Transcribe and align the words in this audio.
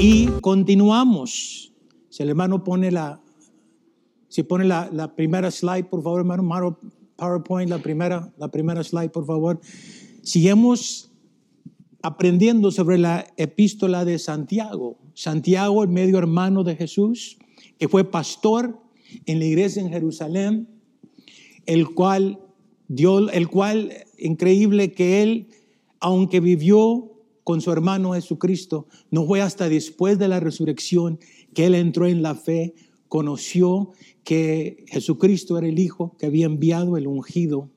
Y 0.00 0.28
continuamos. 0.42 1.72
Si 2.08 2.22
el 2.22 2.28
hermano 2.28 2.62
pone 2.62 2.92
la, 2.92 3.20
si 4.28 4.44
pone 4.44 4.64
la, 4.64 5.12
primera 5.16 5.50
slide, 5.50 5.86
por 5.86 6.04
favor, 6.04 6.20
hermano, 6.20 6.42
hermano, 6.44 6.78
PowerPoint, 7.16 7.68
la 7.68 7.78
primera, 7.78 8.32
la 8.38 8.48
primera 8.48 8.84
slide, 8.84 9.10
por 9.10 9.26
favor. 9.26 9.60
Sigamos 10.22 11.10
aprendiendo 12.00 12.70
sobre 12.70 12.96
la 12.96 13.26
epístola 13.36 14.04
de 14.04 14.20
Santiago. 14.20 14.98
Santiago, 15.14 15.82
el 15.82 15.88
medio 15.88 16.18
hermano 16.18 16.62
de 16.62 16.76
Jesús, 16.76 17.36
que 17.76 17.88
fue 17.88 18.04
pastor 18.04 18.78
en 19.26 19.40
la 19.40 19.46
iglesia 19.46 19.82
en 19.82 19.90
Jerusalén, 19.90 20.68
el 21.66 21.92
cual 21.92 22.38
dio, 22.86 23.28
el 23.30 23.48
cual, 23.48 23.92
increíble 24.16 24.92
que 24.92 25.24
él, 25.24 25.48
aunque 25.98 26.38
vivió 26.38 27.17
con 27.48 27.62
su 27.62 27.72
hermano 27.72 28.12
Jesucristo, 28.12 28.88
no 29.10 29.24
fue 29.24 29.40
hasta 29.40 29.70
después 29.70 30.18
de 30.18 30.28
la 30.28 30.38
resurrección 30.38 31.18
que 31.54 31.64
él 31.64 31.74
entró 31.74 32.06
en 32.06 32.20
la 32.20 32.34
fe, 32.34 32.74
conoció 33.08 33.92
que 34.22 34.84
Jesucristo 34.88 35.56
era 35.56 35.66
el 35.66 35.78
Hijo 35.78 36.14
que 36.18 36.26
había 36.26 36.44
enviado 36.44 36.98
el 36.98 37.06
ungido. 37.06 37.70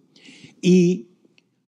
Y 0.62 1.08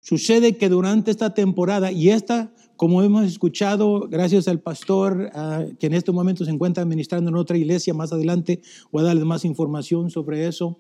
sucede 0.01 0.57
que 0.57 0.67
durante 0.67 1.09
esta 1.09 1.33
temporada, 1.33 1.89
y 1.93 2.09
esta, 2.09 2.53
como 2.75 3.01
hemos 3.01 3.25
escuchado, 3.27 4.09
gracias 4.09 4.49
al 4.49 4.59
pastor 4.59 5.31
uh, 5.33 5.73
que 5.77 5.87
en 5.87 5.93
este 5.93 6.11
momento 6.11 6.43
se 6.43 6.51
encuentra 6.51 6.83
administrando 6.83 7.29
en 7.29 7.37
otra 7.37 7.57
iglesia, 7.57 7.93
más 7.93 8.11
adelante 8.11 8.59
voy 8.91 9.03
a 9.03 9.05
darles 9.05 9.23
más 9.23 9.45
información 9.45 10.11
sobre 10.11 10.45
eso. 10.45 10.79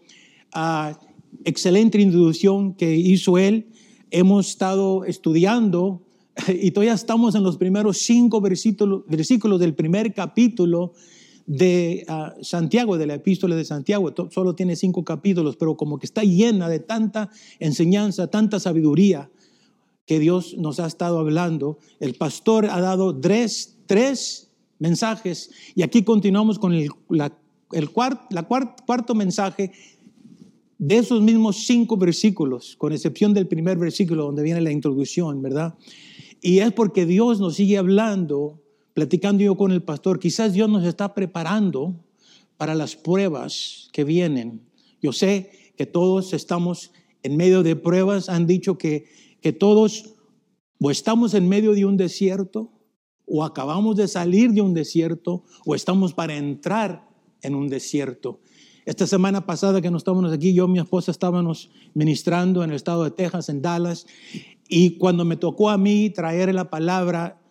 Uh, 0.53 0.93
excelente 1.45 1.97
introducción 2.01 2.73
que 2.73 2.93
hizo 2.93 3.37
él. 3.37 3.69
Hemos 4.11 4.49
estado 4.49 5.05
estudiando 5.05 6.04
y 6.47 6.71
todavía 6.71 6.93
estamos 6.93 7.35
en 7.35 7.43
los 7.43 7.57
primeros 7.57 7.97
cinco 7.99 8.41
versículos, 8.41 9.03
versículos 9.07 9.59
del 9.59 9.73
primer 9.73 10.13
capítulo 10.13 10.93
de 11.45 12.05
uh, 12.09 12.43
Santiago, 12.43 12.97
de 12.97 13.07
la 13.07 13.15
epístola 13.15 13.55
de 13.55 13.65
Santiago. 13.65 14.13
Solo 14.31 14.55
tiene 14.55 14.75
cinco 14.75 15.03
capítulos, 15.03 15.55
pero 15.57 15.77
como 15.77 15.99
que 15.99 16.05
está 16.05 16.23
llena 16.23 16.67
de 16.69 16.79
tanta 16.79 17.29
enseñanza, 17.59 18.27
tanta 18.27 18.59
sabiduría 18.59 19.29
que 20.05 20.19
Dios 20.19 20.55
nos 20.57 20.79
ha 20.79 20.87
estado 20.87 21.19
hablando. 21.19 21.79
El 21.99 22.15
pastor 22.15 22.65
ha 22.65 22.81
dado 22.81 23.17
tres, 23.19 23.77
tres 23.85 24.49
mensajes 24.79 25.51
y 25.75 25.83
aquí 25.83 26.03
continuamos 26.03 26.59
con 26.59 26.73
el, 26.73 26.89
la, 27.09 27.31
el 27.71 27.89
cuart, 27.91 28.31
la 28.31 28.43
cuart, 28.43 28.81
cuarto 28.85 29.15
mensaje 29.15 29.71
de 30.77 30.97
esos 30.97 31.21
mismos 31.21 31.65
cinco 31.65 31.95
versículos, 31.95 32.75
con 32.75 32.91
excepción 32.91 33.33
del 33.33 33.47
primer 33.47 33.77
versículo 33.77 34.25
donde 34.25 34.43
viene 34.43 34.61
la 34.61 34.71
introducción, 34.71 35.41
¿verdad? 35.41 35.75
Y 36.45 36.59
es 36.59 36.71
porque 36.73 37.07
Dios 37.07 37.39
nos 37.39 37.55
sigue 37.55 37.75
hablando, 37.75 38.61
platicando 38.93 39.43
yo 39.43 39.57
con 39.57 39.71
el 39.71 39.81
pastor, 39.81 40.19
quizás 40.19 40.53
Dios 40.53 40.69
nos 40.69 40.83
está 40.83 41.15
preparando 41.15 42.05
para 42.55 42.75
las 42.75 42.95
pruebas 42.95 43.89
que 43.91 44.03
vienen. 44.03 44.61
Yo 45.01 45.11
sé 45.11 45.73
que 45.75 45.87
todos 45.87 46.33
estamos 46.33 46.91
en 47.23 47.35
medio 47.35 47.63
de 47.63 47.75
pruebas, 47.75 48.29
han 48.29 48.45
dicho 48.45 48.77
que, 48.77 49.07
que 49.41 49.53
todos 49.53 50.13
o 50.79 50.91
estamos 50.91 51.33
en 51.33 51.49
medio 51.49 51.73
de 51.73 51.83
un 51.83 51.97
desierto, 51.97 52.71
o 53.25 53.43
acabamos 53.43 53.95
de 53.95 54.07
salir 54.07 54.51
de 54.51 54.61
un 54.61 54.75
desierto, 54.75 55.45
o 55.65 55.73
estamos 55.73 56.13
para 56.13 56.37
entrar 56.37 57.09
en 57.41 57.55
un 57.55 57.69
desierto. 57.69 58.39
Esta 58.85 59.07
semana 59.07 59.47
pasada 59.47 59.81
que 59.81 59.89
no 59.89 59.97
estábamos 59.97 60.31
aquí, 60.31 60.53
yo 60.53 60.65
y 60.65 60.67
mi 60.67 60.79
esposa 60.79 61.09
estábamos 61.09 61.71
ministrando 61.95 62.63
en 62.63 62.69
el 62.69 62.75
estado 62.75 63.03
de 63.03 63.09
Texas, 63.09 63.49
en 63.49 63.63
Dallas, 63.63 64.05
y 64.69 64.97
cuando 64.97 65.25
me 65.25 65.37
tocó 65.37 65.71
a 65.71 65.77
mí 65.77 66.11
traer 66.11 66.53
la 66.53 66.69
palabra, 66.69 67.41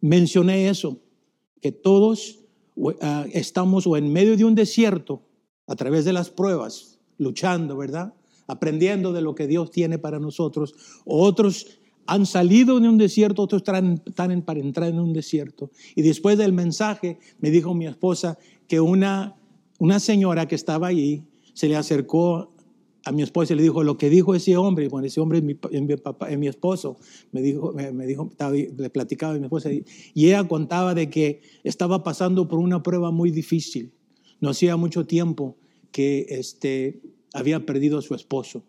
mencioné 0.00 0.68
eso, 0.68 0.98
que 1.60 1.70
todos 1.70 2.40
uh, 2.74 2.92
estamos 3.32 3.86
o 3.86 3.96
en 3.96 4.12
medio 4.12 4.36
de 4.36 4.44
un 4.44 4.56
desierto, 4.56 5.22
a 5.68 5.76
través 5.76 6.04
de 6.04 6.12
las 6.12 6.28
pruebas, 6.30 6.98
luchando, 7.18 7.76
¿verdad? 7.76 8.14
Aprendiendo 8.48 9.12
de 9.12 9.22
lo 9.22 9.36
que 9.36 9.46
Dios 9.46 9.70
tiene 9.70 9.98
para 9.98 10.18
nosotros. 10.18 10.74
Otros 11.04 11.78
han 12.06 12.26
salido 12.26 12.80
de 12.80 12.88
un 12.88 12.98
desierto, 12.98 13.42
otros 13.42 13.62
están 13.62 14.42
para 14.42 14.58
entrar 14.58 14.88
en 14.88 14.98
un 14.98 15.12
desierto. 15.12 15.70
Y 15.94 16.02
después 16.02 16.36
del 16.36 16.52
mensaje, 16.52 17.20
me 17.38 17.52
dijo 17.52 17.72
mi 17.74 17.86
esposa 17.86 18.36
que 18.66 18.80
una 18.80 19.39
una 19.80 19.98
señora 19.98 20.46
que 20.46 20.54
estaba 20.54 20.86
allí 20.86 21.24
se 21.54 21.66
le 21.66 21.74
acercó 21.74 22.52
a 23.04 23.12
mi 23.12 23.22
esposa 23.22 23.54
y 23.54 23.56
le 23.56 23.62
dijo 23.62 23.82
lo 23.82 23.96
que 23.96 24.10
dijo 24.10 24.34
ese 24.34 24.56
hombre, 24.58 24.88
bueno, 24.88 25.06
ese 25.06 25.20
hombre 25.20 25.38
es 25.38 25.44
mi, 25.44 25.56
mi, 25.80 25.96
papá, 25.96 26.30
es 26.30 26.38
mi 26.38 26.48
esposo, 26.48 26.98
me 27.32 27.40
dijo, 27.40 27.72
me, 27.72 27.90
me 27.90 28.06
dijo 28.06 28.28
estaba, 28.30 28.52
le 28.52 28.90
platicaba 28.90 29.34
a 29.34 29.38
mi 29.38 29.44
esposa 29.44 29.70
y 29.72 29.84
ella 30.14 30.46
contaba 30.46 30.94
de 30.94 31.08
que 31.08 31.40
estaba 31.64 32.04
pasando 32.04 32.46
por 32.46 32.58
una 32.58 32.82
prueba 32.82 33.10
muy 33.10 33.30
difícil. 33.30 33.92
No 34.38 34.50
hacía 34.50 34.76
mucho 34.76 35.06
tiempo 35.06 35.56
que 35.92 36.26
este, 36.28 37.00
había 37.32 37.64
perdido 37.64 37.98
a 37.98 38.02
su 38.02 38.14
esposo. 38.14 38.62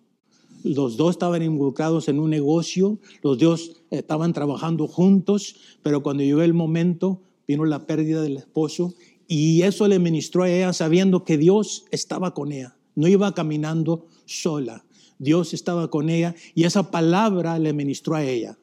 Los 0.63 0.95
dos 0.95 1.11
estaban 1.11 1.43
involucrados 1.43 2.07
en 2.07 2.19
un 2.19 2.29
negocio, 2.29 2.99
los 3.21 3.37
dos 3.37 3.83
estaban 3.89 4.31
trabajando 4.31 4.87
juntos, 4.87 5.55
pero 5.83 6.03
cuando 6.03 6.23
llegó 6.23 6.41
el 6.41 6.53
momento, 6.53 7.21
vino 7.47 7.65
la 7.65 7.85
pérdida 7.85 8.21
del 8.21 8.37
esposo 8.37 8.93
y 9.33 9.61
eso 9.61 9.87
le 9.87 9.97
ministró 9.97 10.43
a 10.43 10.49
ella 10.49 10.73
sabiendo 10.73 11.23
que 11.23 11.37
Dios 11.37 11.85
estaba 11.91 12.33
con 12.33 12.51
ella. 12.51 12.75
No 12.95 13.07
iba 13.07 13.33
caminando 13.33 14.07
sola. 14.25 14.83
Dios 15.19 15.53
estaba 15.53 15.89
con 15.89 16.09
ella 16.09 16.35
y 16.53 16.65
esa 16.65 16.91
palabra 16.91 17.57
le 17.57 17.71
ministró 17.71 18.15
a 18.15 18.25
ella. 18.25 18.59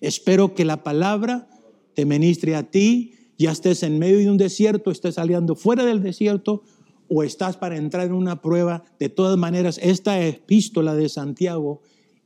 Espero 0.00 0.56
que 0.56 0.64
la 0.64 0.82
palabra 0.82 1.48
te 1.94 2.06
ministre 2.06 2.56
a 2.56 2.72
ti, 2.72 3.14
ya 3.38 3.52
estés 3.52 3.84
en 3.84 4.00
medio 4.00 4.18
de 4.18 4.28
un 4.28 4.36
desierto, 4.36 4.90
estés 4.90 5.14
saliendo 5.14 5.54
fuera 5.54 5.84
del 5.84 6.02
desierto 6.02 6.64
o 7.06 7.22
estás 7.22 7.56
para 7.56 7.76
entrar 7.76 8.06
en 8.08 8.14
una 8.14 8.42
prueba. 8.42 8.82
De 8.98 9.10
todas 9.10 9.38
maneras, 9.38 9.78
esta 9.80 10.20
epístola 10.20 10.96
de 10.96 11.08
Santiago 11.08 11.82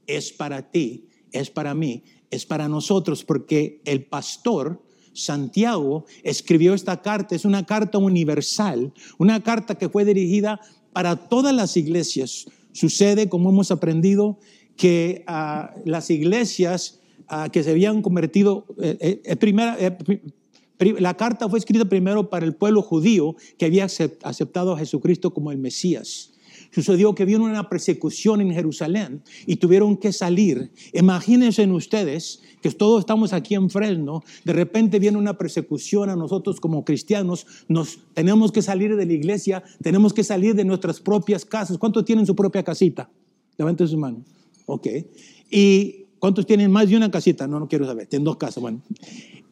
es 0.07 0.33
para 0.33 0.71
ti, 0.71 1.11
es 1.33 1.51
para 1.51 1.75
mí, 1.75 2.03
es 2.31 2.47
para 2.47 2.67
nosotros, 2.67 3.25
porque 3.25 3.83
el 3.85 4.07
pastor 4.07 4.84
Santiago 5.15 6.05
escribió 6.23 6.75
esta 6.75 7.01
carta, 7.01 7.35
es 7.35 7.45
una 7.45 7.65
carta 7.65 7.99
universal, 7.99 8.93
una 9.17 9.43
carta 9.43 9.77
que 9.77 9.89
fue 9.89 10.05
dirigida 10.05 10.61
para 10.93 11.17
todas 11.17 11.55
las 11.55 11.77
iglesias. 11.77 12.47
Sucede, 12.73 13.29
como 13.29 13.51
hemos 13.51 13.71
aprendido, 13.71 14.39
que 14.77 15.25
uh, 15.29 15.81
las 15.89 16.11
iglesias 16.11 17.01
uh, 17.31 17.51
que 17.51 17.63
se 17.63 17.71
habían 17.71 18.03
convertido, 18.03 18.67
eh, 18.81 19.21
eh, 19.25 19.37
primera, 19.37 19.77
eh, 19.79 19.97
la 20.99 21.15
carta 21.15 21.49
fue 21.49 21.59
escrita 21.59 21.85
primero 21.85 22.29
para 22.29 22.45
el 22.45 22.55
pueblo 22.55 22.83
judío 22.83 23.37
que 23.57 23.67
había 23.67 23.85
aceptado 23.85 24.73
a 24.73 24.79
Jesucristo 24.79 25.33
como 25.33 25.53
el 25.53 25.59
Mesías. 25.59 26.34
Sucedió 26.75 27.15
que 27.15 27.25
vino 27.25 27.45
una 27.45 27.69
persecución 27.69 28.41
en 28.41 28.53
Jerusalén 28.53 29.23
y 29.47 29.57
tuvieron 29.57 29.97
que 29.97 30.13
salir. 30.13 30.73
Imagínense 30.93 31.65
ustedes 31.71 32.43
que 32.63 32.71
todos 32.71 33.01
estamos 33.01 33.33
aquí 33.33 33.55
en 33.55 33.71
Fresno, 33.71 34.25
de 34.45 34.53
repente 34.53 34.99
viene 34.99 35.19
una 35.19 35.39
persecución 35.39 36.11
a 36.11 36.17
nosotros 36.17 36.61
como 36.61 36.85
cristianos, 36.85 37.47
nos 37.69 37.99
tenemos 38.15 38.53
que 38.53 38.63
salir 38.63 38.97
de 38.97 39.07
la 39.07 39.13
iglesia, 39.13 39.63
tenemos 39.83 40.13
que 40.13 40.25
salir 40.25 40.55
de 40.55 40.65
nuestras 40.65 41.01
propias 41.01 41.45
casas. 41.45 41.79
¿Cuántos 41.79 42.05
tienen 42.05 42.27
su 42.27 42.35
propia 42.35 42.63
casita? 42.63 43.11
Levanten 43.57 43.87
su 43.87 43.99
mano. 43.99 44.25
Ok. 44.67 44.89
¿Y 45.51 46.07
cuántos 46.19 46.47
tienen 46.47 46.71
más 46.71 46.89
de 46.89 46.97
una 46.97 47.11
casita? 47.11 47.47
No, 47.47 47.61
no 47.61 47.69
quiero 47.69 47.87
saber. 47.87 48.07
Tienen 48.07 48.25
dos 48.25 48.37
casas. 48.37 48.61
Bueno. 48.61 48.83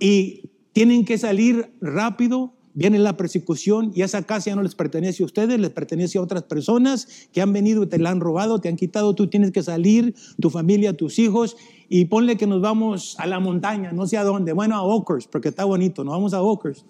Y 0.00 0.50
tienen 0.72 1.04
que 1.04 1.18
salir 1.18 1.70
rápido 1.80 2.54
viene 2.74 2.98
la 2.98 3.16
persecución 3.16 3.92
y 3.94 4.02
esa 4.02 4.22
casa 4.22 4.50
ya 4.50 4.56
no 4.56 4.62
les 4.62 4.74
pertenece 4.74 5.22
a 5.22 5.26
ustedes, 5.26 5.58
les 5.60 5.70
pertenece 5.70 6.18
a 6.18 6.22
otras 6.22 6.44
personas 6.44 7.28
que 7.32 7.40
han 7.40 7.52
venido 7.52 7.82
y 7.82 7.86
te 7.86 7.98
la 7.98 8.10
han 8.10 8.20
robado, 8.20 8.60
te 8.60 8.68
han 8.68 8.76
quitado, 8.76 9.14
tú 9.14 9.26
tienes 9.28 9.52
que 9.52 9.62
salir, 9.62 10.14
tu 10.40 10.50
familia, 10.50 10.96
tus 10.96 11.18
hijos, 11.18 11.56
y 11.88 12.06
ponle 12.06 12.36
que 12.36 12.46
nos 12.46 12.60
vamos 12.60 13.16
a 13.18 13.26
la 13.26 13.40
montaña, 13.40 13.92
no 13.92 14.06
sé 14.06 14.16
a 14.16 14.24
dónde, 14.24 14.52
bueno, 14.52 14.76
a 14.76 14.82
Oakers, 14.82 15.26
porque 15.26 15.48
está 15.48 15.64
bonito, 15.64 16.04
nos 16.04 16.14
vamos 16.14 16.34
a 16.34 16.42
Oakers. 16.42 16.84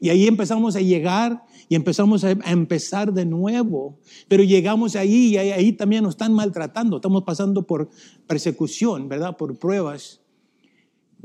Y 0.00 0.10
ahí 0.10 0.26
empezamos 0.26 0.76
a 0.76 0.80
llegar 0.80 1.44
y 1.68 1.74
empezamos 1.74 2.24
a 2.24 2.30
empezar 2.30 3.12
de 3.12 3.24
nuevo, 3.24 3.98
pero 4.28 4.42
llegamos 4.42 4.96
ahí 4.96 5.28
y 5.28 5.36
ahí, 5.38 5.50
ahí 5.50 5.72
también 5.72 6.04
nos 6.04 6.14
están 6.14 6.34
maltratando, 6.34 6.96
estamos 6.96 7.24
pasando 7.24 7.66
por 7.66 7.88
persecución, 8.26 9.08
¿verdad? 9.08 9.36
Por 9.36 9.56
pruebas. 9.56 10.20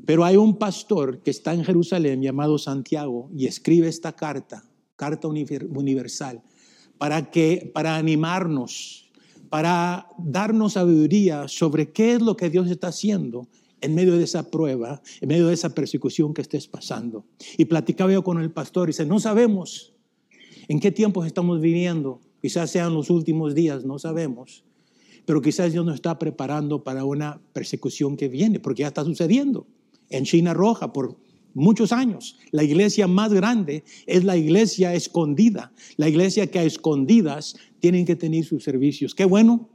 Pero 0.05 0.23
hay 0.23 0.37
un 0.37 0.57
pastor 0.57 1.21
que 1.21 1.31
está 1.31 1.53
en 1.53 1.63
Jerusalén 1.63 2.21
llamado 2.21 2.57
Santiago 2.57 3.29
y 3.35 3.47
escribe 3.47 3.87
esta 3.87 4.13
carta, 4.13 4.63
carta 4.95 5.27
universal, 5.27 6.41
para 6.97 7.31
que 7.31 7.71
para 7.73 7.95
animarnos, 7.95 9.09
para 9.49 10.07
darnos 10.17 10.73
sabiduría 10.73 11.47
sobre 11.47 11.91
qué 11.91 12.13
es 12.13 12.21
lo 12.21 12.37
que 12.37 12.49
Dios 12.49 12.69
está 12.69 12.87
haciendo 12.87 13.47
en 13.81 13.95
medio 13.95 14.17
de 14.17 14.25
esa 14.25 14.51
prueba, 14.51 15.01
en 15.21 15.29
medio 15.29 15.47
de 15.47 15.53
esa 15.53 15.69
persecución 15.69 16.33
que 16.33 16.41
estés 16.41 16.67
pasando. 16.67 17.25
Y 17.57 17.65
platicaba 17.65 18.11
yo 18.11 18.23
con 18.23 18.39
el 18.41 18.51
pastor 18.51 18.89
y 18.89 18.91
dice, 18.91 19.05
"No 19.05 19.19
sabemos 19.19 19.93
en 20.67 20.79
qué 20.79 20.91
tiempos 20.91 21.25
estamos 21.25 21.61
viviendo, 21.61 22.19
quizás 22.41 22.69
sean 22.69 22.93
los 22.93 23.09
últimos 23.09 23.55
días, 23.55 23.85
no 23.85 23.97
sabemos." 23.97 24.63
Pero 25.25 25.41
quizás 25.41 25.71
Dios 25.71 25.85
nos 25.85 25.95
está 25.95 26.19
preparando 26.19 26.83
para 26.83 27.05
una 27.05 27.41
persecución 27.53 28.17
que 28.17 28.27
viene, 28.27 28.59
porque 28.59 28.81
ya 28.81 28.87
está 28.87 29.03
sucediendo 29.03 29.67
en 30.09 30.25
China 30.25 30.53
Roja 30.53 30.93
por 30.93 31.17
muchos 31.53 31.91
años. 31.91 32.37
La 32.51 32.63
iglesia 32.63 33.07
más 33.07 33.33
grande 33.33 33.83
es 34.05 34.23
la 34.23 34.37
iglesia 34.37 34.93
escondida, 34.93 35.71
la 35.97 36.09
iglesia 36.09 36.47
que 36.47 36.59
a 36.59 36.63
escondidas 36.63 37.55
tienen 37.79 38.05
que 38.05 38.15
tener 38.15 38.45
sus 38.45 38.63
servicios. 38.63 39.15
Qué 39.15 39.25
bueno 39.25 39.69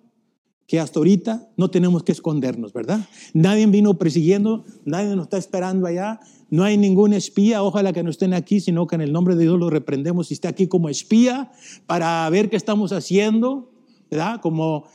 que 0.66 0.80
hasta 0.80 0.98
ahorita 0.98 1.50
no 1.56 1.70
tenemos 1.70 2.04
que 2.04 2.12
escondernos, 2.12 2.72
¿verdad? 2.72 3.00
Nadie 3.34 3.66
vino 3.66 3.98
persiguiendo, 3.98 4.64
nadie 4.84 5.14
nos 5.14 5.24
está 5.24 5.36
esperando 5.36 5.86
allá, 5.86 6.20
no 6.48 6.64
hay 6.64 6.78
ningún 6.78 7.12
espía, 7.12 7.62
ojalá 7.62 7.92
que 7.92 8.02
no 8.02 8.10
estén 8.10 8.32
aquí, 8.32 8.60
sino 8.60 8.86
que 8.86 8.94
en 8.94 9.02
el 9.02 9.12
nombre 9.12 9.34
de 9.34 9.42
Dios 9.42 9.58
lo 9.58 9.68
reprendemos 9.68 10.30
y 10.30 10.34
esté 10.34 10.48
aquí 10.48 10.66
como 10.66 10.88
espía 10.88 11.52
para 11.86 12.28
ver 12.30 12.48
qué 12.48 12.56
estamos 12.56 12.92
haciendo, 12.92 13.72
¿verdad? 14.10 14.40
Como 14.40 14.86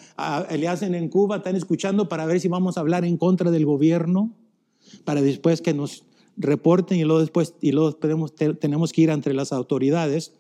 le 0.50 0.68
hacen 0.68 0.96
en 0.96 1.08
Cuba, 1.10 1.38
están 1.38 1.56
escuchando 1.56 2.10
para 2.10 2.26
ver 2.26 2.40
si 2.40 2.48
vamos 2.48 2.78
a 2.78 2.80
hablar 2.80 3.06
en 3.06 3.18
contra 3.18 3.52
del 3.52 3.66
gobierno, 3.66 4.34
para 5.04 5.22
después 5.22 5.62
que 5.62 5.74
nos 5.74 6.04
reporten 6.38 6.98
y 6.98 7.04
luego 7.04 7.20
después 7.20 7.54
y 7.62 7.72
luego 7.72 7.94
tenemos, 7.94 8.34
tenemos 8.34 8.94
que 8.94 9.02
ir 9.02 9.10
entre 9.10 9.34
las 9.34 9.52
autoridades 9.52 10.34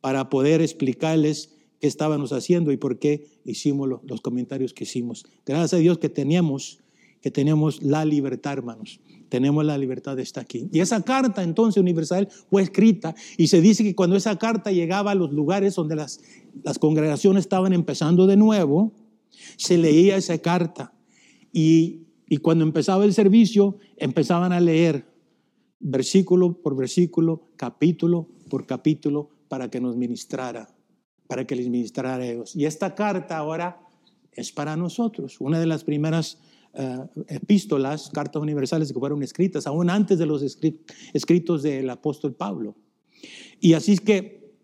para 0.00 0.28
poder 0.28 0.60
explicarles 0.60 1.50
qué 1.80 1.86
estábamos 1.86 2.32
haciendo 2.32 2.72
y 2.72 2.76
por 2.76 2.98
qué 2.98 3.26
hicimos 3.44 3.88
los 4.04 4.20
comentarios 4.20 4.72
que 4.72 4.84
hicimos. 4.84 5.24
Gracias 5.44 5.74
a 5.74 5.78
Dios 5.78 5.98
que 5.98 6.08
teníamos, 6.08 6.78
que 7.20 7.30
tenemos 7.30 7.82
la 7.82 8.04
libertad, 8.04 8.52
hermanos. 8.52 9.00
Tenemos 9.28 9.64
la 9.64 9.76
libertad 9.76 10.18
estar 10.20 10.44
aquí. 10.44 10.68
Y 10.72 10.78
esa 10.78 11.02
carta 11.02 11.42
entonces 11.42 11.80
universal 11.80 12.28
fue 12.48 12.62
escrita 12.62 13.14
y 13.36 13.48
se 13.48 13.60
dice 13.60 13.82
que 13.82 13.96
cuando 13.96 14.14
esa 14.14 14.38
carta 14.38 14.70
llegaba 14.70 15.10
a 15.10 15.14
los 15.16 15.32
lugares 15.32 15.74
donde 15.74 15.96
las, 15.96 16.20
las 16.62 16.78
congregaciones 16.78 17.40
estaban 17.40 17.72
empezando 17.72 18.28
de 18.28 18.36
nuevo, 18.36 18.92
se 19.56 19.78
leía 19.78 20.16
esa 20.16 20.38
carta 20.38 20.92
y, 21.52 22.05
y 22.28 22.38
cuando 22.38 22.64
empezaba 22.64 23.04
el 23.04 23.14
servicio 23.14 23.78
empezaban 23.96 24.52
a 24.52 24.60
leer 24.60 25.06
versículo 25.78 26.60
por 26.60 26.76
versículo, 26.76 27.48
capítulo 27.56 28.28
por 28.48 28.66
capítulo, 28.66 29.30
para 29.48 29.70
que 29.70 29.80
nos 29.80 29.96
ministrara 29.96 30.76
para 31.26 31.46
que 31.46 31.56
les 31.56 31.68
ministrara 31.68 32.16
a 32.16 32.26
ellos. 32.26 32.54
Y 32.56 32.66
esta 32.66 32.94
carta 32.94 33.36
ahora 33.36 33.80
es 34.32 34.52
para 34.52 34.76
nosotros, 34.76 35.40
una 35.40 35.58
de 35.58 35.66
las 35.66 35.84
primeras 35.84 36.38
eh, 36.74 36.98
epístolas, 37.28 38.10
cartas 38.10 38.42
universales 38.42 38.92
que 38.92 38.98
fueron 38.98 39.22
escritas, 39.22 39.66
aún 39.66 39.90
antes 39.90 40.18
de 40.18 40.26
los 40.26 40.42
escritos 40.42 41.62
del 41.62 41.88
apóstol 41.90 42.34
Pablo. 42.34 42.76
Y 43.60 43.72
así 43.72 43.92
es 43.92 44.00
que 44.00 44.54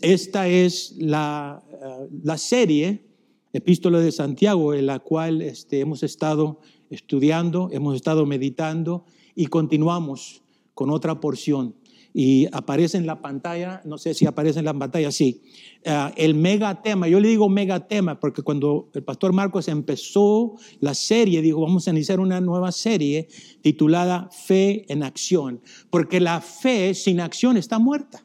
esta 0.00 0.48
es 0.48 0.94
la, 0.98 1.62
eh, 1.70 2.08
la 2.22 2.38
serie, 2.38 3.09
Epístola 3.52 3.98
de 3.98 4.12
Santiago, 4.12 4.74
en 4.74 4.86
la 4.86 5.00
cual 5.00 5.42
este, 5.42 5.80
hemos 5.80 6.02
estado 6.02 6.60
estudiando, 6.88 7.68
hemos 7.72 7.96
estado 7.96 8.26
meditando 8.26 9.04
y 9.34 9.46
continuamos 9.46 10.42
con 10.74 10.90
otra 10.90 11.20
porción 11.20 11.74
y 12.12 12.46
aparece 12.52 12.96
en 12.96 13.06
la 13.06 13.20
pantalla, 13.22 13.82
no 13.84 13.98
sé 13.98 14.14
si 14.14 14.26
aparece 14.26 14.58
en 14.58 14.64
la 14.64 14.74
pantalla, 14.74 15.12
sí, 15.12 15.42
uh, 15.86 16.12
el 16.16 16.34
megatema, 16.34 17.06
yo 17.08 17.20
le 17.20 17.28
digo 17.28 17.48
megatema 17.48 18.18
porque 18.18 18.42
cuando 18.42 18.90
el 18.94 19.04
pastor 19.04 19.32
Marcos 19.32 19.68
empezó 19.68 20.56
la 20.80 20.94
serie, 20.94 21.42
dijo, 21.42 21.60
vamos 21.60 21.86
a 21.86 21.90
iniciar 21.90 22.20
una 22.20 22.40
nueva 22.40 22.72
serie 22.72 23.28
titulada 23.62 24.28
Fe 24.30 24.84
en 24.88 25.02
Acción, 25.02 25.60
porque 25.90 26.20
la 26.20 26.40
fe 26.40 26.94
sin 26.94 27.20
acción 27.20 27.56
está 27.56 27.78
muerta. 27.78 28.24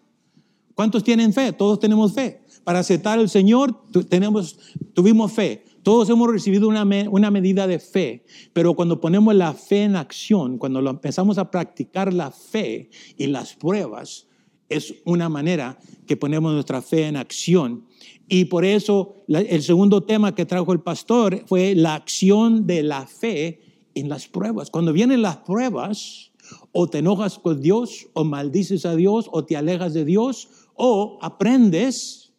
¿Cuántos 0.75 1.03
tienen 1.03 1.33
fe? 1.33 1.53
Todos 1.53 1.79
tenemos 1.79 2.13
fe. 2.13 2.41
Para 2.63 2.79
aceptar 2.79 3.17
al 3.17 3.29
Señor 3.29 3.81
tenemos, 4.09 4.59
tuvimos 4.93 5.31
fe. 5.31 5.63
Todos 5.83 6.09
hemos 6.09 6.29
recibido 6.29 6.67
una, 6.67 6.83
una, 7.09 7.31
medida 7.31 7.67
de 7.67 7.79
fe, 7.79 8.25
pero 8.53 8.73
cuando 8.73 8.99
ponemos 8.99 9.35
la 9.35 9.53
fe 9.53 9.83
en 9.83 9.95
acción, 9.95 10.57
cuando 10.57 10.81
lo 10.81 10.89
empezamos 10.89 11.37
a 11.37 11.51
practicar 11.51 12.11
la 12.11 12.31
fe 12.31 12.89
y 13.17 13.27
las 13.27 13.53
pruebas, 13.53 14.27
es 14.67 14.95
una 15.05 15.29
manera 15.29 15.77
que 16.07 16.17
ponemos 16.17 16.53
nuestra 16.53 16.81
fe 16.81 17.07
en 17.07 17.17
acción. 17.17 17.85
Y 18.27 18.45
por 18.45 18.65
eso 18.65 19.23
el 19.27 19.61
segundo 19.61 20.03
tema 20.03 20.33
que 20.33 20.45
trajo 20.45 20.73
el 20.73 20.81
pastor 20.81 21.43
fue 21.45 21.75
la 21.75 21.93
acción 21.93 22.65
de 22.65 22.81
la 22.81 23.05
fe 23.05 23.61
en 23.93 24.09
las 24.09 24.27
pruebas. 24.27 24.71
Cuando 24.71 24.91
vienen 24.91 25.21
las 25.21 25.37
pruebas, 25.37 26.31
o 26.71 26.87
te 26.87 26.99
enojas 26.99 27.39
con 27.39 27.61
Dios, 27.61 28.07
o 28.13 28.23
maldices 28.23 28.85
a 28.85 28.95
Dios, 28.95 29.29
o 29.31 29.45
te 29.45 29.55
alejas 29.55 29.93
de 29.93 30.05
Dios, 30.05 30.49
o 30.75 31.17
aprendes 31.21 32.33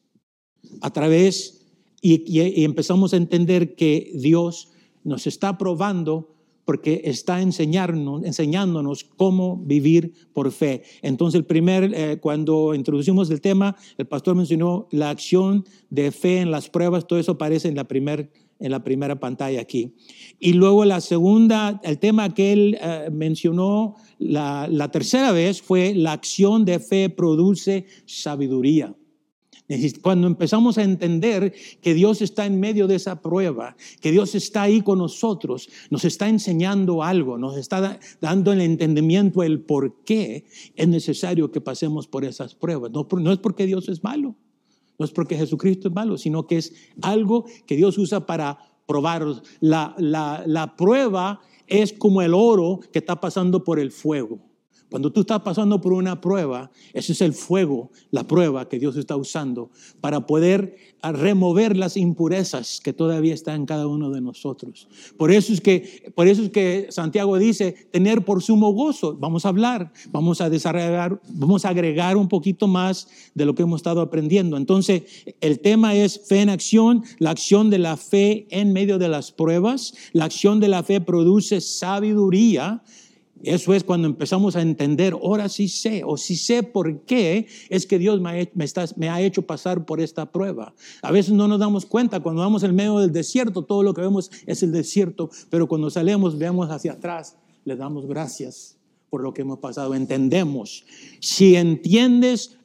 a 0.81 0.91
través 0.91 1.57
y, 2.03 2.63
empezamos 2.63 3.13
a 3.13 3.17
entender 3.17 3.75
que 3.75 4.13
Dios 4.15 4.69
nos 5.03 5.27
está 5.27 5.59
probando 5.59 6.37
porque 6.65 7.03
está 7.05 7.41
enseñarnos, 7.41 8.25
enseñándonos 8.25 9.05
cómo 9.05 9.57
vivir 9.57 10.13
por 10.33 10.51
fe. 10.51 10.83
Entonces, 11.01 11.39
el 11.39 11.47
primer, 11.47 11.93
eh, 11.95 12.19
cuando 12.21 12.75
introducimos 12.75 13.31
el 13.31 13.41
tema, 13.41 13.77
el 13.99 14.07
pastor 14.07 14.35
mencionó 14.35 14.89
la 14.91 15.11
acción 15.11 15.65
de 15.91 16.11
fe 16.11 16.41
en 16.41 16.51
las 16.51 16.69
pruebas, 16.69 17.07
todo 17.07 17.21
eso 17.21 17.33
aparece 17.33 17.69
en 17.69 17.77
la, 17.77 17.85
primer, 17.85 18.31
en 18.59 18.73
la 18.73 18.83
primera 18.83 19.21
pantalla 19.21 19.61
aquí. 19.61 19.95
Y 20.41 20.55
luego 20.55 20.85
la 20.85 21.01
segunda, 21.01 21.81
el 21.85 21.99
tema 22.01 22.35
que 22.35 22.53
él 22.53 22.79
eh, 22.81 23.11
mencionó 23.13 23.95
la, 24.19 24.89
tercera 24.91 25.33
vez 25.33 25.61
fue 25.61 25.95
la 25.95 26.13
acción 26.13 26.65
de 26.65 26.79
fe 26.79 27.11
produce 27.11 27.87
sabiduría. 28.07 28.95
Cuando 30.01 30.29
empezamos 30.29 30.79
a 30.79 30.85
entender 30.85 31.53
que 31.83 31.93
Dios 31.93 32.23
está 32.23 32.47
en 32.47 32.61
medio 32.61 32.87
de 32.87 32.95
esa 32.95 33.21
prueba, 33.21 33.77
que 34.01 34.13
Dios 34.13 34.37
está 34.37 34.63
ahí 34.63 34.81
con 34.81 34.99
nosotros, 34.99 35.69
nos 35.91 36.05
está 36.05 36.29
enseñando 36.29 37.03
algo, 37.03 37.37
nos 37.37 37.57
está 37.57 37.99
dando 38.21 38.53
el 38.53 38.61
entendimiento 38.61 39.43
el 39.43 39.61
por 39.61 40.05
qué 40.05 40.45
es 40.77 40.89
necesario 40.89 41.51
que 41.51 41.61
pasemos 41.61 42.07
por 42.07 42.25
esas 42.25 42.55
pruebas. 42.55 42.93
No, 42.93 43.33
es 43.33 43.39
porque 43.39 43.67
Dios 43.67 43.89
es 43.89 44.05
malo, 44.05 44.37
no 45.01 45.05
es 45.05 45.11
porque 45.11 45.37
Jesucristo 45.37 45.89
es 45.89 45.95
malo, 45.95 46.17
sino 46.17 46.47
que 46.47 46.59
es 46.59 46.73
algo 47.03 47.47
que 47.67 47.75
Dios 47.75 47.99
usa 47.99 48.25
para 48.25 48.59
probarnos. 48.87 49.43
La 49.61 50.75
prueba 50.79 51.41
es 51.67 51.93
como 51.93 52.23
el 52.23 52.35
oro 52.35 52.81
que 52.93 52.99
está 52.99 53.21
pasando 53.21 53.65
por 53.65 53.79
el 53.79 53.91
fuego. 53.91 54.39
Cuando 54.91 55.11
tú 55.11 55.21
estás 55.21 55.41
pasando 55.41 55.81
por 55.81 55.93
una 55.93 56.21
prueba, 56.21 56.71
ese 56.93 57.13
es 57.13 57.21
el 57.21 57.33
fuego, 57.33 57.91
la 58.11 58.25
prueba 58.25 58.69
que 58.69 58.79
Dios 58.79 58.97
está 58.97 59.17
usando 59.17 59.71
para 60.01 60.27
poder 60.27 60.77
remover 61.03 61.77
las 61.77 61.97
impurezas 61.97 62.81
que 62.83 62.93
todavía 62.93 63.35
están 63.35 63.57
en 63.57 63.67
cada 63.67 63.87
uno 63.87 64.11
de 64.11 64.21
nosotros. 64.21 64.89
Por 65.17 65.31
eso 65.31 65.53
es 65.53 65.61
que, 65.61 66.13
por 66.15 66.27
eso 66.27 66.43
es 66.43 66.51
que 66.51 66.87
Santiago 66.91 67.39
dice, 67.39 67.73
tener 67.91 68.25
por 68.25 68.43
sumo 68.43 68.73
gozo. 68.73 69.17
Vamos 69.19 69.45
a 69.45 69.49
hablar, 69.49 69.93
vamos 70.11 70.41
a 70.41 70.51
desarrollar, 70.51 71.21
vamos 71.29 71.65
a 71.65 71.71
agregar 71.71 72.17
un 72.17 72.29
poquito 72.29 72.67
más 72.67 73.09
de 73.35 73.45
lo 73.45 73.55
que 73.55 73.63
hemos 73.63 73.81
estado 73.81 74.01
aprendiendo. 74.01 74.57
Entonces, 74.57 75.03
el 75.41 75.61
tema 75.61 75.95
es 75.95 76.21
fe 76.27 76.41
en 76.41 76.51
acción, 76.51 77.05
la 77.19 77.31
acción 77.31 77.71
de 77.71 77.79
la 77.79 77.97
fe 77.97 78.47
en 78.51 78.73
medio 78.73 78.99
de 78.99 79.09
las 79.09 79.33
pruebas. 79.33 79.95
La 80.13 80.25
acción 80.25 80.61
de 80.61 80.69
la 80.69 80.83
fe 80.83 81.01
produce 81.01 81.61
sabiduría 81.61 82.83
eso 83.43 83.75
es 83.75 83.85
cuando 83.85 84.09
empezamos 84.09 84.57
a 84.57 84.63
entender, 84.63 85.13
ahora 85.13 85.49
sí 85.49 85.69
sé, 85.69 86.03
o 86.05 86.17
sí 86.17 86.37
sé 86.37 86.63
por 86.63 87.03
qué 87.03 87.47
es 87.69 87.87
que 87.87 87.99
Dios 87.99 88.21
me, 88.21 89.09
ha 89.09 89.21
hecho 89.21 89.43
pasar 89.43 89.85
por 89.85 90.01
esta 90.01 90.31
prueba. 90.33 90.75
A 91.03 91.13
veces 91.13 91.33
no 91.33 91.47
nos 91.47 91.61
damos 91.61 91.87
cuenta, 91.87 92.21
cuando 92.21 92.43
vamos 92.43 92.63
en 92.63 92.75
medio 92.75 92.99
del 92.99 93.13
desierto, 93.13 93.63
todo 93.63 93.83
lo 93.83 93.95
que 93.95 94.01
vemos 94.01 94.31
es 94.47 94.63
el 94.63 94.73
desierto, 94.73 95.31
pero 95.51 95.69
cuando 95.69 95.91
salimos, 95.91 96.39
veamos 96.39 96.71
hacia 96.71 96.93
atrás, 96.93 97.37
le 97.65 97.77
damos 97.77 98.07
gracias 98.07 98.79
por 99.11 99.23
lo 99.23 99.33
que 99.33 99.43
hemos 99.43 99.59
pasado, 99.59 99.95
entendemos. 99.95 100.85
Si 101.21 101.57
entiendes 101.57 102.59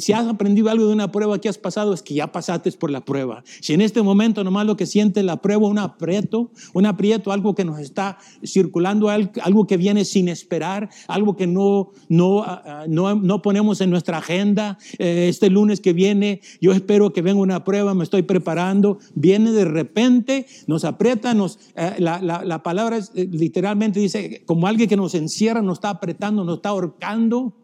si 0.00 0.12
has 0.12 0.26
aprendido 0.26 0.70
algo 0.70 0.86
de 0.86 0.92
una 0.92 1.12
prueba 1.12 1.40
que 1.40 1.48
has 1.48 1.58
pasado, 1.58 1.92
es 1.92 2.02
que 2.02 2.14
ya 2.14 2.32
pasaste 2.32 2.70
por 2.72 2.90
la 2.90 3.04
prueba. 3.04 3.42
Si 3.60 3.72
en 3.72 3.80
este 3.80 4.02
momento 4.02 4.44
nomás 4.44 4.66
lo 4.66 4.76
que 4.76 4.86
siente 4.86 5.22
la 5.22 5.40
prueba, 5.40 5.66
un 5.66 5.78
aprieto, 5.78 6.50
un 6.72 6.86
aprieto, 6.86 7.32
algo 7.32 7.54
que 7.54 7.64
nos 7.64 7.78
está 7.78 8.18
circulando, 8.44 9.08
algo 9.08 9.66
que 9.66 9.76
viene 9.76 10.04
sin 10.04 10.28
esperar, 10.28 10.90
algo 11.08 11.36
que 11.36 11.46
no, 11.46 11.90
no, 12.08 12.42
ah, 12.42 12.62
ah, 12.64 12.84
no, 12.88 13.14
no 13.14 13.42
ponemos 13.42 13.80
en 13.80 13.90
nuestra 13.90 14.18
agenda, 14.18 14.78
eh, 14.98 15.26
este 15.28 15.50
lunes 15.50 15.80
que 15.80 15.92
viene, 15.92 16.40
yo 16.60 16.72
espero 16.72 17.12
que 17.12 17.22
venga 17.22 17.40
una 17.40 17.64
prueba, 17.64 17.94
me 17.94 18.04
estoy 18.04 18.22
preparando, 18.22 18.98
viene 19.14 19.52
de 19.52 19.64
repente, 19.64 20.46
nos 20.66 20.84
aprieta, 20.84 21.34
nos, 21.34 21.58
eh, 21.76 21.94
la, 21.98 22.20
la, 22.20 22.44
la, 22.44 22.62
palabra 22.62 22.98
eh, 23.14 23.28
literalmente 23.30 24.00
dice, 24.00 24.42
como 24.46 24.66
alguien 24.66 24.88
que 24.88 24.96
nos 24.96 25.14
encierra, 25.14 25.62
nos 25.62 25.78
está 25.78 25.90
apretando, 25.90 26.44
nos 26.44 26.56
está 26.56 26.70
ahorcando 26.70 27.59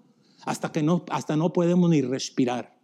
hasta 0.47 0.73
que 0.73 0.83
no, 0.83 1.05
hasta 1.11 1.37
no 1.37 1.53
podemos 1.53 1.91
ni 1.91 2.01
respirar. 2.01 2.77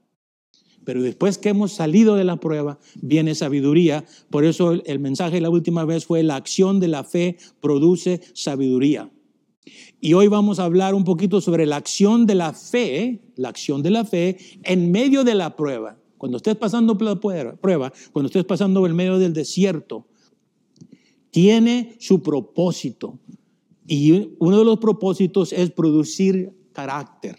Pero 0.85 1.01
después 1.01 1.39
que 1.39 1.49
hemos 1.49 1.73
salido 1.73 2.17
de 2.17 2.25
la 2.25 2.37
prueba, 2.37 2.79
viene 3.01 3.35
sabiduría. 3.35 4.05
Por 4.31 4.45
eso 4.45 4.73
el 4.73 4.99
mensaje 4.99 5.41
la 5.41 5.49
última 5.49 5.85
vez 5.85 6.05
fue 6.05 6.23
la 6.23 6.37
acción 6.37 6.81
de 6.81 6.89
la 6.89 7.05
fe 7.05 7.39
produce 7.61 8.21
sabiduría. 8.35 9.11
Y 10.01 10.15
hoy 10.15 10.27
vamos 10.27 10.59
a 10.59 10.65
hablar 10.65 10.95
un 10.95 11.05
poquito 11.05 11.41
sobre 11.41 11.67
la 11.67 11.77
acción 11.77 12.27
de 12.27 12.35
la 12.35 12.53
fe, 12.53 13.23
la 13.37 13.49
acción 13.49 13.83
de 13.83 13.91
la 13.91 14.05
fe 14.05 14.37
en 14.65 14.91
medio 14.91 15.23
de 15.23 15.37
la 15.37 15.57
prueba. 15.57 15.97
Cuando 16.19 16.39
estés 16.39 16.57
pasando 16.57 16.97
la 17.01 17.21
prueba, 17.21 17.93
cuando 18.13 18.27
estés 18.27 18.45
pasando 18.45 18.85
en 18.87 18.95
medio 18.97 19.19
del 19.19 19.33
desierto, 19.33 20.07
tiene 21.31 21.97
su 21.99 22.23
propósito 22.23 23.19
Y 23.87 24.35
uno 24.39 24.59
de 24.59 24.65
los 24.65 24.79
propósitos 24.79 25.53
es 25.53 25.71
producir 25.71 26.53
carácter, 26.73 27.37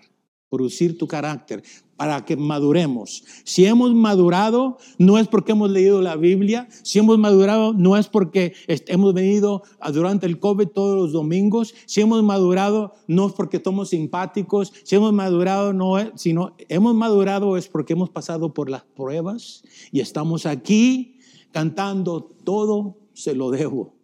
producir 0.53 0.99
tu 0.99 1.07
carácter 1.07 1.63
para 1.95 2.25
que 2.25 2.37
maduremos. 2.37 3.23
Si 3.43 3.65
hemos 3.65 3.91
madurado, 3.95 4.77
no 4.99 5.17
es 5.17 5.27
porque 5.27 5.53
hemos 5.53 5.71
leído 5.71 5.99
la 5.99 6.15
Biblia, 6.15 6.67
si 6.83 6.99
hemos 6.99 7.17
madurado, 7.17 7.73
no 7.73 7.97
es 7.97 8.07
porque 8.07 8.53
hemos 8.67 9.15
venido 9.15 9.63
durante 9.91 10.27
el 10.27 10.37
COVID 10.39 10.67
todos 10.67 10.95
los 10.95 11.11
domingos, 11.11 11.73
si 11.87 12.01
hemos 12.01 12.21
madurado, 12.21 12.93
no 13.07 13.25
es 13.25 13.33
porque 13.33 13.59
somos 13.63 13.89
simpáticos, 13.89 14.71
si 14.83 14.95
hemos 14.95 15.11
madurado, 15.11 15.73
no 15.73 15.97
es, 15.97 16.11
sino 16.17 16.55
hemos 16.69 16.93
madurado 16.93 17.57
es 17.57 17.67
porque 17.67 17.93
hemos 17.93 18.11
pasado 18.11 18.53
por 18.53 18.69
las 18.69 18.83
pruebas 18.83 19.63
y 19.91 20.01
estamos 20.01 20.45
aquí 20.45 21.17
cantando 21.51 22.23
todo 22.43 22.99
se 23.13 23.33
lo 23.33 23.49
debo 23.49 23.95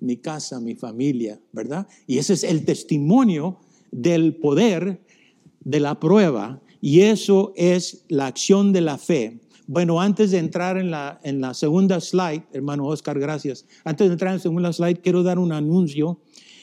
mi 0.00 0.18
casa, 0.18 0.60
mi 0.60 0.74
familia, 0.74 1.40
¿verdad? 1.52 1.86
Y 2.06 2.18
ese 2.18 2.34
es 2.34 2.44
el 2.44 2.66
testimonio 2.66 3.60
del 3.90 4.36
poder 4.36 5.05
de 5.66 5.80
la 5.80 5.98
prueba 5.98 6.62
y 6.80 7.00
eso 7.00 7.52
es 7.56 8.04
la 8.08 8.28
acción 8.28 8.72
de 8.72 8.80
la 8.80 8.98
fe. 8.98 9.40
Bueno, 9.66 10.00
antes 10.00 10.30
de 10.30 10.38
entrar 10.38 10.78
en 10.78 10.92
la, 10.92 11.18
en 11.24 11.40
la 11.40 11.54
segunda 11.54 12.00
slide, 12.00 12.44
hermano 12.52 12.86
Oscar, 12.86 13.18
gracias. 13.18 13.66
Antes 13.84 14.06
de 14.06 14.12
entrar 14.12 14.30
en 14.30 14.36
la 14.36 14.42
segunda 14.42 14.72
slide, 14.72 15.00
quiero 15.00 15.24
dar 15.24 15.40
un 15.40 15.50
anuncio 15.50 16.20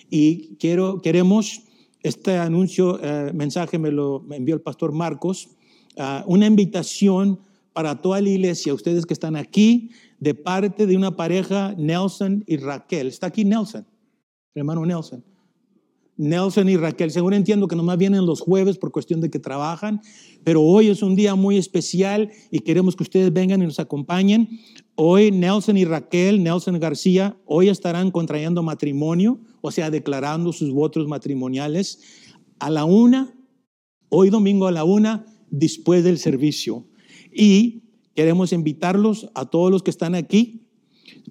y 0.10 0.56
quiero, 0.56 1.02
queremos, 1.02 1.64
este 2.02 2.38
anuncio, 2.38 2.98
eh, 3.04 3.34
mensaje 3.34 3.78
me 3.78 3.92
lo 3.92 4.26
envió 4.32 4.56
el 4.56 4.62
pastor 4.62 4.94
Marcos, 4.94 5.50
ah, 5.98 6.24
una 6.26 6.46
invitación 6.46 7.42
para 7.74 8.02
toda 8.02 8.22
la 8.22 8.30
iglesia, 8.30 8.74
ustedes 8.74 9.06
que 9.06 9.14
están 9.14 9.36
aquí, 9.36 9.90
de 10.20 10.34
parte 10.34 10.88
de 10.88 10.96
una 10.96 11.18
pareja, 11.18 11.76
Nelson 11.78 12.46
y 12.48 12.56
Raquel. 12.56 13.08
Está 13.08 13.28
aquí 13.28 13.44
Nelson, 13.44 13.86
hermano 14.56 14.86
Nelson. 14.86 15.26
Nelson 16.18 16.70
y 16.70 16.78
Raquel, 16.78 17.12
según 17.12 17.34
entiendo 17.34 17.68
que 17.68 17.76
nomás 17.76 17.98
vienen 17.98 18.26
los 18.26 18.42
jueves 18.42 18.78
por 18.78 18.92
cuestión 18.92 19.22
de 19.22 19.30
que 19.30 19.40
trabajan, 19.40 20.02
pero 20.44 20.62
hoy 20.62 20.90
es 20.90 21.02
un 21.02 21.16
día 21.16 21.36
muy 21.36 21.58
especial 21.58 22.32
y 22.52 22.60
queremos 22.60 22.96
que 22.96 23.04
ustedes 23.04 23.34
vengan 23.34 23.62
y 23.62 23.66
nos 23.66 23.80
acompañen. 23.80 24.48
Hoy 24.96 25.32
Nelson 25.32 25.78
y 25.78 25.86
Raquel, 25.86 26.44
Nelson 26.44 26.80
García, 26.80 27.38
hoy 27.46 27.70
estarán 27.70 28.12
contrayendo 28.12 28.62
matrimonio, 28.64 29.40
o 29.62 29.72
sea, 29.72 29.90
declarando 29.90 30.54
sus 30.54 30.72
votos 30.72 31.08
matrimoniales 31.08 32.00
a 32.60 32.70
la 32.70 32.86
una, 32.86 33.34
hoy 34.10 34.30
domingo 34.30 34.68
a 34.68 34.72
la 34.72 34.84
una, 34.84 35.26
después 35.50 36.04
del 36.04 36.20
servicio. 36.20 36.88
Y 37.32 37.84
Queremos 38.16 38.54
invitarlos 38.54 39.30
a 39.34 39.46
todos 39.46 39.72
los 39.72 39.82
que 39.82 39.90
están 39.90 40.14
aquí. 40.14 40.63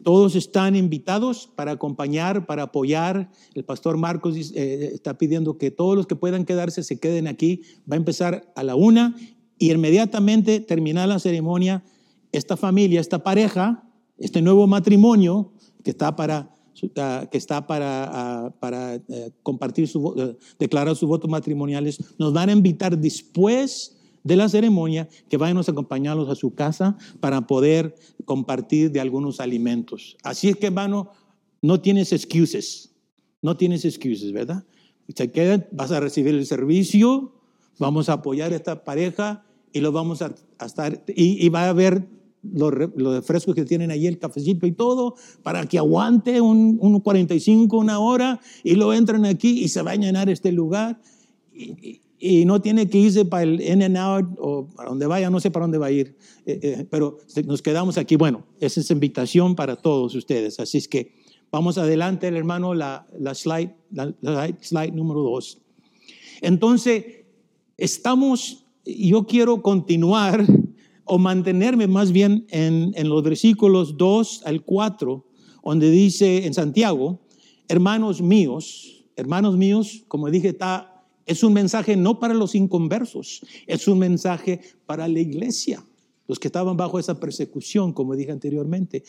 Todos 0.03 0.35
están 0.35 0.75
invitados 0.75 1.51
para 1.55 1.73
acompañar, 1.73 2.47
para 2.47 2.65
apoyar. 2.65 3.31
El 3.55 3.65
pastor 3.65 3.97
Marcos 3.97 4.37
eh, 4.37 4.91
está 4.95 5.19
pidiendo 5.19 5.59
que 5.59 5.71
todos 5.71 5.97
los 5.97 6.07
que 6.07 6.17
puedan 6.17 6.45
quedarse 6.45 6.83
se 6.83 6.99
queden 6.99 7.27
aquí. 7.27 7.63
Va 7.91 7.95
a 7.95 7.99
empezar 7.99 8.53
a 8.57 8.63
la 8.63 8.75
una 8.75 9.17
y 9.59 9.71
inmediatamente 9.71 10.61
terminar 10.61 11.09
la 11.09 11.19
ceremonia, 11.19 11.85
esta 12.33 12.57
familia, 12.57 13.01
esta 13.01 13.23
pareja, 13.23 13.89
este 14.19 14.43
nuevo 14.43 14.67
matrimonio 14.67 15.53
que 15.85 15.91
está 15.91 16.17
para 16.17 16.53
que 17.31 17.39
está 17.39 17.67
para, 17.67 18.11
ah, 18.13 18.55
para 18.59 18.95
eh, 18.95 19.31
compartir 19.43 19.87
su, 19.87 20.15
eh, 20.17 20.37
declarar 20.59 20.97
sus 20.97 21.09
votos 21.09 21.31
matrimoniales, 21.31 22.03
nos 22.19 22.33
van 22.33 22.49
a 22.49 22.53
invitar 22.53 22.99
después 22.99 24.02
de 24.25 24.37
la 24.37 24.49
ceremonia 24.49 25.09
que 25.29 25.37
vayan 25.37 25.59
a 25.59 25.61
acompañarlos 25.61 26.29
a 26.29 26.35
su 26.35 26.55
casa 26.55 26.97
para 27.21 27.47
poder 27.47 27.95
compartir 28.25 28.91
de 28.91 29.01
algunos 29.01 29.41
alimentos. 29.41 30.17
Así 30.23 30.49
es 30.49 30.57
que, 30.57 30.67
hermano, 30.67 31.11
no 31.61 31.81
tienes 31.81 32.13
excuses, 32.13 32.95
no 33.41 33.57
tienes 33.57 33.85
excuses, 33.85 34.33
¿verdad? 34.33 34.65
Se 35.15 35.31
quedan, 35.31 35.67
vas 35.73 35.91
a 35.93 36.01
recibir 36.01 36.35
el 36.35 36.47
servicio, 36.47 37.35
vamos 37.79 38.09
a 38.09 38.15
apoyar 38.15 38.53
a 38.53 38.57
esta 38.57 38.85
pareja 38.85 39.45
y 39.73 39.81
lo 39.81 39.93
vamos 39.93 40.23
a, 40.23 40.35
estar, 40.65 41.03
y, 41.09 41.49
va 41.49 41.65
a 41.65 41.69
haber 41.71 42.07
los, 42.43 42.73
los, 42.95 43.25
frescos 43.25 43.55
que 43.55 43.65
tienen 43.65 43.91
ahí, 43.91 44.07
el 44.07 44.19
cafecito 44.19 44.67
y 44.67 44.73
todo, 44.73 45.15
para 45.43 45.67
que 45.67 45.79
aguante 45.79 46.41
un, 46.41 46.79
un 46.81 47.01
45, 47.01 47.77
una 47.77 47.99
hora, 47.99 48.41
y 48.63 48.75
lo 48.75 48.93
entran 48.93 49.25
aquí 49.25 49.63
y 49.63 49.69
se 49.69 49.83
va 49.83 49.93
a 49.93 49.97
llenar 49.97 50.29
este 50.29 50.53
lugar. 50.53 51.01
Y 51.55 52.01
no 52.45 52.61
tiene 52.61 52.89
que 52.89 52.99
irse 52.99 53.25
para 53.25 53.43
el 53.43 53.61
in 53.61 53.97
o 54.39 54.69
para 54.77 54.91
donde 54.91 55.07
vaya, 55.07 55.29
no 55.29 55.41
sé 55.41 55.51
para 55.51 55.65
dónde 55.65 55.79
va 55.79 55.87
a 55.87 55.91
ir, 55.91 56.17
eh, 56.47 56.61
eh, 56.63 56.87
pero 56.89 57.19
nos 57.47 57.63
quedamos 57.63 57.99
aquí. 57.99 58.15
Bueno, 58.15 58.45
esa 58.61 58.81
es 58.81 58.91
invitación 58.93 59.57
para 59.57 59.75
todos 59.75 60.15
ustedes. 60.15 60.61
Así 60.61 60.79
es 60.79 60.87
que 60.87 61.15
vamos 61.51 61.79
adelante, 61.79 62.29
el 62.29 62.37
hermano, 62.37 62.75
la, 62.75 63.07
la 63.19 63.35
slide, 63.35 63.75
la, 63.91 64.55
slide 64.61 64.93
número 64.93 65.21
dos. 65.23 65.59
Entonces, 66.41 67.05
estamos, 67.77 68.67
yo 68.85 69.27
quiero 69.27 69.61
continuar 69.61 70.47
o 71.05 71.19
mantenerme 71.19 71.89
más 71.89 72.13
bien 72.13 72.47
en, 72.51 72.93
en 72.95 73.09
los 73.09 73.25
versículos 73.25 73.97
2 73.97 74.43
al 74.47 74.63
4, 74.63 75.27
donde 75.65 75.91
dice 75.91 76.47
en 76.47 76.55
Santiago, 76.55 77.21
hermanos 77.67 78.23
míos, 78.23 79.05
hermanos 79.17 79.57
míos, 79.57 80.05
como 80.07 80.31
dije, 80.31 80.51
está 80.51 80.92
es 81.27 81.43
un 81.43 81.53
mensaje 81.53 81.97
no 81.97 82.19
para 82.19 82.35
los 82.35 82.55
inconversos, 82.55 83.45
es 83.67 83.87
un 83.89 83.99
mensaje 83.99 84.61
para 84.87 85.09
la 85.09 85.21
iglesia, 85.21 85.85
los 86.27 86.39
que 86.39 86.49
estaban 86.49 86.77
bajo 86.77 86.99
esa 86.99 87.21
persecución, 87.21 87.93
como 87.93 88.17
dije 88.17 88.33
anteriormente. 88.33 89.05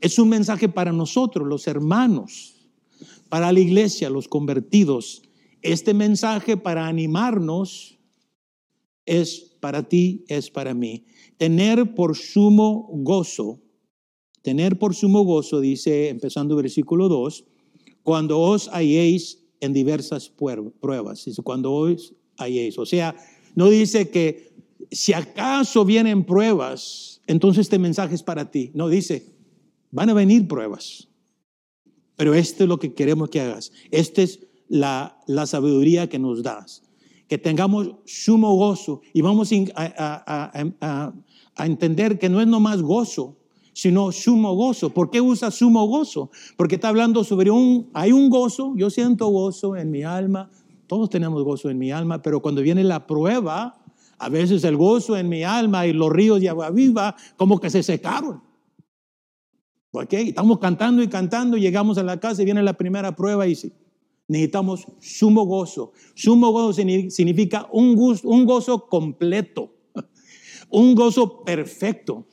Es 0.00 0.18
un 0.18 0.28
mensaje 0.28 0.68
para 0.68 0.92
nosotros, 0.92 1.46
los 1.46 1.66
hermanos, 1.66 2.54
para 3.28 3.52
la 3.52 3.60
iglesia, 3.60 4.10
los 4.10 4.28
convertidos. 4.28 5.22
Este 5.62 5.94
mensaje 5.94 6.56
para 6.56 6.86
animarnos 6.86 7.98
es 9.04 9.56
para 9.60 9.88
ti, 9.88 10.24
es 10.28 10.50
para 10.50 10.74
mí. 10.74 11.06
Tener 11.36 11.94
por 11.94 12.16
sumo 12.16 12.88
gozo, 12.92 13.60
tener 14.42 14.78
por 14.78 14.94
sumo 14.94 15.22
gozo, 15.22 15.60
dice, 15.60 16.08
empezando 16.08 16.56
versículo 16.56 17.08
2, 17.08 17.44
cuando 18.02 18.38
os 18.38 18.68
halléis 18.68 19.45
en 19.60 19.72
diversas 19.72 20.28
pruebas, 20.28 21.26
cuando 21.42 21.72
hoy 21.72 21.96
hay 22.36 22.58
eso. 22.60 22.82
O 22.82 22.86
sea, 22.86 23.16
no 23.54 23.70
dice 23.70 24.10
que 24.10 24.52
si 24.90 25.12
acaso 25.12 25.84
vienen 25.84 26.24
pruebas, 26.24 27.20
entonces 27.26 27.62
este 27.62 27.78
mensaje 27.78 28.14
es 28.14 28.22
para 28.22 28.50
ti. 28.50 28.70
No, 28.74 28.88
dice, 28.88 29.34
van 29.90 30.10
a 30.10 30.14
venir 30.14 30.46
pruebas. 30.46 31.08
Pero 32.16 32.34
esto 32.34 32.64
es 32.64 32.68
lo 32.68 32.78
que 32.78 32.94
queremos 32.94 33.28
que 33.30 33.40
hagas. 33.40 33.72
Esta 33.90 34.22
es 34.22 34.40
la, 34.68 35.20
la 35.26 35.46
sabiduría 35.46 36.08
que 36.08 36.18
nos 36.18 36.42
das. 36.42 36.82
Que 37.28 37.38
tengamos 37.38 37.96
sumo 38.04 38.54
gozo 38.54 39.00
y 39.12 39.20
vamos 39.20 39.50
a, 39.74 40.72
a, 40.80 41.12
a 41.56 41.66
entender 41.66 42.18
que 42.18 42.28
no 42.28 42.40
es 42.40 42.46
nomás 42.46 42.82
gozo, 42.82 43.36
sino 43.76 44.10
sumo 44.10 44.54
gozo. 44.54 44.88
¿Por 44.88 45.10
qué 45.10 45.20
usa 45.20 45.50
sumo 45.50 45.84
gozo? 45.84 46.30
Porque 46.56 46.76
está 46.76 46.88
hablando 46.88 47.24
sobre 47.24 47.50
un, 47.50 47.90
hay 47.92 48.10
un 48.10 48.30
gozo, 48.30 48.72
yo 48.74 48.88
siento 48.88 49.26
gozo 49.26 49.76
en 49.76 49.90
mi 49.90 50.02
alma, 50.02 50.50
todos 50.86 51.10
tenemos 51.10 51.44
gozo 51.44 51.68
en 51.68 51.76
mi 51.76 51.92
alma, 51.92 52.22
pero 52.22 52.40
cuando 52.40 52.62
viene 52.62 52.82
la 52.84 53.06
prueba, 53.06 53.84
a 54.16 54.28
veces 54.30 54.64
el 54.64 54.78
gozo 54.78 55.18
en 55.18 55.28
mi 55.28 55.42
alma 55.42 55.86
y 55.86 55.92
los 55.92 56.10
ríos 56.10 56.40
de 56.40 56.48
agua 56.48 56.70
viva 56.70 57.16
como 57.36 57.60
que 57.60 57.68
se 57.68 57.82
secaron. 57.82 58.42
¿Ok? 59.90 60.14
Estamos 60.14 60.58
cantando 60.58 61.02
y 61.02 61.08
cantando, 61.08 61.58
llegamos 61.58 61.98
a 61.98 62.02
la 62.02 62.18
casa 62.18 62.40
y 62.40 62.46
viene 62.46 62.62
la 62.62 62.78
primera 62.78 63.14
prueba 63.14 63.46
y 63.46 63.58
necesitamos 64.26 64.86
sumo 65.00 65.44
gozo. 65.44 65.92
Sumo 66.14 66.50
gozo 66.50 66.72
significa 66.72 67.68
un 67.70 67.94
gozo, 67.94 68.26
un 68.26 68.46
gozo 68.46 68.86
completo, 68.86 69.74
un 70.70 70.94
gozo 70.94 71.44
perfecto. 71.44 72.26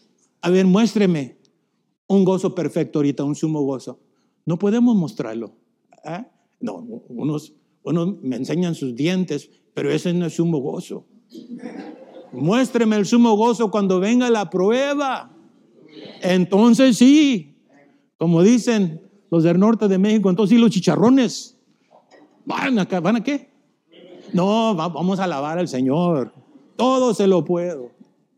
A 0.43 0.49
ver, 0.49 0.65
muéstreme 0.65 1.37
un 2.05 2.25
gozo 2.25 2.53
perfecto 2.53 2.99
ahorita, 2.99 3.23
un 3.23 3.33
sumo 3.33 3.61
gozo. 3.61 4.01
No 4.45 4.59
podemos 4.59 4.93
mostrarlo. 4.93 5.53
¿eh? 6.03 6.25
No, 6.59 6.85
unos, 7.07 7.53
unos 7.81 8.21
me 8.21 8.35
enseñan 8.35 8.75
sus 8.75 8.93
dientes, 8.93 9.49
pero 9.73 9.89
ese 9.89 10.13
no 10.13 10.25
es 10.25 10.33
sumo 10.33 10.57
gozo. 10.57 11.05
Muéstreme 12.33 12.97
el 12.97 13.05
sumo 13.05 13.37
gozo 13.37 13.71
cuando 13.71 14.01
venga 14.01 14.29
la 14.29 14.49
prueba. 14.49 15.31
Entonces 16.21 16.97
sí, 16.97 17.55
como 18.17 18.43
dicen 18.43 19.01
los 19.31 19.43
del 19.43 19.57
norte 19.57 19.87
de 19.87 19.97
México, 19.97 20.29
entonces 20.29 20.57
sí 20.57 20.61
los 20.61 20.71
chicharrones. 20.71 21.57
¿Van 22.43 22.77
a, 22.79 22.83
¿Van 22.99 23.15
a 23.15 23.23
qué? 23.23 23.49
No, 24.33 24.75
vamos 24.75 25.19
a 25.19 25.23
alabar 25.23 25.57
al 25.57 25.69
Señor. 25.69 26.33
Todo 26.75 27.13
se 27.13 27.27
lo 27.27 27.45
puedo. 27.45 27.92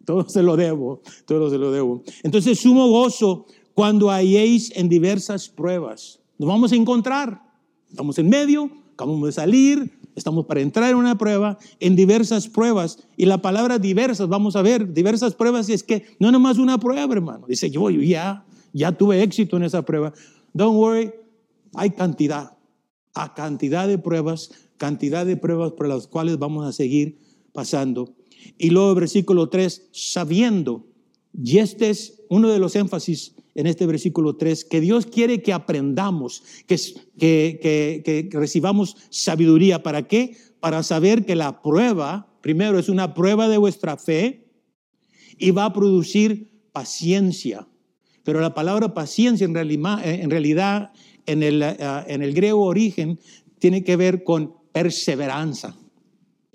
Todo 0.06 0.28
se 0.30 0.44
lo 0.44 0.56
debo, 0.56 1.02
todo 1.26 1.50
se 1.50 1.58
lo 1.58 1.72
debo. 1.72 2.04
Entonces, 2.24 2.60
sumo 2.60 2.88
gozo 2.90 3.46
cuando 3.74 4.10
halléis 4.10 4.72
en 4.76 4.88
diversas 4.88 5.50
pruebas. 5.50 6.20
Nos 6.38 6.48
vamos 6.48 6.72
a 6.72 6.76
encontrar. 6.76 7.42
Estamos 7.90 8.18
en 8.20 8.30
medio, 8.30 8.70
acabamos 8.94 9.26
de 9.28 9.32
salir, 9.32 10.00
estamos 10.16 10.46
para 10.46 10.62
entrar 10.62 10.90
en 10.92 10.98
una 10.98 11.18
prueba, 11.18 11.58
en 11.80 11.96
diversas 11.96 12.48
pruebas. 12.48 13.00
Y 13.18 13.26
la 13.26 13.42
palabra 13.42 13.80
diversas, 13.80 14.28
vamos 14.28 14.56
a 14.56 14.62
ver, 14.62 14.94
diversas 14.94 15.36
pruebas 15.36 15.70
es 15.70 15.84
que 15.84 16.06
no 16.20 16.28
es 16.28 16.34
nomás 16.34 16.58
una 16.58 16.78
prueba, 16.78 17.14
hermano. 17.14 17.46
Dice, 17.48 17.70
yo 17.70 17.90
ya, 17.90 18.46
ya 18.74 18.92
tuve 18.92 19.22
éxito 19.22 19.58
en 19.58 19.64
esa 19.64 19.84
prueba. 19.84 20.14
Don't 20.54 20.78
worry, 20.78 21.12
hay 21.74 21.90
cantidad. 21.92 22.52
a 23.14 23.34
cantidad 23.34 23.88
de 23.88 23.98
pruebas, 23.98 24.52
cantidad 24.78 25.26
de 25.26 25.38
pruebas 25.38 25.72
por 25.72 25.88
las 25.88 26.08
cuales 26.08 26.38
vamos 26.38 26.66
a 26.66 26.72
seguir 26.72 27.18
pasando. 27.54 28.15
Y 28.58 28.70
luego 28.70 28.96
versículo 28.96 29.50
3, 29.50 29.90
sabiendo, 29.92 30.86
y 31.34 31.58
este 31.58 31.90
es 31.90 32.22
uno 32.30 32.50
de 32.50 32.60
los 32.60 32.76
énfasis 32.76 33.36
en 33.56 33.68
este 33.68 33.86
versículo 33.86 34.36
3, 34.36 34.66
que 34.66 34.82
Dios 34.82 35.06
quiere 35.06 35.42
que 35.42 35.54
aprendamos, 35.54 36.44
que, 36.68 36.78
que, 37.18 38.30
recibamos 38.32 38.98
sabiduría. 39.10 39.82
¿Para 39.82 40.08
qué? 40.08 40.36
Para 40.60 40.84
saber 40.84 41.26
que 41.26 41.36
la 41.36 41.62
prueba, 41.62 42.28
primero, 42.42 42.80
es 42.80 42.90
una 42.90 43.14
prueba 43.14 43.48
de 43.48 43.58
vuestra 43.58 43.98
fe 43.98 44.48
y 45.38 45.52
va 45.52 45.66
a 45.66 45.74
producir 45.74 46.52
paciencia. 46.74 47.68
Pero 48.24 48.42
la 48.42 48.54
palabra 48.54 48.94
paciencia 48.94 49.46
en 49.46 49.54
realidad, 49.54 50.06
en, 50.06 50.30
realidad, 50.30 50.92
en, 51.26 51.44
el, 51.44 51.62
eh, 51.62 51.78
en 52.08 52.24
el 52.24 52.34
griego 52.34 52.66
origen 52.66 53.20
tiene 53.60 53.84
que 53.84 53.96
ver 53.96 54.24
con 54.24 54.54
perseverancia 54.74 55.76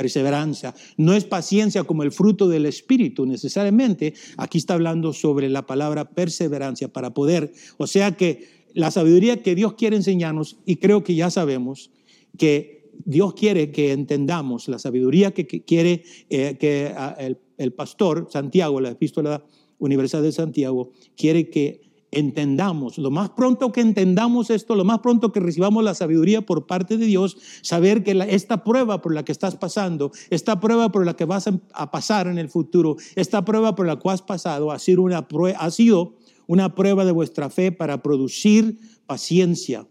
perseverancia. 0.00 0.74
No 0.96 1.12
es 1.12 1.24
paciencia 1.24 1.84
como 1.84 2.02
el 2.02 2.10
fruto 2.10 2.48
del 2.48 2.64
Espíritu 2.64 3.26
necesariamente. 3.26 4.14
Aquí 4.38 4.56
está 4.56 4.72
hablando 4.72 5.12
sobre 5.12 5.50
la 5.50 5.66
palabra 5.66 6.08
perseverancia 6.08 6.88
para 6.88 7.12
poder. 7.12 7.52
O 7.76 7.86
sea 7.86 8.12
que 8.16 8.48
la 8.72 8.90
sabiduría 8.90 9.42
que 9.42 9.54
Dios 9.54 9.74
quiere 9.74 9.96
enseñarnos, 9.96 10.56
y 10.64 10.76
creo 10.76 11.04
que 11.04 11.14
ya 11.14 11.28
sabemos 11.28 11.90
que 12.38 12.88
Dios 13.04 13.34
quiere 13.34 13.72
que 13.72 13.92
entendamos 13.92 14.68
la 14.68 14.78
sabiduría 14.78 15.32
que, 15.32 15.46
quiere 15.46 16.04
eh, 16.30 16.56
que 16.58 16.94
ah, 16.96 17.14
el, 17.18 17.36
el 17.58 17.74
pastor 17.74 18.28
Santiago, 18.30 18.80
la 18.80 18.92
epístola 18.92 19.44
universal 19.78 20.22
de 20.22 20.32
Santiago, 20.32 20.92
quiere 21.14 21.50
que 21.50 21.89
entendamos, 22.12 22.98
lo 22.98 23.10
más 23.10 23.30
pronto 23.30 23.72
que 23.72 23.80
entendamos 23.80 24.50
esto, 24.50 24.74
lo 24.74 24.84
más 24.84 24.98
pronto 24.98 25.32
que 25.32 25.40
recibamos 25.40 25.84
la 25.84 25.94
sabiduría 25.94 26.42
por 26.42 26.66
parte 26.66 26.96
de 26.96 27.06
Dios, 27.06 27.36
saber 27.62 28.02
que 28.02 28.12
esta 28.30 28.64
prueba 28.64 29.00
por 29.00 29.14
la 29.14 29.24
que 29.24 29.32
estás 29.32 29.56
pasando, 29.56 30.10
esta 30.30 30.60
prueba 30.60 30.90
por 30.90 31.06
la 31.06 31.14
que 31.14 31.24
vas 31.24 31.48
a 31.72 31.90
pasar 31.90 32.26
en 32.26 32.38
el 32.38 32.48
futuro, 32.48 32.96
esta 33.14 33.44
prueba 33.44 33.74
por 33.74 33.86
la 33.86 33.96
cual 33.96 34.14
has 34.14 34.22
pasado, 34.22 34.72
ha 34.72 34.78
sido 34.78 35.02
una 35.02 35.28
prueba, 35.28 35.58
ha 35.58 35.70
sido 35.70 36.16
una 36.46 36.74
prueba 36.74 37.04
de 37.04 37.12
vuestra 37.12 37.48
fe 37.48 37.70
para 37.70 38.02
producir 38.02 38.78
paciencia. 39.06 39.86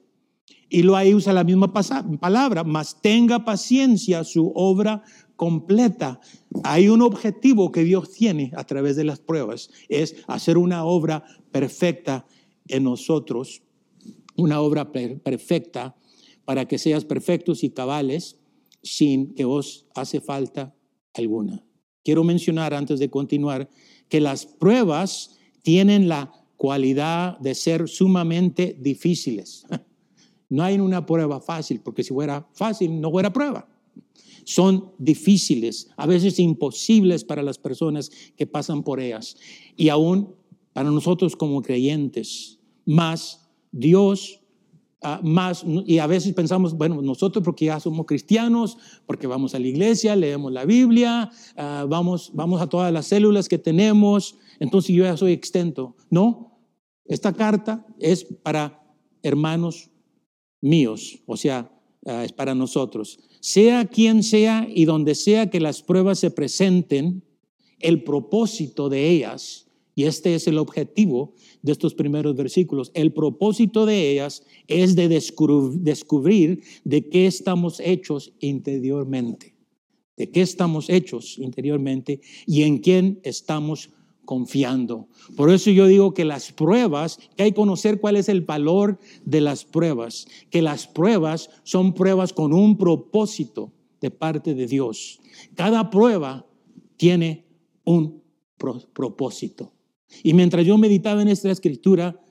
Y 0.70 0.84
lo 0.84 0.96
ahí 0.96 1.16
usa 1.16 1.34
la 1.34 1.44
misma 1.44 1.74
palabra, 1.74 2.64
mas 2.64 3.02
tenga 3.02 3.44
paciencia 3.44 4.24
su 4.24 4.52
obra 4.54 5.04
completa. 5.40 6.20
Hay 6.66 6.90
un 6.90 7.02
objetivo 7.02 7.72
que 7.72 7.86
Dios 7.86 8.12
tiene 8.12 8.52
a 8.58 8.66
través 8.66 8.98
de 8.98 9.06
las 9.06 9.22
pruebas, 9.22 9.70
es 9.88 10.18
hacer 10.28 10.58
una 10.58 10.84
obra 10.84 11.24
perfecta 11.54 12.26
en 12.68 12.84
nosotros, 12.84 13.62
una 14.36 14.60
obra 14.60 14.92
perfecta 14.92 15.96
para 16.44 16.68
que 16.68 16.78
seas 16.78 17.06
perfectos 17.06 17.64
y 17.64 17.70
cabales 17.70 18.38
sin 18.84 19.34
que 19.34 19.46
os 19.46 19.86
hace 19.96 20.20
falta 20.20 20.76
alguna. 21.14 21.64
Quiero 22.04 22.26
mencionar 22.26 22.74
antes 22.74 23.00
de 23.00 23.10
continuar 23.10 23.70
que 24.10 24.20
las 24.20 24.46
pruebas 24.46 25.38
tienen 25.62 26.10
la 26.10 26.34
cualidad 26.58 27.40
de 27.40 27.56
ser 27.56 27.88
sumamente 27.88 28.76
difíciles. 28.78 29.66
No 30.52 30.64
hay 30.64 30.80
una 30.80 31.06
prueba 31.06 31.40
fácil, 31.40 31.80
porque 31.80 32.02
si 32.04 32.12
fuera 32.12 32.48
fácil 32.54 33.00
no 33.00 33.12
fuera 33.12 33.32
prueba 33.32 33.70
son 34.50 34.94
difíciles, 34.98 35.92
a 35.96 36.08
veces 36.08 36.40
imposibles 36.40 37.24
para 37.24 37.44
las 37.44 37.60
personas 37.60 38.10
que 38.36 38.48
pasan 38.48 38.82
por 38.82 39.00
ellas. 39.00 39.38
Y 39.78 39.90
aún 39.90 40.34
para 40.74 40.90
nosotros 40.90 41.36
como 41.36 41.62
creyentes, 41.62 42.58
más 42.84 43.48
Dios, 43.72 44.42
ah, 45.04 45.22
más, 45.24 45.64
y 45.86 46.00
a 46.00 46.08
veces 46.08 46.34
pensamos, 46.34 46.74
bueno, 46.74 47.00
nosotros 47.04 47.46
porque 47.46 47.66
ya 47.66 47.80
somos 47.80 48.08
cristianos, 48.08 48.80
porque 49.06 49.28
vamos 49.28 49.54
a 49.54 49.60
la 49.60 49.68
iglesia, 49.68 50.16
leemos 50.16 50.52
la 50.52 50.66
Biblia, 50.66 51.30
ah, 51.56 51.86
vamos, 51.88 52.32
vamos 52.34 52.60
a 52.60 52.68
todas 52.68 52.92
las 52.92 53.06
células 53.06 53.48
que 53.48 53.60
tenemos, 53.60 54.36
entonces 54.60 54.96
yo 54.96 55.04
ya 55.04 55.16
soy 55.16 55.34
extento. 55.34 55.96
No, 56.10 56.58
esta 57.06 57.34
carta 57.34 57.86
es 58.00 58.24
para 58.24 58.82
hermanos 59.22 59.92
míos, 60.60 61.20
o 61.28 61.38
sea, 61.38 61.72
ah, 62.08 62.24
es 62.24 62.34
para 62.34 62.56
nosotros 62.56 63.20
sea 63.40 63.86
quien 63.86 64.24
sea 64.24 64.68
y 64.70 64.86
donde 64.86 65.16
sea 65.16 65.50
que 65.50 65.60
las 65.60 65.82
pruebas 65.82 66.20
se 66.20 66.32
presenten, 66.32 67.24
el 67.80 68.04
propósito 68.04 68.90
de 68.90 69.10
ellas, 69.10 69.68
y 69.96 70.04
este 70.06 70.36
es 70.36 70.48
el 70.48 70.58
objetivo 70.58 71.34
de 71.62 71.72
estos 71.72 71.94
primeros 71.94 72.36
versículos, 72.36 72.92
el 72.94 73.12
propósito 73.12 73.86
de 73.86 74.12
ellas 74.12 74.44
es 74.68 74.96
de 74.96 75.10
descubrir 75.10 76.64
de 76.84 77.10
qué 77.10 77.26
estamos 77.26 77.80
hechos 77.80 78.34
interiormente, 78.40 79.56
de 80.16 80.30
qué 80.32 80.42
estamos 80.42 80.90
hechos 80.90 81.38
interiormente 81.38 82.22
y 82.46 82.64
en 82.64 82.78
quién 82.78 83.20
estamos 83.24 83.90
confiando. 84.30 85.08
Por 85.36 85.50
eso 85.50 85.72
yo 85.72 85.88
digo 85.88 86.14
que 86.14 86.24
las 86.24 86.52
pruebas, 86.52 87.18
que 87.36 87.42
hay 87.42 87.50
que 87.50 87.56
conocer 87.56 88.00
cuál 88.00 88.16
es 88.16 88.30
el 88.30 88.42
valor 88.42 89.00
de 89.26 89.42
las 89.42 89.66
pruebas, 89.66 90.28
que 90.52 90.62
las 90.62 90.86
pruebas 90.86 91.50
son 91.64 91.96
pruebas 91.96 92.32
con 92.32 92.54
un 92.54 92.78
propósito 92.78 93.74
de 94.00 94.12
parte 94.12 94.54
de 94.54 94.68
Dios. 94.68 95.20
Cada 95.56 95.90
prueba 95.90 96.46
tiene 96.96 97.48
un 97.84 98.22
propósito. 98.94 99.74
Y 100.22 100.36
mientras 100.36 100.64
yo 100.64 100.78
meditaba 100.78 101.24
en 101.24 101.30
esta 101.30 101.50
escritura, 101.50 102.22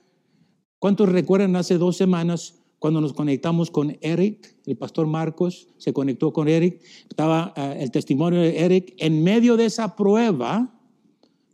¿cuántos 0.79 1.09
recuerdan 1.09 1.57
hace 1.57 1.79
dos 1.79 1.97
semanas 1.97 2.63
cuando 2.79 3.01
nos 3.01 3.13
conectamos 3.13 3.73
con 3.73 3.99
Eric, 4.03 4.55
el 4.67 4.77
pastor 4.77 5.09
Marcos 5.09 5.67
se 5.79 5.93
conectó 5.93 6.33
con 6.33 6.47
Eric, 6.47 6.81
estaba 7.11 7.53
eh, 7.57 7.79
el 7.81 7.91
testimonio 7.91 8.41
de 8.41 8.61
Eric, 8.61 8.95
en 8.99 9.25
medio 9.25 9.57
de 9.57 9.65
esa 9.65 9.97
prueba, 9.97 10.78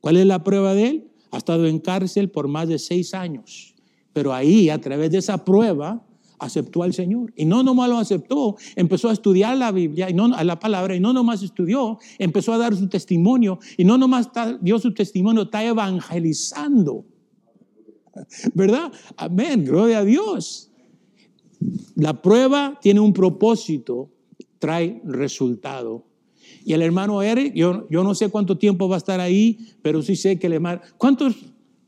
¿Cuál 0.04 0.18
es 0.18 0.26
la 0.26 0.44
prueba 0.44 0.74
de 0.74 0.86
él? 0.86 1.10
Ha 1.30 1.38
estado 1.38 1.66
en 1.66 1.78
cárcel 1.78 2.30
por 2.30 2.46
más 2.46 2.68
de 2.68 2.78
seis 2.78 3.14
años. 3.14 3.74
Pero 4.12 4.34
ahí, 4.34 4.68
a 4.68 4.78
través 4.78 5.10
de 5.10 5.16
esa 5.16 5.46
prueba, 5.46 6.06
aceptó 6.38 6.82
al 6.82 6.92
Señor. 6.92 7.32
Y 7.36 7.46
no 7.46 7.62
nomás 7.62 7.88
lo 7.88 7.96
aceptó, 7.96 8.54
empezó 8.76 9.08
a 9.08 9.14
estudiar 9.14 9.56
la 9.56 9.72
Biblia, 9.72 10.10
y 10.10 10.12
no, 10.12 10.28
la 10.28 10.58
palabra, 10.58 10.94
y 10.94 11.00
no 11.00 11.14
nomás 11.14 11.42
estudió, 11.42 11.96
empezó 12.18 12.52
a 12.52 12.58
dar 12.58 12.76
su 12.76 12.86
testimonio, 12.86 13.58
y 13.78 13.84
no 13.86 13.96
nomás 13.96 14.28
dio 14.60 14.78
su 14.78 14.92
testimonio, 14.92 15.44
está 15.44 15.64
evangelizando. 15.64 17.06
¿Verdad? 18.52 18.92
Amén, 19.16 19.64
gloria 19.64 20.00
a 20.00 20.04
Dios. 20.04 20.70
La 21.94 22.20
prueba 22.20 22.78
tiene 22.82 23.00
un 23.00 23.14
propósito, 23.14 24.10
trae 24.58 25.00
resultado. 25.06 26.04
Y 26.64 26.72
el 26.72 26.80
hermano 26.80 27.22
Eric, 27.22 27.52
yo, 27.54 27.86
yo 27.90 28.02
no 28.02 28.14
sé 28.14 28.30
cuánto 28.30 28.56
tiempo 28.56 28.88
va 28.88 28.96
a 28.96 28.98
estar 28.98 29.20
ahí, 29.20 29.58
pero 29.82 30.00
sí 30.02 30.16
sé 30.16 30.38
que 30.38 30.46
el 30.46 30.54
hermano... 30.54 30.80
¿Cuántos, 30.96 31.36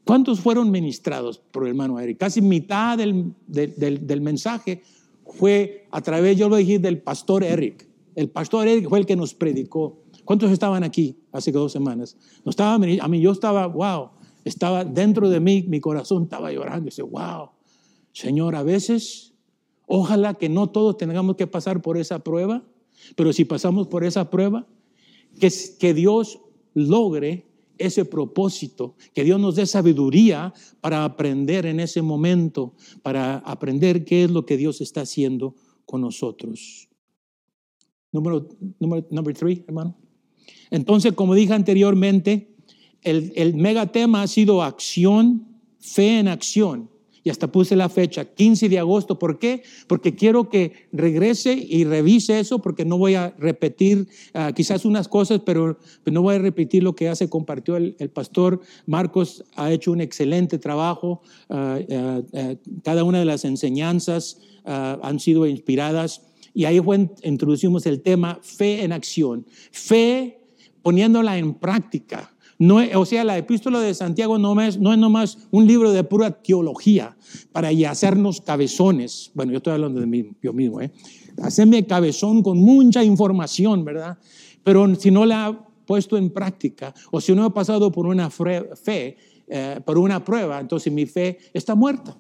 cuántos 0.05 0.41
fueron 0.41 0.71
ministrados 0.71 1.39
por 1.39 1.62
el 1.62 1.71
hermano 1.71 1.99
Eric? 1.99 2.19
Casi 2.19 2.43
mitad 2.43 2.99
del, 2.99 3.33
del, 3.47 4.07
del, 4.07 4.21
mensaje 4.21 4.83
fue 5.27 5.87
a 5.91 6.03
través, 6.03 6.37
yo 6.37 6.51
lo 6.51 6.57
dije, 6.57 6.79
del 6.79 6.99
pastor 6.99 7.43
Eric. 7.43 7.89
El 8.15 8.29
pastor 8.29 8.69
Eric 8.69 8.89
fue 8.91 8.99
el 8.99 9.07
que 9.07 9.17
nos 9.17 9.33
predicó. 9.33 10.03
¿Cuántos 10.27 10.51
estaban 10.53 10.85
aquí 10.85 11.17
hace 11.33 11.53
dos 11.53 11.73
semanas? 11.73 12.17
No 12.45 12.51
estaba, 12.51 12.75
a 12.75 13.09
mí 13.09 13.21
yo 13.21 13.33
estaba, 13.33 13.67
wow, 13.67 14.11
estaba 14.45 14.85
dentro 14.85 15.31
de 15.31 15.41
mí, 15.41 15.65
mi 15.67 15.81
corazón 15.81 16.25
estaba 16.25 16.53
llorando. 16.53 16.85
Dice, 16.85 17.03
wow, 17.03 17.49
Señor, 18.12 18.57
a 18.57 18.62
veces, 18.62 19.33
ojalá 19.87 20.35
que 20.35 20.51
no 20.51 20.69
todos 20.69 20.99
tengamos 20.99 21.37
que 21.37 21.47
pasar 21.47 21.81
por 21.81 21.97
esa 21.97 22.19
prueba 22.19 22.62
pero 23.14 23.32
si 23.32 23.44
pasamos 23.44 23.87
por 23.88 24.04
esa 24.04 24.30
prueba, 24.30 24.66
que, 25.38 25.52
que 25.78 25.94
Dios 25.94 26.40
logre 26.74 27.46
ese 27.78 28.04
propósito, 28.04 28.96
que 29.14 29.24
Dios 29.24 29.38
nos 29.38 29.56
dé 29.56 29.66
sabiduría 29.66 30.52
para 30.80 31.04
aprender 31.04 31.66
en 31.66 31.80
ese 31.80 32.02
momento, 32.02 32.74
para 33.02 33.38
aprender 33.38 34.04
qué 34.04 34.24
es 34.24 34.30
lo 34.30 34.46
que 34.46 34.56
Dios 34.56 34.80
está 34.80 35.02
haciendo 35.02 35.54
con 35.85 36.00
nosotros. 36.00 36.88
Número, 38.12 38.48
número 38.78 39.06
number 39.11 39.37
three, 39.37 39.64
hermano. 39.66 39.96
Entonces, 40.70 41.12
como 41.12 41.35
dije 41.35 41.52
anteriormente, 41.52 42.54
el, 43.02 43.32
el 43.37 43.54
megatema 43.54 44.22
ha 44.22 44.26
sido 44.26 44.62
acción, 44.62 45.46
fe 45.78 46.18
en 46.18 46.28
acción 46.28 46.90
y 47.27 47.31
hasta 47.31 47.51
puse 47.51 47.75
la 47.75 47.89
fecha, 47.89 48.25
15 48.25 48.69
de 48.69 48.79
agosto. 48.79 49.19
¿Por 49.19 49.41
qué? 49.41 49.65
Porque 49.89 50.15
quiero 50.15 50.49
que 50.49 50.87
regrese 50.93 51.55
y 51.55 51.83
revise 51.83 52.39
eso, 52.39 52.61
porque 52.61 52.85
no 52.85 52.99
voy 52.99 53.17
a 53.17 53.35
repetir 53.37 54.07
ah, 54.33 54.53
quizás 54.55 54.85
unas 54.85 55.09
cosas, 55.09 55.41
pero, 55.45 55.77
no 56.05 56.23
voy 56.23 56.37
a 56.37 56.39
repetir 56.39 56.85
lo 56.85 56.95
que 56.95 57.07
ya 57.07 57.17
se 57.17 57.29
compartió 57.29 57.77
el, 57.79 57.97
pastor. 58.15 58.61
Marcos 58.87 59.45
ha 59.57 59.73
hecho 59.73 59.91
un 59.91 60.01
excelente 60.01 60.61
trabajo. 60.61 61.21
Ah, 61.51 61.81
ah, 61.91 62.23
cada 62.85 63.03
una 63.03 63.19
de 63.19 63.25
las 63.25 63.45
enseñanzas 63.45 64.39
han 64.65 65.19
sido 65.19 65.49
inspiradas. 65.49 66.23
Y 66.55 66.65
ahí 66.65 66.81
introducimos 67.25 67.87
el 67.87 68.03
tema 68.03 68.39
fe 68.41 68.85
en 68.85 68.93
acción. 68.93 69.47
Fe 69.73 70.39
poniéndola 70.81 71.39
en 71.39 71.55
práctica 71.55 72.36
O 72.59 73.05
sea, 73.05 73.25
la 73.25 73.37
epístola 73.37 73.81
de 73.81 73.92
Santiago 73.92 74.38
no 74.38 74.59
es, 74.61 74.79
no 74.79 74.92
es 74.92 74.99
nomás 74.99 75.38
un 75.51 75.66
libro 75.66 75.92
de 75.92 76.05
pura 76.05 76.31
teología 76.31 77.16
para 77.53 77.69
hacernos 77.90 78.40
cabezones. 78.40 79.31
Bueno, 79.35 79.53
yo 79.53 79.59
estoy 79.59 79.75
hablando 79.75 80.01
de 80.01 80.07
mí, 80.07 80.31
yo 80.42 80.53
mismo, 80.53 80.81
¿eh? 80.81 80.90
Hacerme 81.42 81.87
cabezón 81.87 82.42
con 82.42 82.57
mucha 82.59 83.05
información, 83.05 83.85
¿verdad? 83.85 84.19
Pero 84.64 84.95
si 84.95 85.11
no 85.11 85.27
la 85.27 85.47
ha 85.47 85.66
puesto 85.85 86.16
en 86.16 86.31
práctica 86.31 86.95
o 87.11 87.21
si 87.21 87.35
no 87.35 87.47
he 87.47 87.51
pasado 87.51 87.92
por 87.92 88.07
una 88.07 88.31
fe, 88.31 89.16
eh, 89.49 89.81
por 89.85 89.99
una 89.99 90.25
prueba, 90.25 90.59
entonces 90.59 90.92
mi 90.92 91.05
fe 91.05 91.38
está 91.53 91.75
muerta. 91.75 92.16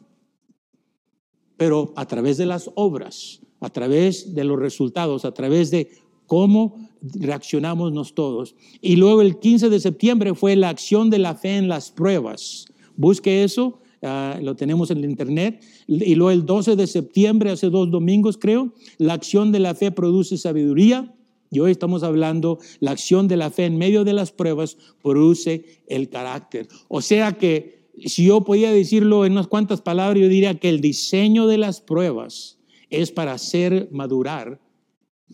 Pero 1.56 1.94
a 1.96 2.06
través 2.06 2.36
de 2.36 2.44
las 2.44 2.70
obras, 2.74 3.40
a 3.60 3.70
través 3.70 4.34
de 4.34 4.44
los 4.44 4.58
resultados, 4.58 5.24
a 5.24 5.32
través 5.32 5.70
de 5.70 5.90
cómo 6.26 6.88
reaccionamos 7.02 8.14
todos. 8.14 8.54
Y 8.80 8.96
luego 8.96 9.22
el 9.22 9.38
15 9.38 9.68
de 9.68 9.80
septiembre 9.80 10.34
fue 10.34 10.56
la 10.56 10.68
acción 10.68 11.10
de 11.10 11.18
la 11.18 11.34
fe 11.34 11.56
en 11.56 11.68
las 11.68 11.90
pruebas. 11.90 12.66
Busque 12.96 13.44
eso, 13.44 13.80
ah, 14.02 14.38
lo 14.42 14.56
tenemos 14.56 14.90
en 14.90 15.04
internet. 15.04 15.62
Y 15.86 16.14
luego 16.14 16.30
el 16.30 16.46
12 16.46 16.76
de 16.76 16.86
septiembre, 16.86 17.50
hace 17.50 17.70
dos 17.70 17.90
domingos 17.90 18.38
creo, 18.38 18.72
la 18.98 19.14
acción 19.14 19.52
de 19.52 19.60
la 19.60 19.74
fe 19.74 19.90
produce 19.90 20.36
sabiduría. 20.36 21.12
Y 21.50 21.60
hoy 21.60 21.70
estamos 21.70 22.02
hablando, 22.02 22.58
la 22.80 22.90
acción 22.90 23.28
de 23.28 23.36
la 23.36 23.50
fe 23.50 23.66
en 23.66 23.78
medio 23.78 24.04
de 24.04 24.12
las 24.12 24.32
pruebas 24.32 24.76
produce 25.02 25.82
el 25.86 26.08
carácter. 26.08 26.66
O 26.88 27.00
sea 27.00 27.32
que 27.32 27.86
si 28.04 28.26
yo 28.26 28.42
podía 28.42 28.72
decirlo 28.72 29.24
en 29.24 29.32
unas 29.32 29.46
cuantas 29.46 29.80
palabras, 29.80 30.20
yo 30.20 30.28
diría 30.28 30.58
que 30.58 30.68
el 30.68 30.80
diseño 30.80 31.46
de 31.46 31.58
las 31.58 31.80
pruebas 31.80 32.58
es 32.90 33.10
para 33.10 33.32
hacer 33.32 33.88
madurar 33.90 34.60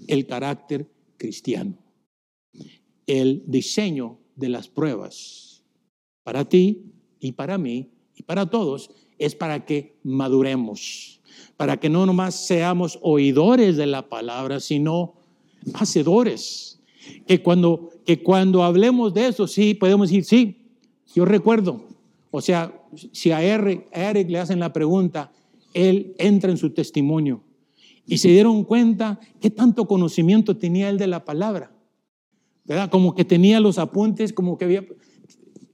el 0.06 0.26
carácter 0.26 0.90
cristiano. 1.16 1.74
El 3.06 3.44
diseño 3.46 4.18
de 4.36 4.48
las 4.48 4.68
pruebas 4.68 5.62
para 6.22 6.48
ti 6.48 6.92
y 7.20 7.32
para 7.32 7.58
mí 7.58 7.90
y 8.16 8.22
para 8.22 8.46
todos 8.46 8.90
es 9.18 9.34
para 9.34 9.64
que 9.64 9.96
maduremos, 10.02 11.20
para 11.56 11.78
que 11.78 11.88
no 11.88 12.06
nomás 12.06 12.34
seamos 12.34 12.98
oidores 13.02 13.76
de 13.76 13.86
la 13.86 14.08
palabra, 14.08 14.60
sino 14.60 15.14
hacedores. 15.74 16.80
Que 17.26 17.42
cuando, 17.42 17.90
que 18.04 18.22
cuando 18.22 18.62
hablemos 18.62 19.12
de 19.14 19.28
eso, 19.28 19.46
sí, 19.46 19.74
podemos 19.74 20.08
decir, 20.08 20.24
sí, 20.24 20.56
yo 21.14 21.24
recuerdo. 21.24 21.84
O 22.30 22.40
sea, 22.40 22.72
si 23.12 23.30
a 23.32 23.42
Eric, 23.42 23.88
a 23.92 24.10
Eric 24.10 24.30
le 24.30 24.38
hacen 24.38 24.60
la 24.60 24.72
pregunta, 24.72 25.32
él 25.74 26.14
entra 26.18 26.50
en 26.50 26.56
su 26.56 26.70
testimonio 26.70 27.42
y 28.06 28.18
se 28.18 28.28
dieron 28.28 28.64
cuenta 28.64 29.20
qué 29.40 29.50
tanto 29.50 29.86
conocimiento 29.86 30.56
tenía 30.56 30.88
él 30.88 30.98
de 30.98 31.06
la 31.06 31.24
palabra. 31.24 31.72
¿Verdad? 32.64 32.90
Como 32.90 33.14
que 33.14 33.24
tenía 33.24 33.60
los 33.60 33.78
apuntes, 33.78 34.32
como 34.32 34.56
que 34.58 34.64
había... 34.64 34.84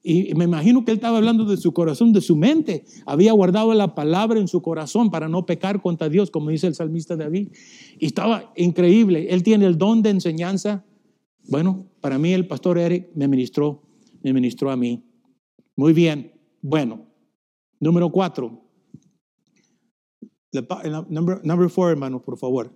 Y 0.03 0.33
me 0.35 0.45
imagino 0.45 0.85
que 0.85 0.93
él 0.93 0.97
estaba 0.99 1.19
hablando 1.19 1.45
de 1.45 1.59
su 1.59 1.73
corazón, 1.73 2.13
de 2.13 2.23
su 2.23 2.35
mente. 2.35 2.85
Había 3.05 3.33
guardado 3.33 3.75
la 3.75 3.95
palabra 3.95 4.41
en 4.41 4.49
su 4.49 4.63
corazón 4.63 5.11
para 5.11 5.29
no 5.29 5.45
pecar 5.45 5.83
contra 5.83 6.09
Dios, 6.09 6.31
como 6.31 6.49
dice 6.49 6.67
el 6.67 6.75
salmista 6.75 7.17
David. 7.17 7.49
Y 7.99 8.07
estaba 8.07 8.53
increíble. 8.57 9.27
Él 9.31 9.43
tiene 9.43 9.67
el 9.67 9.77
don 9.77 10.01
de 10.01 10.11
enseñanza. 10.11 10.87
Bueno, 11.49 11.87
para 12.01 12.19
mí 12.19 12.33
el 12.33 12.47
pastor 12.47 12.79
Eric 12.79 13.09
me 13.15 13.29
ministró, 13.29 13.83
me 14.23 14.33
ministró 14.33 14.71
a 14.71 14.77
mí. 14.77 15.05
Muy 15.77 15.93
bien. 15.93 16.33
Bueno, 16.63 17.07
número 17.79 18.11
cuatro. 18.11 18.68
Number, 20.53 21.69
four, 21.69 21.91
hermano, 21.91 22.23
por 22.23 22.39
favor. 22.39 22.73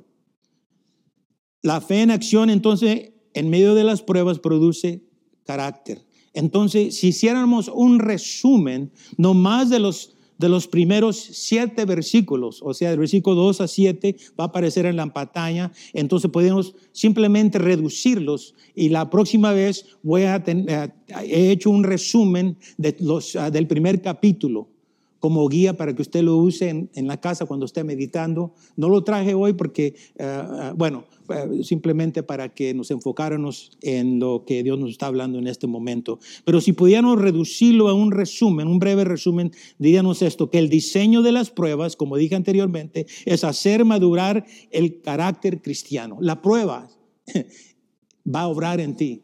La 1.63 1.81
fe 1.81 2.03
en 2.03 2.11
acción, 2.11 2.51
entonces, 2.51 3.13
en 3.35 3.51
medio 3.51 3.75
de 3.75 3.85
las 3.85 4.03
pruebas, 4.03 4.39
produce 4.39 5.05
carácter. 5.45 6.05
Entonces, 6.35 6.97
si 6.97 7.09
hiciéramos 7.09 7.69
un 7.69 7.99
resumen, 7.99 8.93
no 9.17 9.35
más 9.35 9.71
de 9.71 9.79
los, 9.79 10.17
de 10.39 10.49
los 10.49 10.67
primeros 10.67 11.17
siete 11.17 11.85
versículos, 11.85 12.61
o 12.63 12.75
sea, 12.75 12.91
del 12.91 12.99
versículo 12.99 13.37
2 13.37 13.61
a 13.61 13.69
7 13.69 14.17
va 14.39 14.45
a 14.45 14.47
aparecer 14.49 14.87
en 14.87 14.97
la 14.97 15.13
pantalla, 15.13 15.73
entonces 15.93 16.31
podemos 16.31 16.75
simplemente 16.93 17.59
reducirlos 17.59 18.55
y 18.75 18.89
la 18.89 19.09
próxima 19.09 19.53
vez 19.53 19.87
voy 20.03 20.23
a 20.23 20.43
eh, 20.47 20.89
he 21.23 21.51
hecho 21.51 21.71
un 21.71 21.85
resumen 21.85 22.57
de 22.77 22.97
los, 23.01 23.37
ah, 23.37 23.51
del 23.51 23.67
primer 23.67 24.01
capítulo 24.01 24.72
como 25.23 25.49
guía 25.49 25.77
para 25.77 25.95
que 25.95 26.03
usted 26.03 26.25
lo 26.25 26.37
use 26.37 26.69
en, 26.69 27.07
la 27.07 27.21
casa 27.21 27.47
cuando 27.47 27.65
esté 27.65 27.85
meditando. 27.85 28.55
No 28.75 28.89
lo 28.89 29.05
traje 29.05 29.35
hoy 29.35 29.53
porque, 29.53 29.87
eh, 29.87 29.95
eh, 30.19 30.73
bueno, 30.75 31.05
eh, 31.29 31.63
simplemente 31.63 32.25
para 32.25 32.49
que 32.49 32.75
nos 32.75 32.91
enfocáramos 32.91 33.71
en 33.83 34.19
lo 34.19 34.45
que 34.45 34.65
Dios 34.65 34.81
nos 34.81 34.91
está 34.91 35.07
hablando 35.07 35.39
en 35.39 35.47
este 35.47 35.69
momento. 35.69 36.19
Pero 36.45 36.61
si 36.61 36.73
pudiéramos 36.73 37.21
reducirlo 37.21 37.89
a 37.89 37.95
un 37.95 38.11
resumen, 38.11 38.67
un 38.67 38.81
breve 38.81 39.05
resumen, 39.05 39.53
diríamos 39.79 40.23
esto, 40.23 40.51
que 40.51 40.59
el 40.59 40.69
diseño 40.69 41.23
de 41.23 41.31
las 41.31 41.51
pruebas, 41.51 41.95
como 41.95 42.17
dije 42.17 42.35
anteriormente, 42.35 43.07
es 43.25 43.45
hacer 43.45 43.85
madurar 43.85 44.45
el 44.73 45.03
carácter 45.03 45.63
cristiano. 45.63 46.19
La 46.21 46.43
prueba 46.43 46.89
va 48.27 48.41
a 48.41 48.49
obrar 48.49 48.81
en 48.81 48.97
ti, 48.97 49.23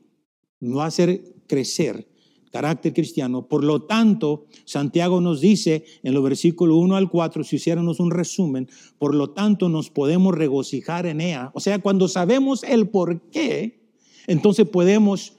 va 0.63 0.85
a 0.85 0.87
hacer 0.87 1.35
crecer 1.49 2.08
carácter 2.51 2.93
cristiano. 2.95 3.47
Por 3.47 3.65
lo 3.65 3.83
tanto, 3.83 4.47
Santiago 4.65 5.21
nos 5.21 5.41
dice 5.41 5.85
en 6.03 6.15
los 6.15 6.23
versículos 6.23 6.77
1 6.79 6.97
al 6.97 7.11
4, 7.11 7.45
si 7.45 7.57
hiciéramos 7.57 8.01
un 8.01 8.11
resumen, 8.11 8.69
por 8.99 9.15
lo 9.15 9.31
tanto 9.31 9.69
nos 9.69 9.91
podemos 9.91 10.35
regocijar 10.35 11.07
en 11.07 11.21
ella. 11.21 11.51
O 11.55 11.61
sea, 11.61 11.79
cuando 11.81 12.09
sabemos 12.09 12.63
el 12.65 12.89
por 12.89 13.21
qué, 13.31 13.81
entonces 14.27 14.69
podemos 14.69 15.35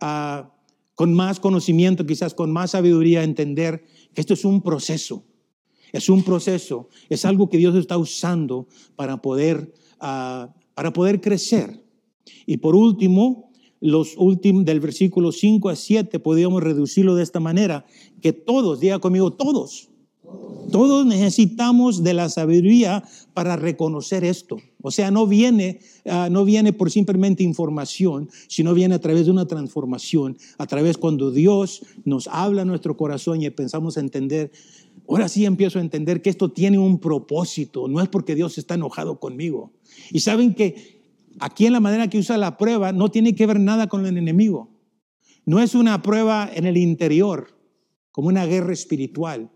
ah, 0.00 0.50
con 0.94 1.12
más 1.14 1.40
conocimiento, 1.40 2.06
quizás 2.06 2.34
con 2.34 2.52
más 2.52 2.72
sabiduría, 2.72 3.24
entender 3.24 3.84
que 4.14 4.20
esto 4.20 4.34
es 4.34 4.44
un 4.44 4.62
proceso. 4.62 5.24
Es 5.92 6.08
un 6.08 6.24
proceso, 6.24 6.88
es 7.08 7.24
algo 7.24 7.48
que 7.48 7.56
Dios 7.56 7.76
está 7.76 7.96
usando 7.96 8.66
para 8.96 9.22
poder, 9.22 9.72
ah, 10.00 10.52
para 10.74 10.92
poder 10.92 11.20
crecer. 11.20 11.84
Y 12.46 12.56
por 12.56 12.74
último, 12.74 13.52
los 13.84 14.16
últimos, 14.16 14.64
del 14.64 14.80
versículo 14.80 15.30
5 15.30 15.68
a 15.68 15.76
7, 15.76 16.18
podríamos 16.18 16.62
reducirlo 16.62 17.16
de 17.16 17.22
esta 17.22 17.38
manera, 17.38 17.84
que 18.22 18.32
todos, 18.32 18.80
diga 18.80 18.98
conmigo, 18.98 19.34
todos, 19.34 19.90
todos 20.72 21.04
necesitamos 21.04 22.02
de 22.02 22.14
la 22.14 22.30
sabiduría 22.30 23.04
para 23.34 23.56
reconocer 23.56 24.24
esto. 24.24 24.56
O 24.80 24.90
sea, 24.90 25.10
no 25.10 25.26
viene, 25.26 25.80
ah, 26.06 26.28
no 26.30 26.46
viene 26.46 26.72
por 26.72 26.90
simplemente 26.90 27.42
información, 27.42 28.30
sino 28.48 28.72
viene 28.72 28.94
a 28.94 29.00
través 29.00 29.26
de 29.26 29.32
una 29.32 29.46
transformación, 29.46 30.38
a 30.56 30.66
través 30.66 30.96
cuando 30.96 31.30
Dios 31.30 31.82
nos 32.06 32.26
habla 32.28 32.62
a 32.62 32.64
nuestro 32.64 32.96
corazón 32.96 33.42
y 33.42 33.50
pensamos 33.50 33.98
entender, 33.98 34.50
ahora 35.06 35.28
sí 35.28 35.44
empiezo 35.44 35.78
a 35.78 35.82
entender 35.82 36.22
que 36.22 36.30
esto 36.30 36.50
tiene 36.50 36.78
un 36.78 37.00
propósito, 37.00 37.86
no 37.86 38.00
es 38.00 38.08
porque 38.08 38.34
Dios 38.34 38.56
está 38.56 38.76
enojado 38.76 39.20
conmigo. 39.20 39.72
Y 40.10 40.20
saben 40.20 40.54
que 40.54 40.93
Aquí 41.40 41.66
en 41.66 41.72
la 41.72 41.80
manera 41.80 42.08
que 42.08 42.18
usa 42.18 42.38
la 42.38 42.56
prueba 42.56 42.92
no 42.92 43.10
tiene 43.10 43.34
que 43.34 43.46
ver 43.46 43.60
nada 43.60 43.88
con 43.88 44.06
el 44.06 44.16
enemigo. 44.16 44.70
No 45.46 45.60
es 45.60 45.74
una 45.74 46.02
prueba 46.02 46.48
en 46.52 46.66
el 46.66 46.76
interior, 46.76 47.58
como 48.12 48.28
una 48.28 48.46
guerra 48.46 48.72
espiritual, 48.72 49.50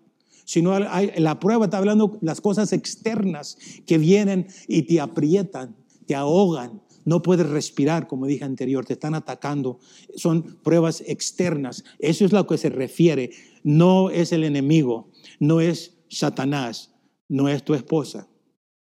sino 0.45 0.79
la 0.79 1.39
prueba 1.39 1.67
está 1.67 1.79
hablando 1.79 2.19
las 2.23 2.41
cosas 2.41 2.73
externas 2.73 3.59
que 3.87 3.99
vienen 3.99 4.49
y 4.67 4.83
te 4.83 5.01
aprietan, 5.01 5.77
te 6.07 6.15
ahogan, 6.15 6.83
no 7.05 7.23
puedes 7.23 7.49
respirar, 7.49 8.07
como 8.07 8.27
dije 8.27 8.45
anterior, 8.45 8.85
te 8.85 8.93
están 8.93 9.15
atacando. 9.15 9.79
Son 10.15 10.43
pruebas 10.63 11.03
externas. 11.07 11.83
Eso 11.99 12.27
es 12.27 12.33
lo 12.33 12.47
que 12.47 12.59
se 12.59 12.69
refiere. 12.69 13.31
No 13.63 14.11
es 14.11 14.33
el 14.33 14.45
enemigo, 14.45 15.11
no 15.41 15.61
es 15.61 15.97
Satanás, 16.11 16.93
no 17.29 17.49
es 17.49 17.63
tu 17.63 17.75
esposa, 17.75 18.29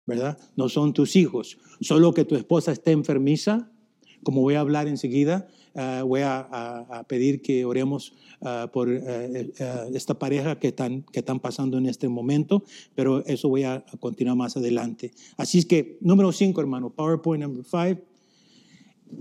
¿verdad? 0.06 0.38
No 0.56 0.70
son 0.70 0.94
tus 0.94 1.16
hijos. 1.16 1.58
Solo 1.82 2.14
que 2.14 2.26
tu 2.26 2.36
esposa 2.36 2.72
esté 2.72 2.92
enfermiza, 2.92 3.70
como 4.24 4.42
voy 4.42 4.56
a 4.56 4.62
hablar 4.62 4.88
enseguida, 4.88 5.48
uh, 5.74 6.06
voy 6.06 6.22
a, 6.24 7.06
pedir 7.08 7.42
que 7.42 7.66
oremos 7.66 8.14
uh, 8.42 8.70
por 8.72 8.88
uh, 8.90 9.02
esta 9.94 10.18
pareja 10.18 10.60
que 10.60 10.70
están, 10.70 11.04
que 11.12 11.20
están 11.20 11.40
pasando 11.40 11.78
en 11.78 11.86
este 11.86 12.08
momento, 12.08 12.64
pero 12.96 13.26
eso 13.26 13.50
voy 13.50 13.64
a, 13.64 13.84
continuar 14.00 14.38
más 14.38 14.58
adelante. 14.58 15.12
Así 15.38 15.60
es 15.60 15.66
que, 15.66 15.98
número 16.02 16.32
5, 16.32 16.60
hermano, 16.60 16.90
PowerPoint 16.90 17.44
número 17.44 17.64
5. 17.64 18.02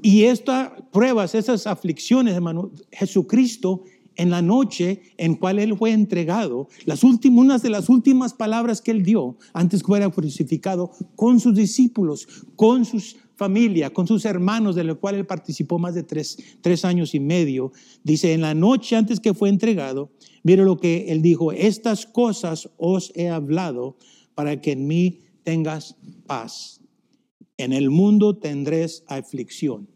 Y 0.00 0.24
estas 0.24 0.72
pruebas, 0.90 1.34
esas 1.34 1.66
aflicciones, 1.66 2.34
hermano, 2.34 2.70
Jesucristo 2.90 3.84
en 4.16 4.30
la 4.30 4.42
noche 4.42 5.02
en 5.16 5.34
cual 5.34 5.58
él 5.58 5.76
fue 5.76 5.92
entregado, 5.92 6.68
las 6.84 7.04
últimas, 7.04 7.38
unas 7.38 7.62
de 7.62 7.70
las 7.70 7.88
últimas 7.88 8.34
palabras 8.34 8.80
que 8.80 8.90
él 8.90 9.02
dio 9.02 9.36
antes 9.52 9.82
que 9.82 9.86
fuera 9.86 10.10
crucificado 10.10 10.90
con 11.16 11.40
sus 11.40 11.54
discípulos, 11.54 12.26
con 12.56 12.84
sus 12.84 13.16
familia, 13.36 13.90
con 13.90 14.06
sus 14.06 14.24
hermanos, 14.24 14.76
de 14.76 14.84
lo 14.84 15.00
cual 15.00 15.16
él 15.16 15.26
participó 15.26 15.78
más 15.78 15.94
de 15.94 16.04
tres, 16.04 16.38
tres 16.60 16.84
años 16.84 17.12
y 17.14 17.18
medio, 17.18 17.72
dice, 18.04 18.34
en 18.34 18.40
la 18.40 18.54
noche 18.54 18.94
antes 18.94 19.18
que 19.18 19.34
fue 19.34 19.48
entregado, 19.48 20.12
mire 20.44 20.64
lo 20.64 20.76
que 20.76 21.06
él 21.08 21.22
dijo, 21.22 21.50
estas 21.50 22.06
cosas 22.06 22.70
os 22.76 23.12
he 23.16 23.28
hablado 23.28 23.96
para 24.36 24.60
que 24.60 24.72
en 24.72 24.86
mí 24.86 25.20
tengas 25.42 25.96
paz. 26.26 26.80
En 27.56 27.72
el 27.72 27.90
mundo 27.90 28.36
tendréis 28.36 29.02
aflicción. 29.08 29.88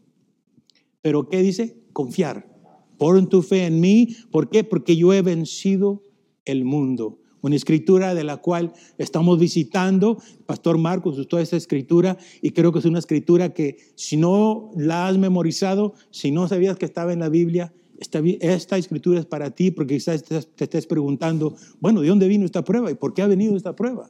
Pero 1.01 1.29
¿qué 1.29 1.41
dice? 1.41 1.77
Confiar 1.93 2.56
Pon 2.97 3.29
tu 3.29 3.41
fe 3.41 3.65
en 3.65 3.79
mí. 3.79 4.15
¿Por 4.31 4.49
qué? 4.49 4.63
Porque 4.63 4.95
yo 4.95 5.13
he 5.13 5.21
vencido 5.21 6.03
el 6.45 6.65
mundo. 6.65 7.19
Una 7.41 7.55
escritura 7.55 8.15
de 8.15 8.23
la 8.23 8.37
cual 8.37 8.73
estamos 8.97 9.39
visitando. 9.39 10.17
Pastor 10.45 10.77
Marcos 10.77 11.17
usó 11.17 11.39
esta 11.39 11.55
escritura 11.55 12.17
y 12.41 12.51
creo 12.51 12.71
que 12.71 12.79
es 12.79 12.85
una 12.85 12.99
escritura 12.99 13.53
que 13.53 13.77
si 13.95 14.17
no 14.17 14.71
la 14.75 15.07
has 15.07 15.17
memorizado, 15.17 15.93
si 16.09 16.31
no 16.31 16.47
sabías 16.47 16.77
que 16.77 16.85
estaba 16.85 17.13
en 17.13 17.19
la 17.19 17.29
Biblia, 17.29 17.73
esta, 17.99 18.77
escritura 18.77 19.19
es 19.19 19.25
para 19.25 19.51
ti 19.51 19.71
porque 19.71 19.95
quizás 19.95 20.23
te 20.23 20.63
estés 20.63 20.85
preguntando, 20.85 21.55
bueno, 21.79 22.01
¿de 22.01 22.09
dónde 22.09 22.27
vino 22.27 22.45
esta 22.45 22.63
prueba 22.63 22.91
y 22.91 22.95
por 22.95 23.13
qué 23.13 23.21
ha 23.21 23.27
venido 23.27 23.55
esta 23.55 23.75
prueba? 23.75 24.09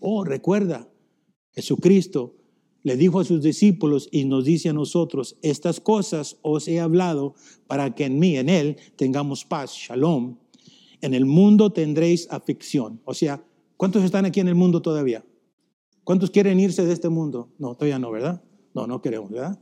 Oh, 0.00 0.24
recuerda, 0.24 0.88
Jesucristo 1.52 2.37
le 2.88 2.96
dijo 2.96 3.20
a 3.20 3.24
sus 3.24 3.42
discípulos 3.42 4.08
y 4.10 4.24
nos 4.24 4.46
dice 4.46 4.70
a 4.70 4.72
nosotros, 4.72 5.36
estas 5.42 5.78
cosas 5.78 6.38
os 6.40 6.66
he 6.68 6.80
hablado 6.80 7.34
para 7.66 7.94
que 7.94 8.06
en 8.06 8.18
mí, 8.18 8.38
en 8.38 8.48
Él, 8.48 8.78
tengamos 8.96 9.44
paz, 9.44 9.72
shalom. 9.74 10.38
En 11.02 11.12
el 11.12 11.26
mundo 11.26 11.70
tendréis 11.70 12.26
aflicción. 12.30 13.02
O 13.04 13.12
sea, 13.12 13.44
¿cuántos 13.76 14.02
están 14.04 14.24
aquí 14.24 14.40
en 14.40 14.48
el 14.48 14.54
mundo 14.54 14.80
todavía? 14.80 15.22
¿Cuántos 16.02 16.30
quieren 16.30 16.58
irse 16.58 16.86
de 16.86 16.94
este 16.94 17.10
mundo? 17.10 17.52
No, 17.58 17.74
todavía 17.74 17.98
no, 17.98 18.10
¿verdad? 18.10 18.42
No, 18.74 18.86
no 18.86 19.02
queremos, 19.02 19.30
¿verdad? 19.30 19.60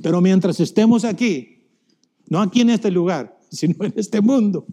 Pero 0.00 0.20
mientras 0.20 0.60
estemos 0.60 1.04
aquí, 1.04 1.64
no 2.28 2.40
aquí 2.40 2.60
en 2.60 2.70
este 2.70 2.92
lugar, 2.92 3.36
sino 3.50 3.84
en 3.84 3.94
este 3.96 4.20
mundo, 4.20 4.64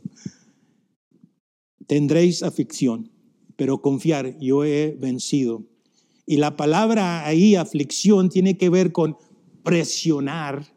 tendréis 1.88 2.44
aflicción, 2.44 3.10
pero 3.56 3.82
confiar, 3.82 4.38
yo 4.40 4.64
he 4.64 4.96
vencido 5.00 5.66
y 6.30 6.38
la 6.38 6.58
palabra 6.58 7.26
ahí, 7.26 7.56
aflicción, 7.56 8.28
tiene 8.28 8.58
que 8.58 8.70
ver 8.70 8.92
con 8.92 9.18
presionar. 9.64 10.68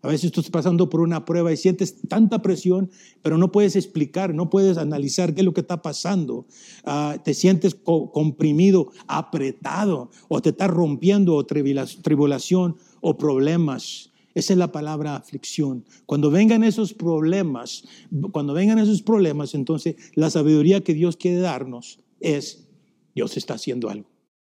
A 0.00 0.08
veces 0.08 0.26
estás 0.26 0.48
pasando 0.48 0.88
por 0.88 1.00
una 1.00 1.24
prueba 1.24 1.52
y 1.52 1.56
sientes 1.56 2.00
tanta 2.08 2.40
presión, 2.40 2.88
pero 3.20 3.36
no 3.36 3.50
puedes 3.50 3.74
explicar, 3.74 4.32
no 4.32 4.48
puedes 4.48 4.78
analizar 4.78 5.34
qué 5.34 5.40
es 5.40 5.44
lo 5.44 5.52
que 5.52 5.60
está 5.60 5.82
pasando. 5.82 6.46
Ah, 6.84 7.18
te 7.22 7.34
sientes 7.34 7.74
comprimido, 7.74 8.92
apretado, 9.08 10.10
o 10.28 10.40
te 10.40 10.50
está 10.50 10.68
rompiendo, 10.68 11.34
o 11.34 11.44
tribulación, 11.44 12.76
o 13.00 13.18
problemas. 13.18 14.12
Esa 14.34 14.52
es 14.52 14.58
la 14.58 14.70
palabra 14.70 15.16
aflicción. 15.16 15.84
Cuando 16.06 16.30
vengan 16.30 16.62
esos 16.62 16.94
problemas, 16.94 17.84
cuando 18.30 18.54
vengan 18.54 18.78
esos 18.78 19.02
problemas, 19.02 19.54
entonces 19.54 19.96
la 20.14 20.30
sabiduría 20.30 20.82
que 20.82 20.94
Dios 20.94 21.16
quiere 21.16 21.38
darnos 21.38 21.98
es, 22.20 22.68
Dios 23.14 23.36
está 23.36 23.54
haciendo 23.54 23.90
algo 23.90 24.11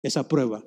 esa 0.04 0.28
prueba 0.28 0.63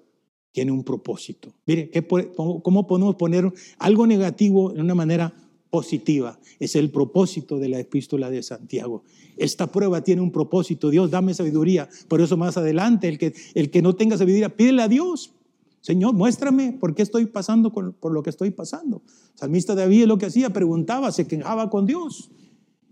tiene 0.51 0.73
un 0.73 0.85
propósito. 0.85 1.53
Mire, 1.67 1.91
¿cómo 2.35 2.87
podemos 2.87 3.17
poner 3.17 3.53
algo 3.79 4.07
negativo 4.07 4.73
de 4.73 4.81
una 4.81 4.95
manera 4.95 5.35
positiva? 5.69 6.41
Es 6.59 6.75
el 6.77 6.91
propósito 6.91 7.59
de 7.59 7.69
la 7.69 7.79
epístola 7.79 8.31
de 8.31 8.43
Santiago. 8.43 9.05
Esta 9.37 9.71
prueba 9.71 10.03
tiene 10.03 10.23
un 10.23 10.33
propósito. 10.33 10.89
Dios, 10.89 11.11
dame 11.11 11.35
sabiduría. 11.35 11.91
Por 12.09 12.23
eso 12.23 12.39
más 12.39 12.57
adelante, 12.57 13.07
el 13.07 13.19
que, 13.19 13.35
el 13.55 13.71
que 13.71 13.83
no 13.83 13.95
tenga 13.97 14.17
sabiduría, 14.17 14.57
pídele 14.57 14.81
a 14.81 14.89
Dios. 14.89 15.35
Señor, 15.83 16.15
muéstrame 16.15 16.73
por 16.73 16.95
qué 16.95 17.03
estoy 17.03 17.27
pasando 17.27 17.71
por 17.71 18.11
lo 18.11 18.23
que 18.23 18.31
estoy 18.31 18.51
pasando. 18.51 19.03
Salmista 19.35 19.75
David 19.75 20.07
lo 20.07 20.17
que 20.17 20.27
hacía, 20.27 20.55
preguntaba, 20.55 21.13
se 21.13 21.27
quejaba 21.27 21.69
con 21.69 21.85
Dios. 21.85 22.31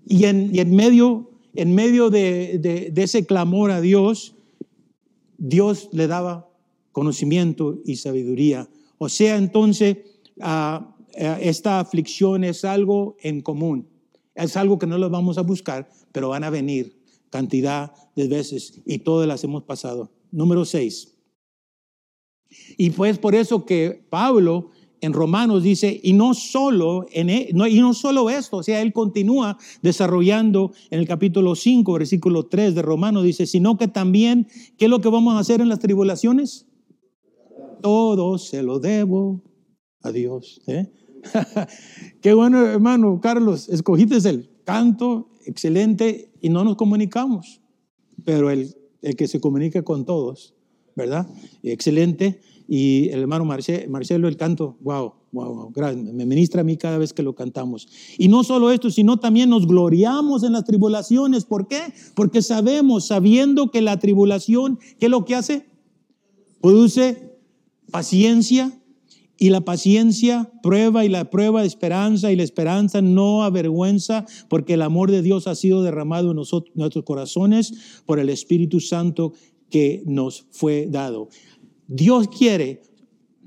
Y 0.06 0.26
en, 0.26 0.50
en 0.54 0.76
medio, 0.76 1.30
en 1.54 1.74
medio 1.74 2.10
de, 2.10 2.58
de 2.92 3.02
ese 3.02 3.24
clamor 3.24 3.70
a 3.70 3.80
Dios, 3.80 4.33
Dios 5.38 5.88
le 5.92 6.06
daba 6.06 6.50
conocimiento 6.92 7.80
y 7.84 7.96
sabiduría. 7.96 8.68
O 8.98 9.08
sea, 9.08 9.36
entonces, 9.36 9.98
ah, 10.40 10.96
ah, 11.20 11.38
esta 11.40 11.80
aflicción 11.80 12.44
es 12.44 12.64
algo 12.64 13.16
en 13.20 13.40
común. 13.40 13.88
Es 14.34 14.56
algo 14.56 14.78
que 14.78 14.86
no 14.86 14.98
lo 14.98 15.10
vamos 15.10 15.38
a 15.38 15.42
buscar, 15.42 15.88
pero 16.12 16.30
van 16.30 16.44
a 16.44 16.50
venir 16.50 16.96
cantidad 17.30 17.92
de 18.14 18.28
veces 18.28 18.80
y 18.86 18.98
todas 18.98 19.26
las 19.26 19.42
hemos 19.44 19.64
pasado. 19.64 20.10
Número 20.30 20.64
seis. 20.64 21.14
Y 22.76 22.90
pues 22.90 23.18
por 23.18 23.34
eso 23.34 23.64
que 23.64 24.04
Pablo 24.08 24.70
en 25.04 25.12
Romanos 25.12 25.62
dice, 25.62 26.00
y 26.02 26.12
no 26.12 26.34
solo, 26.34 27.06
en, 27.12 27.30
e, 27.30 27.48
y 27.50 27.80
no 27.80 27.94
solo 27.94 28.30
esto, 28.30 28.58
o 28.58 28.62
sea, 28.62 28.80
él 28.80 28.92
continúa 28.92 29.58
desarrollando 29.82 30.72
en 30.90 31.00
el 31.00 31.06
capítulo 31.06 31.54
5, 31.54 31.92
versículo 31.92 32.46
3 32.46 32.74
de 32.74 32.82
Romanos, 32.82 33.24
dice, 33.24 33.46
sino 33.46 33.76
que 33.76 33.88
también, 33.88 34.48
¿qué 34.76 34.86
es 34.86 34.90
lo 34.90 35.00
que 35.00 35.08
vamos 35.08 35.34
a 35.34 35.40
hacer 35.40 35.60
en 35.60 35.68
las 35.68 35.78
tribulaciones? 35.78 36.66
Todo 37.82 38.38
se 38.38 38.62
lo 38.62 38.80
debo 38.80 39.42
a 40.02 40.10
Dios. 40.10 40.62
¿eh? 40.66 40.90
Qué 42.20 42.32
bueno, 42.32 42.64
hermano 42.66 43.20
Carlos, 43.20 43.68
escogiste 43.68 44.16
el 44.28 44.50
canto, 44.64 45.28
excelente, 45.44 46.32
y 46.40 46.48
no 46.48 46.64
nos 46.64 46.76
comunicamos, 46.76 47.60
pero 48.24 48.50
el, 48.50 48.74
el 49.02 49.16
que 49.16 49.28
se 49.28 49.40
comunica 49.40 49.82
con 49.82 50.04
todos, 50.04 50.54
¿verdad? 50.96 51.28
Excelente 51.62 52.40
y 52.66 53.08
el 53.10 53.20
hermano 53.20 53.44
Marcelo, 53.44 54.28
el 54.28 54.36
canto, 54.36 54.76
wow, 54.80 55.12
wow, 55.32 55.72
wow, 55.74 55.96
me 55.96 56.24
ministra 56.24 56.62
a 56.62 56.64
mí 56.64 56.76
cada 56.76 56.96
vez 56.96 57.12
que 57.12 57.22
lo 57.22 57.34
cantamos. 57.34 57.86
Y 58.16 58.28
no 58.28 58.42
solo 58.44 58.70
esto, 58.70 58.90
sino 58.90 59.18
también 59.18 59.50
nos 59.50 59.66
gloriamos 59.66 60.44
en 60.44 60.52
las 60.52 60.64
tribulaciones. 60.64 61.44
¿Por 61.44 61.68
qué? 61.68 61.80
Porque 62.14 62.40
sabemos, 62.40 63.06
sabiendo 63.06 63.70
que 63.70 63.82
la 63.82 63.98
tribulación, 63.98 64.78
¿qué 64.98 65.06
es 65.06 65.10
lo 65.10 65.24
que 65.24 65.34
hace? 65.34 65.66
Produce 66.60 67.38
paciencia 67.90 68.80
y 69.36 69.50
la 69.50 69.62
paciencia 69.62 70.50
prueba 70.62 71.04
y 71.04 71.08
la 71.08 71.28
prueba 71.28 71.60
de 71.60 71.66
esperanza 71.66 72.32
y 72.32 72.36
la 72.36 72.44
esperanza 72.44 73.02
no 73.02 73.42
avergüenza 73.42 74.24
porque 74.48 74.74
el 74.74 74.82
amor 74.82 75.10
de 75.10 75.22
Dios 75.22 75.46
ha 75.48 75.54
sido 75.54 75.82
derramado 75.82 76.30
en 76.30 76.36
nosotros, 76.36 76.74
nuestros 76.76 77.04
corazones 77.04 78.02
por 78.06 78.18
el 78.18 78.30
Espíritu 78.30 78.80
Santo 78.80 79.32
que 79.70 80.04
nos 80.06 80.46
fue 80.50 80.86
dado. 80.88 81.28
Dios 81.86 82.28
quiere, 82.28 82.82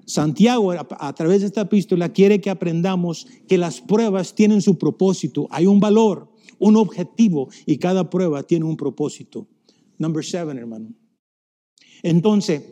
Santiago 0.06 0.72
a, 0.72 1.14
través 1.14 1.42
de 1.42 1.48
esta 1.48 1.62
epístola 1.62 2.14
quiere 2.14 2.40
que 2.40 2.50
aprendamos 2.50 3.28
que 3.48 3.58
las 3.58 3.82
pruebas 3.82 4.36
tienen 4.36 4.62
su 4.62 4.78
propósito, 4.78 5.48
hay 5.52 5.66
un 5.66 5.80
valor, 5.80 6.32
un 6.60 6.76
objetivo 6.76 7.50
y 7.66 7.78
cada 7.78 8.10
prueba 8.10 8.44
tiene 8.44 8.66
un 8.66 8.78
propósito. 8.78 9.48
Number 9.98 10.24
seven, 10.24 10.58
hermano. 10.58 10.94
Entonces, 12.04 12.64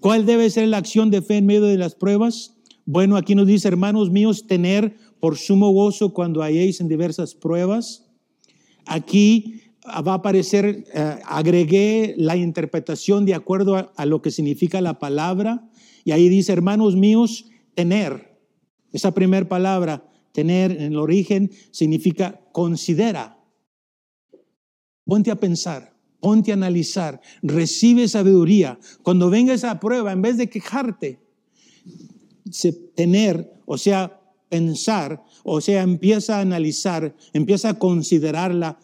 ¿cuál 0.00 0.24
debe 0.24 0.48
ser 0.50 0.68
la 0.68 0.78
acción 0.78 1.10
de 1.10 1.22
fe 1.22 1.36
en 1.38 1.46
medio 1.46 1.64
de 1.64 1.78
las 1.78 1.94
pruebas? 1.94 2.54
Bueno, 2.84 3.16
aquí 3.16 3.34
nos 3.34 3.46
dice, 3.46 3.68
hermanos 3.68 4.10
míos, 4.10 4.46
tener 4.46 4.96
por 5.20 5.36
sumo 5.36 5.70
gozo 5.70 6.12
cuando 6.12 6.42
hayáis 6.42 6.80
en 6.80 6.88
diversas 6.88 7.34
pruebas. 7.34 8.04
Aquí 8.86 9.60
va 9.86 10.12
a 10.12 10.16
aparecer, 10.16 10.84
eh, 10.92 11.18
agregué 11.24 12.14
la 12.16 12.36
interpretación 12.36 13.24
de 13.24 13.34
acuerdo 13.34 13.92
a, 13.94 14.06
lo 14.06 14.22
que 14.22 14.30
significa 14.30 14.80
la 14.80 14.98
palabra, 14.98 15.68
y 16.04 16.12
ahí 16.12 16.28
dice, 16.28 16.52
hermanos 16.52 16.96
míos, 16.96 17.46
tener. 17.74 18.38
Esa 18.92 19.12
primera 19.12 19.48
palabra, 19.48 20.04
tener 20.32 20.72
en 20.72 20.92
el 20.92 20.98
origen, 20.98 21.50
significa 21.70 22.40
considera. 22.52 23.38
Ponte 25.04 25.30
a 25.30 25.36
pensar, 25.36 25.94
ponte 26.20 26.52
a 26.52 26.54
analizar, 26.54 27.20
recibe 27.42 28.06
sabiduría. 28.08 28.78
Cuando 29.02 29.30
venga 29.30 29.52
esa 29.52 29.80
prueba, 29.80 30.12
en 30.12 30.22
vez 30.22 30.36
de 30.36 30.48
quejarte, 30.48 31.18
tener, 32.94 33.52
o 33.64 33.78
sea, 33.78 34.20
pensar, 34.48 35.24
o 35.44 35.60
sea, 35.60 35.82
empieza 35.82 36.38
a 36.38 36.40
analizar, 36.42 37.14
empieza 37.32 37.70
a 37.70 37.78
considerarla 37.78 38.78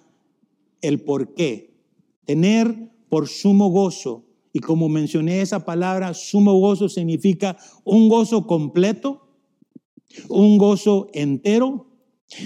el 0.82 1.00
por 1.00 1.34
qué. 1.34 1.74
Tener 2.24 2.90
por 3.08 3.28
sumo 3.28 3.70
gozo. 3.70 4.24
Y 4.52 4.60
como 4.60 4.88
mencioné 4.88 5.40
esa 5.40 5.64
palabra, 5.64 6.14
sumo 6.14 6.58
gozo 6.58 6.88
significa 6.88 7.56
un 7.84 8.08
gozo 8.08 8.46
completo, 8.46 9.28
un 10.28 10.58
gozo 10.58 11.08
entero, 11.12 11.86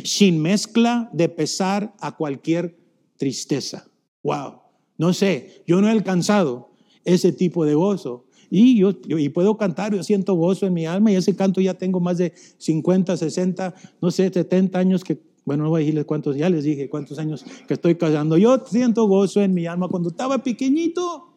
sin 0.05 0.41
mezcla 0.41 1.11
de 1.13 1.29
pesar 1.29 1.95
a 2.01 2.17
cualquier 2.17 2.79
tristeza. 3.17 3.89
Wow, 4.23 4.61
no 4.99 5.13
sé, 5.13 5.63
yo 5.67 5.81
no 5.81 5.89
he 5.89 5.91
alcanzado 5.91 6.71
ese 7.05 7.33
tipo 7.33 7.65
de 7.65 7.75
gozo. 7.75 8.27
Y 8.51 8.77
yo, 8.77 8.93
y 9.07 9.31
puedo 9.31 9.57
cantar, 9.57 9.95
yo 9.95 10.03
siento 10.03 10.35
gozo 10.35 10.67
en 10.67 10.75
mi 10.75 10.85
alma 10.85 11.11
y 11.11 11.17
ese 11.17 11.35
canto 11.35 11.61
ya 11.61 11.75
tengo 11.75 12.01
más 12.01 12.19
de 12.19 12.35
50, 12.59 13.17
60, 13.17 13.75
no 14.01 14.11
sé, 14.11 14.31
70 14.31 14.79
años 14.79 15.03
que 15.03 15.19
bueno, 15.45 15.65
no 15.65 15.71
voy 15.71 15.79
a 15.79 15.85
decirles 15.85 16.05
cuántos, 16.05 16.37
ya 16.37 16.49
les 16.49 16.65
dije 16.65 16.89
cuántos 16.89 17.19
años 17.19 17.45
que 17.67 17.75
estoy 17.75 17.97
casando. 17.97 18.37
Yo 18.39 18.63
siento 18.67 19.07
gozo 19.07 19.41
en 19.41 19.55
mi 19.55 19.67
alma 19.67 19.89
cuando 19.89 20.11
estaba 20.11 20.39
pequeñito. 20.39 21.29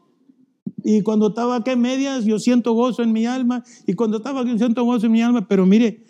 Y 0.83 1.01
cuando 1.01 1.29
estaba 1.29 1.55
aquí 1.55 1.71
en 1.71 1.81
medias, 1.81 2.25
yo 2.25 2.37
siento 2.37 2.73
gozo 2.73 3.01
en 3.01 3.11
mi 3.11 3.25
alma. 3.25 3.63
Y 3.87 3.93
cuando 3.93 4.17
estaba 4.17 4.41
aquí, 4.41 4.55
siento 4.57 4.83
gozo 4.83 5.07
en 5.07 5.11
mi 5.11 5.21
alma. 5.21 5.47
Pero 5.47 5.65
mire, 5.65 6.03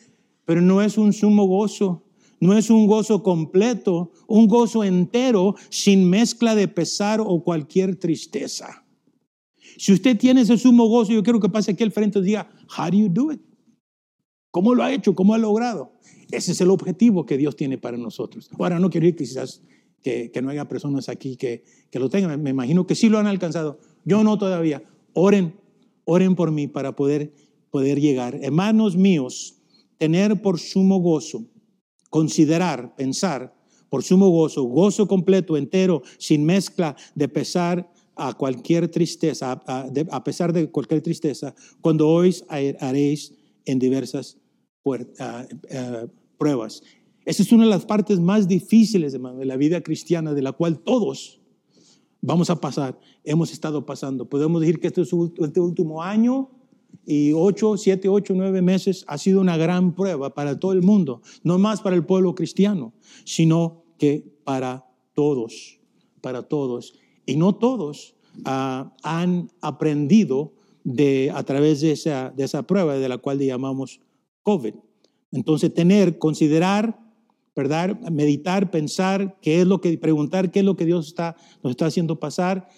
pero 0.44 0.62
no 0.62 0.82
es 0.82 0.98
un 0.98 1.14
sumo 1.14 1.46
gozo. 1.46 2.04
No 2.42 2.54
es 2.54 2.70
un 2.70 2.86
gozo 2.86 3.24
completo, 3.24 4.12
un 4.28 4.48
gozo 4.48 4.84
entero, 4.84 5.56
sin 5.70 6.10
mezcla 6.10 6.54
de 6.54 6.68
pesar 6.68 7.22
o 7.22 7.42
cualquier 7.42 7.96
tristeza. 7.96 8.84
Si 9.78 9.94
usted 9.94 10.18
tiene 10.18 10.42
ese 10.42 10.58
sumo 10.58 10.88
gozo, 10.88 11.14
yo 11.14 11.24
quiero 11.24 11.40
que 11.40 11.48
pase 11.48 11.72
aquí 11.72 11.84
al 11.84 11.92
frente 11.92 12.20
y 12.20 12.24
diga, 12.24 12.50
how 12.78 12.92
do 12.92 12.98
you 12.98 13.10
do 13.10 13.32
it? 13.32 13.42
¿Cómo 14.56 14.74
lo 14.74 14.84
ha 14.86 14.94
hecho? 14.94 15.14
¿Cómo 15.16 15.34
ha 15.34 15.38
logrado? 15.38 15.92
Ese 16.32 16.54
es 16.54 16.62
el 16.62 16.70
objetivo 16.70 17.26
que 17.26 17.38
Dios 17.38 17.58
tiene 17.58 17.78
para 17.78 17.98
nosotros. 17.98 18.50
Ahora, 18.58 18.80
no 18.80 18.90
quiero 18.90 19.06
que 19.08 19.16
quizás 19.18 19.62
que, 20.02 20.32
no 20.42 20.50
haya 20.50 20.64
personas 20.64 21.10
aquí 21.10 21.36
que, 21.36 21.66
que 21.92 22.00
lo 22.00 22.10
tengan. 22.10 22.42
Me 22.42 22.52
imagino 22.52 22.88
que 22.88 22.96
sí 22.96 23.10
lo 23.10 23.18
han 23.18 23.28
alcanzado. 23.28 23.82
Yo 24.06 24.24
no 24.24 24.38
todavía. 24.38 24.82
Oren, 25.12 25.60
oren 26.06 26.36
por 26.36 26.52
mí 26.52 26.70
para 26.70 26.96
poder, 26.96 27.34
poder 27.70 28.00
llegar. 28.00 28.40
Hermanos 28.42 28.96
míos, 28.96 29.58
tener 29.98 30.42
por 30.42 30.58
sumo 30.58 31.00
gozo, 31.02 31.44
considerar, 32.10 32.96
pensar 32.96 33.54
por 33.90 34.04
sumo 34.04 34.30
gozo, 34.30 34.64
gozo 34.64 35.06
completo, 35.06 35.58
entero, 35.58 36.02
sin 36.18 36.46
mezcla 36.46 36.96
de 37.14 37.28
pesar 37.28 37.92
a 38.16 38.34
cualquier 38.34 38.88
tristeza, 38.88 39.62
a, 39.68 40.24
pesar 40.24 40.54
de 40.54 40.72
cualquier 40.72 41.02
tristeza, 41.02 41.54
cuando 41.82 42.08
hoy 42.08 42.34
haréis 42.80 43.34
en 43.66 43.80
diversas 43.80 44.38
pruebas. 46.38 46.84
Esa 47.26 47.44
es 47.44 47.52
una 47.52 47.64
de 47.64 47.70
las 47.70 47.86
partes 47.86 48.20
más 48.20 48.48
difíciles 48.48 49.14
de 49.14 49.46
la 49.46 49.58
vida 49.58 49.82
cristiana, 49.82 50.34
de 50.34 50.42
la 50.42 50.52
cual 50.52 50.80
todos 50.80 51.42
vamos 52.22 52.50
a 52.50 52.60
pasar, 52.60 53.00
hemos 53.24 53.52
estado 53.52 53.86
pasando. 53.86 54.28
Podemos 54.28 54.62
decir 54.62 54.80
que 54.80 54.88
este, 54.88 55.02
este 55.02 55.60
último 55.60 56.02
año 56.02 56.50
y 57.06 57.34
ocho, 57.34 57.78
siete, 57.78 58.10
ocho, 58.10 58.34
nueve 58.36 58.62
meses 58.62 59.06
ha 59.08 59.18
sido 59.18 59.42
una 59.42 59.58
gran 59.58 59.94
prueba 59.94 60.34
para 60.34 60.60
todo 60.60 60.74
el 60.74 60.82
mundo, 60.82 61.22
no 61.44 61.60
más 61.60 61.82
para 61.82 61.96
el 61.96 62.06
pueblo 62.06 62.34
cristiano, 62.34 62.94
sino 63.26 63.84
que 63.98 64.24
para 64.44 64.86
todos, 65.14 65.80
para 66.22 66.44
todos. 66.44 66.96
Y 67.26 67.38
no 67.38 67.56
todos 67.56 68.16
ah, 68.46 68.94
han 69.04 69.52
aprendido 69.62 70.54
de, 70.84 71.32
a 71.34 71.44
través 71.44 71.82
de 71.82 71.92
esa, 71.92 72.32
de 72.36 72.44
esa 72.44 72.64
prueba 72.64 72.96
de 72.96 73.10
la 73.10 73.18
cual 73.18 73.38
le 73.38 73.48
llamamos 73.48 74.00
COVID. 74.46 74.76
Entonces, 75.32 75.74
tener, 75.74 76.20
considerar, 76.20 77.00
¿verdad? 77.56 78.00
Meditar, 78.12 78.70
pensar 78.70 79.38
qué 79.42 79.62
es 79.62 79.68
lo 79.68 79.82
que, 79.82 79.98
preguntar 79.98 80.52
qué 80.52 80.60
es 80.60 80.66
lo 80.66 80.76
que 80.76 80.86
Dios 80.86 81.08
está, 81.08 81.36
nos 81.64 81.72
está 81.72 81.88
haciendo 81.88 82.20
pasar. 82.20 82.70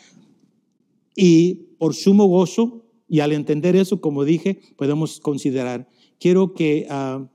Y 1.15 1.75
por 1.77 1.93
sumo 1.93 2.25
gozo, 2.25 2.85
y 3.09 3.19
al 3.19 3.33
entender 3.33 3.75
eso, 3.75 3.99
como 3.99 4.23
dije, 4.23 4.59
podemos 4.77 5.19
considerar. 5.19 5.89
Quiero 6.19 6.53
que, 6.53 6.87
uh, 6.89 7.27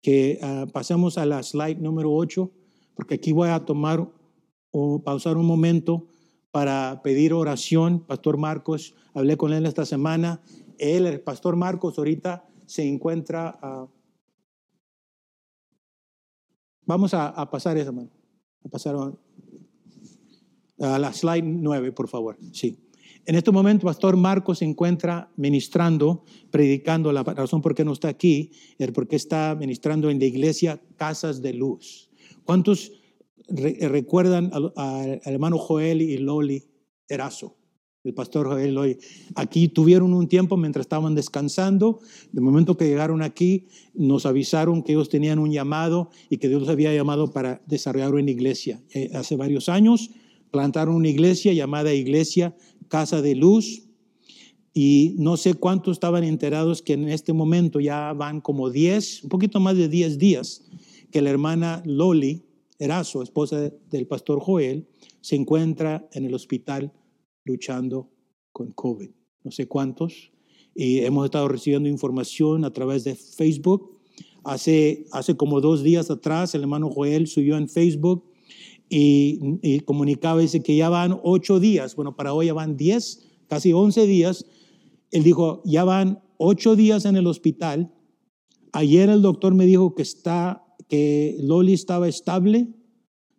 que 0.00 0.40
uh, 0.42 0.70
pasemos 0.70 1.18
a 1.18 1.24
la 1.24 1.42
slide 1.42 1.78
número 1.78 2.12
8, 2.12 2.50
porque 2.94 3.14
aquí 3.14 3.32
voy 3.32 3.48
a 3.48 3.64
tomar 3.64 4.10
o 4.70 5.02
pausar 5.02 5.36
un 5.36 5.46
momento 5.46 6.08
para 6.50 7.00
pedir 7.02 7.32
oración. 7.32 8.00
Pastor 8.00 8.38
Marcos, 8.38 8.94
hablé 9.14 9.36
con 9.36 9.52
él 9.52 9.66
esta 9.66 9.86
semana. 9.86 10.40
Él, 10.78 11.06
el 11.06 11.20
pastor 11.20 11.56
Marcos, 11.56 11.96
ahorita 11.98 12.44
se 12.72 12.88
encuentra... 12.88 13.58
Vamos 16.86 17.12
a, 17.12 17.50
pasar 17.50 17.76
esa 17.76 17.92
mano. 17.92 18.10
A 18.64 18.68
pasar 18.68 18.96
a 20.78 20.98
la 20.98 21.12
slide 21.12 21.44
9, 21.44 21.92
por 21.92 22.08
favor. 22.08 22.38
Sí. 22.52 22.88
En 23.26 23.34
este 23.34 23.52
momento, 23.52 23.86
Pastor 23.86 24.16
Marcos 24.16 24.58
se 24.58 24.64
encuentra 24.64 25.30
ministrando, 25.36 26.24
predicando. 26.50 27.12
La 27.12 27.22
razón 27.22 27.60
por 27.60 27.74
qué 27.74 27.84
no 27.84 27.92
está 27.92 28.08
aquí 28.08 28.52
es 28.78 28.90
porque 28.90 29.16
está 29.16 29.54
ministrando 29.54 30.08
en 30.08 30.18
la 30.18 30.24
iglesia 30.24 30.80
Casas 30.96 31.42
de 31.42 31.52
Luz. 31.52 32.10
¿Cuántos 32.44 32.90
recuerdan 33.48 34.50
al, 34.52 35.20
hermano 35.24 35.58
Joel 35.58 36.00
y 36.00 36.16
Loli 36.16 36.64
Erazo? 37.06 37.61
El 38.04 38.14
pastor 38.14 38.48
Joel 38.48 38.70
y 38.70 38.72
Loli. 38.72 38.98
Aquí 39.36 39.68
tuvieron 39.68 40.12
un 40.12 40.26
tiempo 40.26 40.56
mientras 40.56 40.86
estaban 40.86 41.14
descansando. 41.14 42.00
De 42.32 42.40
momento 42.40 42.76
que 42.76 42.86
llegaron 42.86 43.22
aquí, 43.22 43.68
nos 43.94 44.26
avisaron 44.26 44.82
que 44.82 44.92
ellos 44.92 45.08
tenían 45.08 45.38
un 45.38 45.52
llamado 45.52 46.10
y 46.28 46.38
que 46.38 46.48
Dios 46.48 46.68
había 46.68 46.92
llamado 46.92 47.32
para 47.32 47.62
desarrollar 47.66 48.12
una 48.12 48.30
iglesia. 48.30 48.82
Eh, 48.92 49.10
hace 49.14 49.36
varios 49.36 49.68
años 49.68 50.10
plantaron 50.50 50.96
una 50.96 51.08
iglesia 51.08 51.52
llamada 51.52 51.94
Iglesia 51.94 52.56
Casa 52.88 53.22
de 53.22 53.36
Luz 53.36 53.84
y 54.74 55.14
no 55.18 55.36
sé 55.36 55.54
cuántos 55.54 55.92
estaban 55.92 56.24
enterados 56.24 56.82
que 56.82 56.94
en 56.94 57.08
este 57.08 57.32
momento 57.32 57.78
ya 57.78 58.12
van 58.14 58.40
como 58.40 58.70
10, 58.70 59.24
un 59.24 59.28
poquito 59.28 59.60
más 59.60 59.76
de 59.76 59.88
10 59.88 60.18
días, 60.18 60.64
que 61.12 61.22
la 61.22 61.30
hermana 61.30 61.82
Loli 61.86 62.42
Erazo, 62.80 63.22
esposa 63.22 63.70
del 63.90 64.06
pastor 64.08 64.40
Joel, 64.40 64.88
se 65.20 65.36
encuentra 65.36 66.08
en 66.12 66.24
el 66.24 66.34
hospital 66.34 66.92
luchando 67.44 68.10
con 68.52 68.72
COVID. 68.72 69.10
No 69.44 69.50
sé 69.50 69.66
cuántos. 69.66 70.30
Y 70.74 70.98
hemos 71.00 71.24
estado 71.24 71.48
recibiendo 71.48 71.88
información 71.88 72.64
a 72.64 72.72
través 72.72 73.04
de 73.04 73.14
Facebook. 73.14 73.98
Hace, 74.44 75.06
hace 75.12 75.36
como 75.36 75.60
dos 75.60 75.82
días 75.82 76.10
atrás, 76.10 76.54
el 76.54 76.62
hermano 76.62 76.90
Joel 76.90 77.26
subió 77.26 77.56
en 77.56 77.68
Facebook 77.68 78.24
y, 78.94 79.80
comunicaba, 79.80 80.40
dice 80.40 80.62
que 80.62 80.76
ya 80.76 80.90
van 80.90 81.18
ocho 81.22 81.60
días, 81.60 81.96
bueno, 81.96 82.14
para 82.14 82.34
hoy 82.34 82.46
ya 82.46 82.52
van 82.52 82.76
diez, 82.76 83.26
casi 83.48 83.72
once 83.72 84.06
días. 84.06 84.44
Él 85.10 85.22
dijo, 85.22 85.62
ya 85.64 85.84
van 85.84 86.22
ocho 86.36 86.76
días 86.76 87.06
en 87.06 87.16
el 87.16 87.26
hospital. 87.26 87.90
Ayer 88.72 89.08
el 89.08 89.22
doctor 89.22 89.54
me 89.54 89.64
dijo 89.64 89.94
que, 89.94 90.02
está, 90.02 90.66
que 90.88 91.38
Loli 91.40 91.72
estaba 91.72 92.06
estable. 92.06 92.68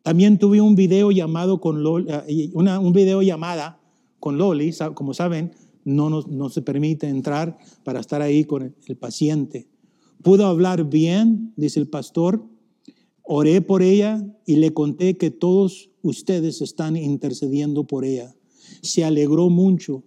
También 0.02 0.40
tuve 0.40 0.60
un 0.60 0.76
video 0.76 1.12
llamado 1.12 1.62
con 1.62 1.84
Loli, 1.84 2.08
eh, 2.10 2.50
una 2.54 2.80
un 2.80 2.94
video 2.94 3.22
llamada 3.22 3.83
con 4.24 4.38
Loli, 4.38 4.74
como 4.94 5.14
saben, 5.14 5.52
no, 5.84 6.10
nos, 6.10 6.30
no 6.30 6.48
se 6.48 6.62
permite 6.62 7.10
entrar 7.10 7.58
para 7.84 8.00
estar 8.00 8.22
ahí 8.22 8.46
con 8.46 8.74
el 8.88 8.96
paciente. 8.96 9.68
Pudo 10.22 10.46
hablar 10.46 10.90
bien, 10.90 11.52
dice 11.58 11.82
el 11.82 11.90
pastor, 11.90 12.42
Oré 13.22 13.62
por 13.62 13.84
ella 13.84 14.26
y 14.46 14.56
le 14.56 14.74
conté 14.74 15.18
que 15.18 15.30
todos 15.30 15.90
ustedes 16.04 16.62
están 16.62 16.96
intercediendo 16.96 17.86
por 17.86 18.06
ella. 18.06 18.34
Se 18.82 19.04
alegró 19.04 19.50
mucho 19.50 20.06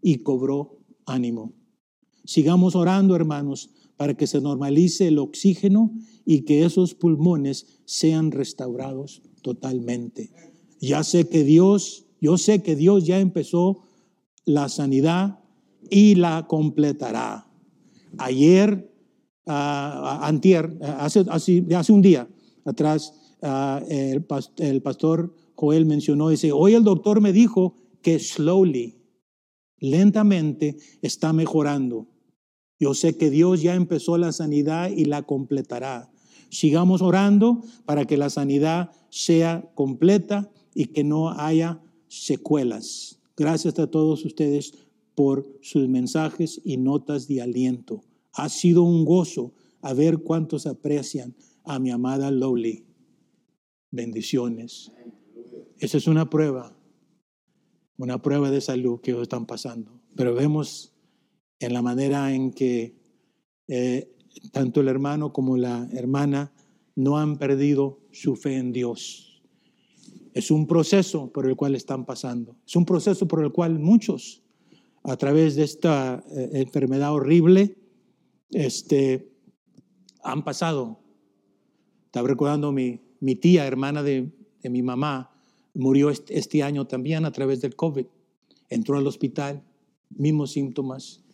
y 0.00 0.20
cobró 0.20 0.78
ánimo. 1.04 1.52
Sigamos 2.24 2.74
orando, 2.74 3.14
hermanos, 3.16 3.68
para 3.98 4.14
que 4.14 4.26
se 4.26 4.40
normalice 4.40 5.08
el 5.08 5.18
oxígeno 5.18 5.92
y 6.24 6.46
que 6.46 6.64
esos 6.64 6.94
pulmones 6.94 7.82
sean 7.84 8.30
restaurados 8.30 9.20
totalmente. 9.42 10.30
Ya 10.80 11.04
sé 11.04 11.28
que 11.28 11.44
Dios, 11.44 12.06
yo 12.20 12.38
sé 12.38 12.62
que 12.62 12.76
Dios 12.76 13.06
ya 13.06 13.20
empezó 13.20 13.84
la 14.44 14.68
sanidad 14.68 15.40
y 15.90 16.14
la 16.14 16.46
completará. 16.46 17.46
Ayer, 18.18 18.90
uh, 19.46 19.50
antier, 19.50 20.78
hace, 20.82 21.24
hace 21.28 21.92
un 21.92 22.02
día, 22.02 22.28
atrás 22.64 23.12
ah, 23.42 23.82
el, 23.88 24.82
pastor 24.82 25.34
Joel 25.54 25.86
mencionó, 25.86 26.28
dice, 26.28 26.52
hoy 26.52 26.74
el 26.74 26.84
doctor 26.84 27.20
me 27.20 27.32
dijo 27.32 27.74
que 28.02 28.18
slowly, 28.18 28.96
lentamente 29.78 30.76
está 31.02 31.32
mejorando. 31.32 32.06
Yo 32.78 32.94
sé 32.94 33.16
que 33.16 33.30
Dios 33.30 33.62
ya 33.62 33.74
empezó 33.74 34.18
la 34.18 34.32
sanidad 34.32 34.90
y 34.90 35.04
la 35.04 35.22
completará. 35.22 36.10
Sigamos 36.50 37.02
orando 37.02 37.62
para 37.84 38.06
que 38.06 38.16
la 38.16 38.30
sanidad 38.30 38.92
sea 39.10 39.68
completa 39.74 40.50
y 40.74 40.86
que 40.86 41.02
no 41.02 41.30
haya 41.30 41.80
secuelas. 42.08 43.20
Gracias 43.36 43.78
a 43.78 43.90
todos 43.90 44.24
ustedes 44.24 44.72
por 45.14 45.46
sus 45.62 45.88
mensajes 45.88 46.60
y 46.64 46.76
notas 46.76 47.28
de 47.28 47.42
aliento. 47.42 48.02
Ha 48.32 48.48
sido 48.48 48.82
un 48.82 49.04
gozo 49.04 49.54
a 49.80 49.92
ver 49.92 50.18
cuántos 50.18 50.66
aprecian 50.66 51.34
a 51.64 51.78
mi 51.78 51.90
amada 51.90 52.30
Lowly. 52.30 52.84
Bendiciones. 53.90 54.92
Esa 55.78 55.96
es 55.96 56.06
una 56.06 56.28
prueba, 56.28 56.76
una 57.96 58.20
prueba 58.20 58.50
de 58.50 58.60
salud 58.60 59.00
que 59.00 59.20
están 59.20 59.46
pasando. 59.46 60.00
Pero 60.16 60.34
vemos 60.34 60.92
en 61.60 61.72
la 61.72 61.82
manera 61.82 62.32
en 62.34 62.52
que 62.52 62.96
eh, 63.68 64.14
tanto 64.52 64.80
el 64.80 64.88
hermano 64.88 65.32
como 65.32 65.56
la 65.56 65.88
hermana 65.92 66.52
no 66.96 67.18
han 67.18 67.38
perdido 67.38 68.00
su 68.12 68.36
fe 68.36 68.56
en 68.56 68.72
Dios. 68.72 69.27
Es 70.38 70.52
un 70.52 70.68
proceso 70.68 71.32
por 71.32 71.48
el 71.48 71.56
cual 71.56 71.74
están 71.74 72.06
pasando. 72.06 72.54
Es 72.64 72.76
un 72.76 72.84
proceso 72.84 73.26
por 73.26 73.42
el 73.42 73.50
cual 73.50 73.80
muchos, 73.80 74.44
a 75.02 75.16
través 75.16 75.56
de 75.56 75.64
esta 75.64 76.22
eh, 76.30 76.50
enfermedad 76.52 77.12
horrible, 77.12 77.76
este, 78.52 79.32
han 80.22 80.44
pasado 80.44 81.00
estaba 82.06 82.28
recordando 82.28 82.70
mi, 82.70 83.00
mi 83.18 83.34
tía, 83.34 83.66
hermana 83.66 84.04
de, 84.04 84.30
de 84.62 84.70
mi 84.70 84.80
mamá, 84.80 85.32
murió 85.74 86.08
este, 86.08 86.38
este, 86.38 86.62
año 86.62 86.86
también 86.86 87.24
a 87.24 87.32
través 87.32 87.60
del 87.60 87.74
COVID. 87.74 88.06
Entró 88.68 88.96
al 88.96 89.08
hospital, 89.08 89.64
mismos 90.08 90.52
síntomas, 90.52 91.24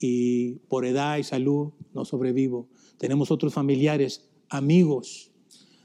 y 0.00 0.54
por 0.70 0.86
edad 0.86 1.18
y 1.18 1.22
salud 1.22 1.74
no 1.92 2.06
sobrevivo. 2.06 2.70
Tenemos 2.96 3.30
otros 3.30 3.52
familiares, 3.52 4.26
amigos, 4.48 5.32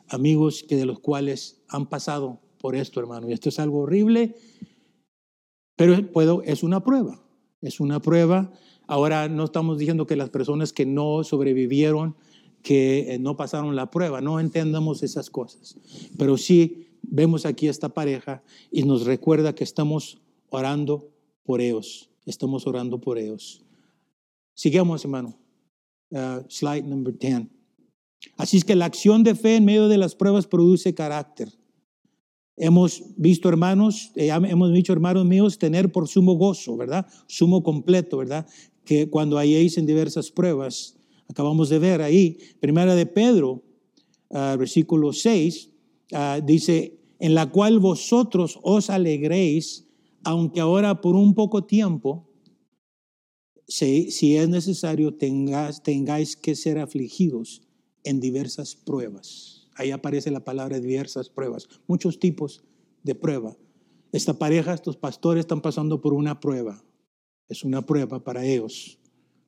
amigos 0.08 0.64
que 0.64 0.78
de 0.78 0.86
los 0.86 1.00
cuales 1.00 1.62
han 1.68 1.90
pasado 1.90 2.40
por 2.60 2.76
esto, 2.76 3.00
hermano. 3.00 3.30
Y 3.30 3.34
esto 3.34 3.50
es 3.50 3.60
algo 3.60 3.80
horrible, 3.80 4.36
pero 5.76 6.12
puedo, 6.12 6.42
es 6.44 6.64
una 6.64 6.84
prueba. 6.84 7.22
Es 7.62 7.80
una 7.80 8.02
prueba 8.02 8.52
Ahora 8.90 9.30
no 9.30 9.44
estamos 9.44 9.78
diciendo 9.78 10.08
que 10.08 10.16
las 10.16 10.32
personas 10.32 10.74
que 10.74 10.84
no 10.84 11.24
sobrevivieron, 11.24 12.16
que 12.64 13.14
eh, 13.14 13.20
no 13.20 13.38
pasaron 13.38 13.76
la 13.76 13.92
prueba, 13.92 14.20
no 14.20 14.40
entendamos 14.40 15.04
esas 15.04 15.30
cosas. 15.30 15.78
Pero 16.18 16.38
sí 16.38 16.88
vemos 17.04 17.46
aquí 17.46 17.68
esta 17.68 17.90
pareja 17.90 18.42
y 18.72 18.82
nos 18.82 19.06
recuerda 19.06 19.54
que 19.54 19.64
estamos 19.64 20.24
orando 20.50 21.08
por 21.44 21.62
ellos, 21.62 22.10
estamos 22.26 22.66
orando 22.66 23.00
por 23.00 23.20
ellos. 23.20 23.64
Sigamos, 24.56 25.06
hermano. 25.06 25.38
Uh, 26.10 26.44
slide 26.50 26.82
number 26.82 27.16
10. 27.16 27.44
Así 28.38 28.58
es 28.58 28.66
que 28.66 28.76
la 28.76 28.86
acción 28.86 29.24
de 29.24 29.36
fe 29.36 29.58
en 29.58 29.66
medio 29.66 29.88
de 29.88 30.00
las 30.00 30.16
pruebas 30.16 30.48
produce 30.48 30.96
carácter. 30.96 31.59
Hemos 32.62 33.04
visto, 33.16 33.48
hermanos, 33.48 34.12
eh, 34.16 34.28
hemos 34.28 34.74
dicho, 34.74 34.92
hermanos 34.92 35.26
míos, 35.26 35.58
tener 35.58 35.94
por 35.94 36.10
sumo 36.10 36.34
gozo, 36.34 36.76
¿verdad? 36.76 37.08
Sumo 37.26 37.64
completo, 37.64 38.18
¿verdad? 38.18 38.46
Que 38.84 39.10
cuando 39.10 39.38
hayáis 39.38 39.78
en 39.78 39.86
diversas 39.86 40.30
pruebas, 40.30 40.98
acabamos 41.30 41.70
de 41.70 41.80
ver 41.80 42.02
ahí, 42.02 42.38
primera 42.60 42.96
de 42.96 43.06
Pedro, 43.06 43.64
uh, 44.28 44.58
versículo 44.58 45.14
6, 45.14 45.70
uh, 46.12 46.46
dice, 46.46 47.00
en 47.20 47.34
la 47.34 47.50
cual 47.50 47.80
vosotros 47.80 48.60
os 48.62 48.90
alegréis, 48.90 49.88
aunque 50.26 50.60
ahora 50.60 51.00
por 51.00 51.16
un 51.16 51.36
poco 51.36 51.64
tiempo, 51.64 52.28
si, 53.68 54.36
es 54.36 54.50
necesario, 54.50 55.14
tengáis, 55.14 55.82
tengáis 55.82 56.36
que 56.36 56.56
ser 56.56 56.78
afligidos 56.78 57.62
en 58.04 58.20
diversas 58.20 58.76
pruebas 58.76 59.59
Ahí 59.80 59.92
aparece 59.92 60.30
la 60.30 60.44
palabra 60.44 60.78
diversas 60.82 61.30
pruebas, 61.30 61.70
muchos 61.88 62.20
tipos 62.20 62.66
de 63.02 63.16
prueba. 63.16 63.56
Esta 64.12 64.34
pareja, 64.34 64.74
estos 64.74 64.98
pastores 64.98 65.44
están 65.44 65.62
pasando 65.62 66.02
por 66.02 66.14
una 66.14 66.42
prueba. 66.42 66.84
Es 67.48 67.64
una 67.64 67.86
prueba 67.86 68.22
para 68.22 68.46
ellos, 68.46 69.00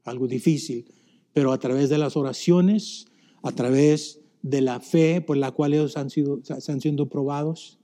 algo 0.05 0.27
difícil, 0.27 0.85
pero 1.33 1.51
a 1.51 1.59
través 1.59 1.89
de 1.89 1.97
las 1.97 2.15
oraciones, 2.15 3.07
a 3.43 3.51
través 3.51 4.21
de 4.41 4.61
la 4.61 4.79
fe 4.79 5.19
por 5.19 5.35
la 5.35 5.51
cual 5.51 5.73
ellos 5.73 5.97
han 5.97 6.09
sido, 6.09 6.39
están 6.47 6.79
siendo 6.79 7.09
probados, 7.09 7.77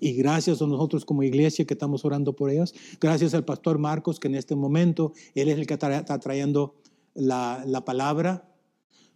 y 0.00 0.14
gracias 0.14 0.62
a 0.62 0.66
nosotros 0.66 1.04
como 1.04 1.22
iglesia 1.22 1.66
que 1.66 1.74
estamos 1.74 2.06
orando 2.06 2.34
por 2.34 2.50
ellos, 2.50 2.74
gracias 2.98 3.34
al 3.34 3.44
pastor 3.44 3.76
Marcos 3.76 4.18
que 4.18 4.28
en 4.28 4.36
este 4.36 4.56
momento 4.56 5.12
él 5.34 5.50
es 5.50 5.58
el 5.58 5.66
que 5.66 5.74
está 5.74 6.18
trayendo 6.18 6.76
la, 7.12 7.62
la 7.66 7.84
palabra 7.84 8.50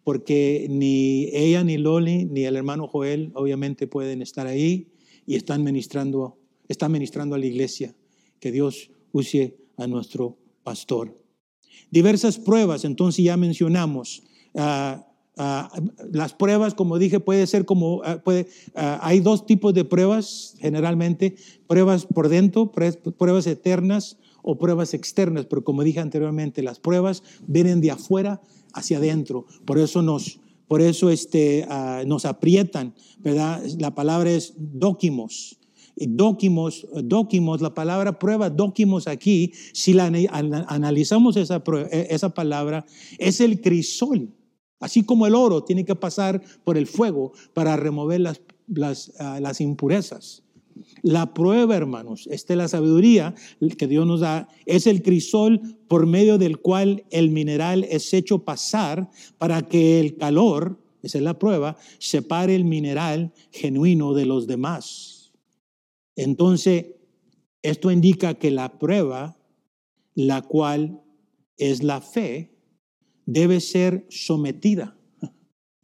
porque 0.04 0.66
ni 0.70 1.30
ella, 1.32 1.64
ni 1.64 1.78
Loli, 1.78 2.26
ni 2.26 2.44
el 2.44 2.56
hermano 2.56 2.86
Joel 2.86 3.32
obviamente 3.34 3.86
pueden 3.86 4.20
estar 4.20 4.46
ahí 4.46 4.92
y 5.26 5.34
están 5.34 5.64
ministrando, 5.64 6.38
están 6.68 6.92
ministrando 6.92 7.34
a 7.34 7.38
la 7.38 7.46
iglesia. 7.46 7.94
Que 8.38 8.52
Dios 8.52 8.90
use 9.12 9.56
a 9.78 9.86
nuestro 9.86 10.36
pastor. 10.62 11.16
Diversas 11.90 12.38
pruebas, 12.38 12.84
entonces 12.84 13.24
ya 13.24 13.38
mencionamos. 13.38 14.22
Ah, 14.54 15.06
ah, 15.38 15.70
las 16.12 16.34
pruebas, 16.34 16.74
como 16.74 16.98
dije, 16.98 17.18
puede 17.20 17.46
ser 17.46 17.64
como, 17.64 18.02
ah, 18.04 18.22
puede, 18.22 18.46
hay 18.74 19.20
dos 19.20 19.46
tipos 19.46 19.72
de 19.72 19.86
pruebas 19.86 20.54
generalmente, 20.58 21.36
pruebas 21.66 22.04
por 22.04 22.28
dentro, 22.28 22.70
pruebas 22.70 23.46
eternas 23.46 24.18
o 24.42 24.58
pruebas 24.58 24.92
externas, 24.92 25.46
pero 25.46 25.64
como 25.64 25.82
dije 25.82 26.00
anteriormente, 26.00 26.62
las 26.62 26.78
pruebas 26.78 27.22
vienen 27.46 27.80
de 27.80 27.92
afuera 27.92 28.42
hacia 28.74 28.98
adentro. 28.98 29.46
Por 29.64 29.78
eso 29.78 30.02
nos, 30.02 30.40
por 30.68 30.80
eso 30.80 31.10
este, 31.10 31.66
ah, 31.68 32.02
nos 32.06 32.24
aprietan, 32.24 32.94
¿verdad? 33.20 33.62
La 33.78 33.94
palabra 33.94 34.30
es 34.30 34.54
dóquimos. 34.56 35.58
Dóquimos, 35.96 36.88
dóquimos, 37.04 37.60
la 37.60 37.72
palabra 37.72 38.18
prueba, 38.18 38.50
dóquimos 38.50 39.06
aquí, 39.06 39.52
si 39.72 39.92
la 39.92 40.06
analizamos 40.66 41.36
esa, 41.36 41.62
e, 41.92 42.08
esa 42.10 42.34
palabra, 42.34 42.84
es 43.18 43.40
el 43.40 43.60
crisol. 43.60 44.34
Así 44.80 45.04
como 45.04 45.26
el 45.26 45.36
oro 45.36 45.62
tiene 45.62 45.84
que 45.84 45.94
pasar 45.94 46.42
por 46.64 46.76
el 46.76 46.88
fuego 46.88 47.32
para 47.52 47.76
remover 47.76 48.20
las, 48.20 48.40
las, 48.66 49.12
ah, 49.20 49.38
las 49.40 49.60
impurezas. 49.60 50.42
La 51.04 51.34
prueba, 51.34 51.76
hermanos, 51.76 52.26
esta 52.30 52.54
es 52.54 52.56
la 52.56 52.66
sabiduría 52.66 53.34
que 53.76 53.86
Dios 53.86 54.06
nos 54.06 54.20
da, 54.20 54.48
es 54.64 54.86
el 54.86 55.02
crisol 55.02 55.60
por 55.86 56.06
medio 56.06 56.38
del 56.38 56.60
cual 56.60 57.04
el 57.10 57.28
mineral 57.28 57.84
es 57.84 58.14
hecho 58.14 58.46
pasar 58.46 59.10
para 59.36 59.68
que 59.68 60.00
el 60.00 60.16
calor, 60.16 60.80
esa 61.02 61.18
es 61.18 61.24
la 61.24 61.38
prueba, 61.38 61.76
separe 61.98 62.54
el 62.54 62.64
mineral 62.64 63.34
genuino 63.50 64.14
de 64.14 64.24
los 64.24 64.46
demás. 64.46 65.34
Entonces, 66.16 66.86
esto 67.60 67.90
indica 67.90 68.32
que 68.32 68.50
la 68.50 68.78
prueba, 68.78 69.36
la 70.14 70.40
cual 70.40 71.02
es 71.58 71.82
la 71.82 72.00
fe, 72.00 72.56
debe 73.26 73.60
ser 73.60 74.06
sometida. 74.08 74.96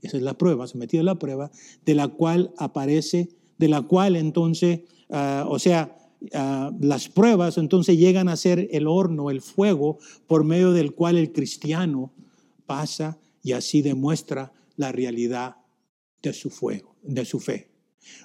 Esa 0.00 0.16
es 0.16 0.22
la 0.22 0.38
prueba, 0.38 0.66
sometida 0.66 1.02
a 1.02 1.04
la 1.04 1.18
prueba, 1.18 1.50
de 1.84 1.94
la 1.94 2.08
cual 2.08 2.54
aparece 2.56 3.36
de 3.60 3.68
la 3.68 3.82
cual 3.82 4.16
entonces, 4.16 4.80
ah, 5.10 5.46
o 5.48 5.58
sea, 5.58 5.96
ah, 6.34 6.70
las 6.80 7.08
pruebas 7.08 7.58
entonces 7.58 7.98
llegan 7.98 8.28
a 8.28 8.36
ser 8.36 8.68
el 8.72 8.86
horno, 8.86 9.30
el 9.30 9.40
fuego, 9.40 9.98
por 10.26 10.44
medio 10.44 10.72
del 10.72 10.94
cual 10.94 11.16
el 11.16 11.32
cristiano 11.32 12.12
pasa 12.66 13.18
y 13.42 13.52
así 13.52 13.82
demuestra 13.82 14.52
la 14.76 14.92
realidad 14.92 15.56
de 16.22 16.32
su 16.32 16.50
fuego, 16.50 16.96
de 17.02 17.24
su 17.24 17.40
fe. 17.40 17.70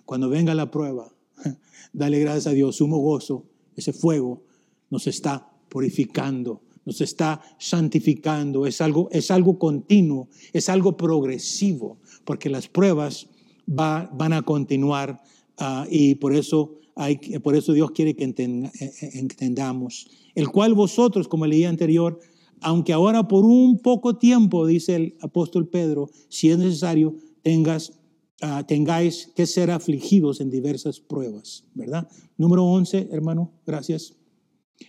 Cuando 0.06 0.30
venga 0.30 0.54
la 0.54 0.72
prueba, 0.72 1.14
dale 1.94 2.20
gracias 2.20 2.48
a 2.48 2.52
Dios, 2.52 2.78
sumo 2.78 2.98
gozo, 3.00 3.46
ese 3.76 3.94
fuego 3.94 4.44
nos 4.90 5.08
está 5.08 5.50
purificando, 5.70 6.62
nos 6.86 7.02
está 7.02 7.42
santificando, 7.58 8.66
es 8.66 8.80
algo, 8.80 9.10
es 9.12 9.32
algo 9.32 9.58
continuo, 9.58 10.30
es 10.54 10.70
algo 10.70 10.96
progresivo, 10.96 11.98
porque 12.24 12.50
las 12.50 12.68
pruebas 12.68 13.28
van 13.66 14.34
a 14.34 14.44
continuar 14.44 15.22
ah, 15.58 15.86
y 15.90 16.16
por 16.16 16.36
eso, 16.36 16.80
hay, 16.96 17.18
por 17.40 17.56
eso 17.56 17.74
Dios 17.74 17.92
quiere 17.92 18.16
que 18.16 18.24
eh, 18.24 18.72
eh, 18.80 19.10
entendamos. 19.14 20.08
El 20.34 20.50
cual 20.50 20.74
vosotros, 20.74 21.28
como 21.28 21.46
leí 21.46 21.66
anterior, 21.66 22.20
aunque 22.62 22.94
ahora 22.94 23.28
por 23.28 23.46
un 23.46 23.80
poco 23.80 24.18
tiempo, 24.18 24.66
dice 24.66 24.96
el 24.96 25.18
apóstol 25.22 25.68
Pedro, 25.68 26.10
si 26.30 26.50
es 26.50 26.58
necesario, 26.58 27.16
tengas, 27.42 28.00
ah, 28.42 28.66
tengáis 28.68 29.32
que 29.36 29.46
ser 29.46 29.72
afligidos 29.72 30.42
en 30.42 30.50
diversas 30.50 31.00
pruebas, 31.00 31.66
¿verdad? 31.74 32.08
Número 32.38 32.64
11, 32.66 33.10
hermano, 33.12 33.52
gracias. 33.66 34.16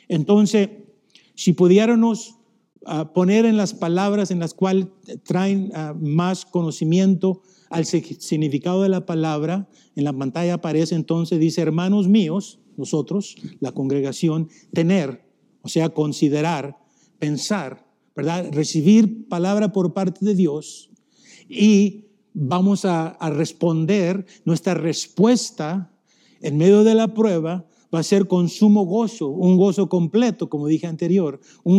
Entonces, 0.09 0.69
si 1.35 1.53
pudiéramos 1.53 2.37
ah, 2.87 3.13
poner 3.13 3.45
en 3.45 3.57
las 3.57 3.75
palabras 3.75 4.31
en 4.31 4.39
las 4.39 4.55
cuales 4.55 4.87
traen 5.25 5.71
más 6.01 6.45
conocimiento, 6.45 7.43
al 7.71 7.85
significado 7.87 8.83
de 8.83 8.89
la 8.89 9.07
palabra, 9.07 9.69
en 9.95 10.05
la 10.05 10.13
pantalla 10.13 10.55
aparece 10.55 10.95
entonces, 10.95 11.39
dice, 11.39 11.63
hermanos 11.63 12.09
míos, 12.09 12.61
nosotros, 12.77 13.37
la 13.61 13.73
congregación, 13.73 14.49
tener, 14.73 15.25
o 15.63 15.69
sea, 15.69 15.89
considerar, 15.89 16.79
pensar, 17.19 17.87
¿verdad? 18.15 18.51
Recibir 18.53 19.29
palabra 19.29 19.73
por 19.73 19.95
parte 19.95 20.25
de 20.25 20.35
Dios 20.35 20.91
y 21.49 22.07
vamos 22.35 22.85
a, 22.85 23.09
a 23.09 23.31
responder 23.31 24.27
nuestra 24.45 24.75
respuesta 24.75 25.93
en 26.41 26.57
medio 26.57 26.85
de 26.85 26.95
la 26.95 27.15
prueba 27.15 27.67
va 27.97 28.01
a 28.01 28.03
ser 28.03 28.29
con 28.29 28.51
sumo 28.51 28.85
gozo, 28.85 29.29
un 29.29 29.57
gozo 29.57 29.89
completo, 29.89 30.51
como 30.51 30.67
dije 30.67 30.87
anterior, 30.87 31.41
un, 31.65 31.79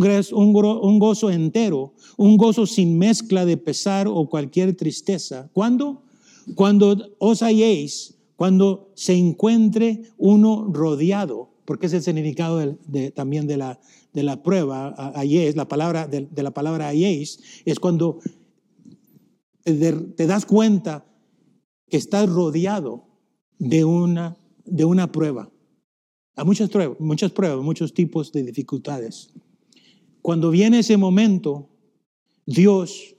gozo 0.99 1.29
entero, 1.29 1.93
un 2.17 2.37
gozo 2.37 2.65
sin 2.65 2.97
mezcla 2.97 3.45
de 3.45 3.55
pesar 3.55 4.07
o 4.07 4.27
cualquier 4.27 4.75
tristeza. 4.75 5.47
¿Cuándo? 5.53 6.01
Cuando 6.55 7.15
os 7.19 7.43
halléis, 7.43 8.15
cuando 8.35 8.89
se 8.95 9.13
encuentre 9.13 10.05
uno 10.17 10.67
rodeado, 10.73 11.51
porque 11.65 11.85
es 11.85 11.93
el 11.93 12.01
significado 12.01 12.57
de, 12.87 13.11
también 13.11 13.45
de 13.45 13.57
la, 13.57 13.79
de 14.11 14.23
la 14.23 14.41
prueba, 14.41 14.95
la 15.23 15.67
palabra, 15.67 16.07
de, 16.07 16.27
la 16.41 16.51
palabra 16.51 16.87
halléis, 16.87 17.61
es 17.63 17.79
cuando 17.79 18.17
te 19.63 20.25
das 20.25 20.47
cuenta 20.47 21.05
que 21.87 21.97
estás 21.97 22.27
rodeado 22.27 23.05
de 23.59 23.85
una, 23.85 24.35
de 24.65 24.85
una 24.85 25.11
prueba 25.11 25.51
a 26.37 26.43
muchas 26.43 26.69
pruebas, 26.69 27.63
muchos 27.63 27.93
tipos 27.93 28.31
de 28.31 28.43
dificultades. 28.43 29.33
Cuando 30.21 30.51
viene 30.51 30.79
ese 30.79 30.95
momento, 30.95 31.69
Dios 32.45 33.15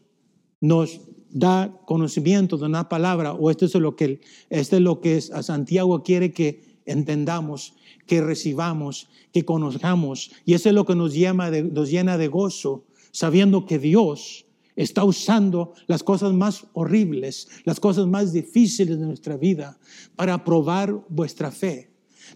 nos 0.61 1.01
da 1.31 1.81
conocimiento 1.85 2.57
de 2.57 2.67
una 2.67 2.89
palabra, 2.89 3.33
o 3.33 3.51
esto 3.51 3.67
es 3.67 3.75
lo 3.75 3.97
que, 3.97 4.21
este 4.51 4.77
es 4.77 4.83
lo 4.83 5.01
que 5.01 5.21
a 5.33 5.43
Santiago 5.43 6.03
quiere 6.05 6.33
que 6.33 6.81
entendamos, 6.87 7.75
que 8.07 8.23
recibamos, 8.23 9.09
que 9.33 9.45
conozcamos, 9.45 10.31
y 10.45 10.55
eso 10.55 10.69
es 10.69 10.75
lo 10.75 10.87
que 10.87 10.95
nos, 10.95 11.13
llama 11.13 11.51
nos 11.51 11.91
llena 11.91 12.19
de 12.19 12.29
gozo, 12.29 12.87
sabiendo 13.11 13.67
que 13.67 13.81
Dios 13.81 14.47
está 14.77 15.03
usando 15.03 15.75
las 15.89 16.05
cosas 16.05 16.33
más 16.33 16.67
horribles, 16.73 17.49
las 17.65 17.81
cosas 17.81 18.07
más 18.07 18.33
difíciles 18.33 18.99
de 19.01 19.07
nuestra 19.07 19.37
vida 19.37 19.77
para 20.15 20.45
probar 20.45 21.05
vuestra 21.09 21.51
fe 21.51 21.88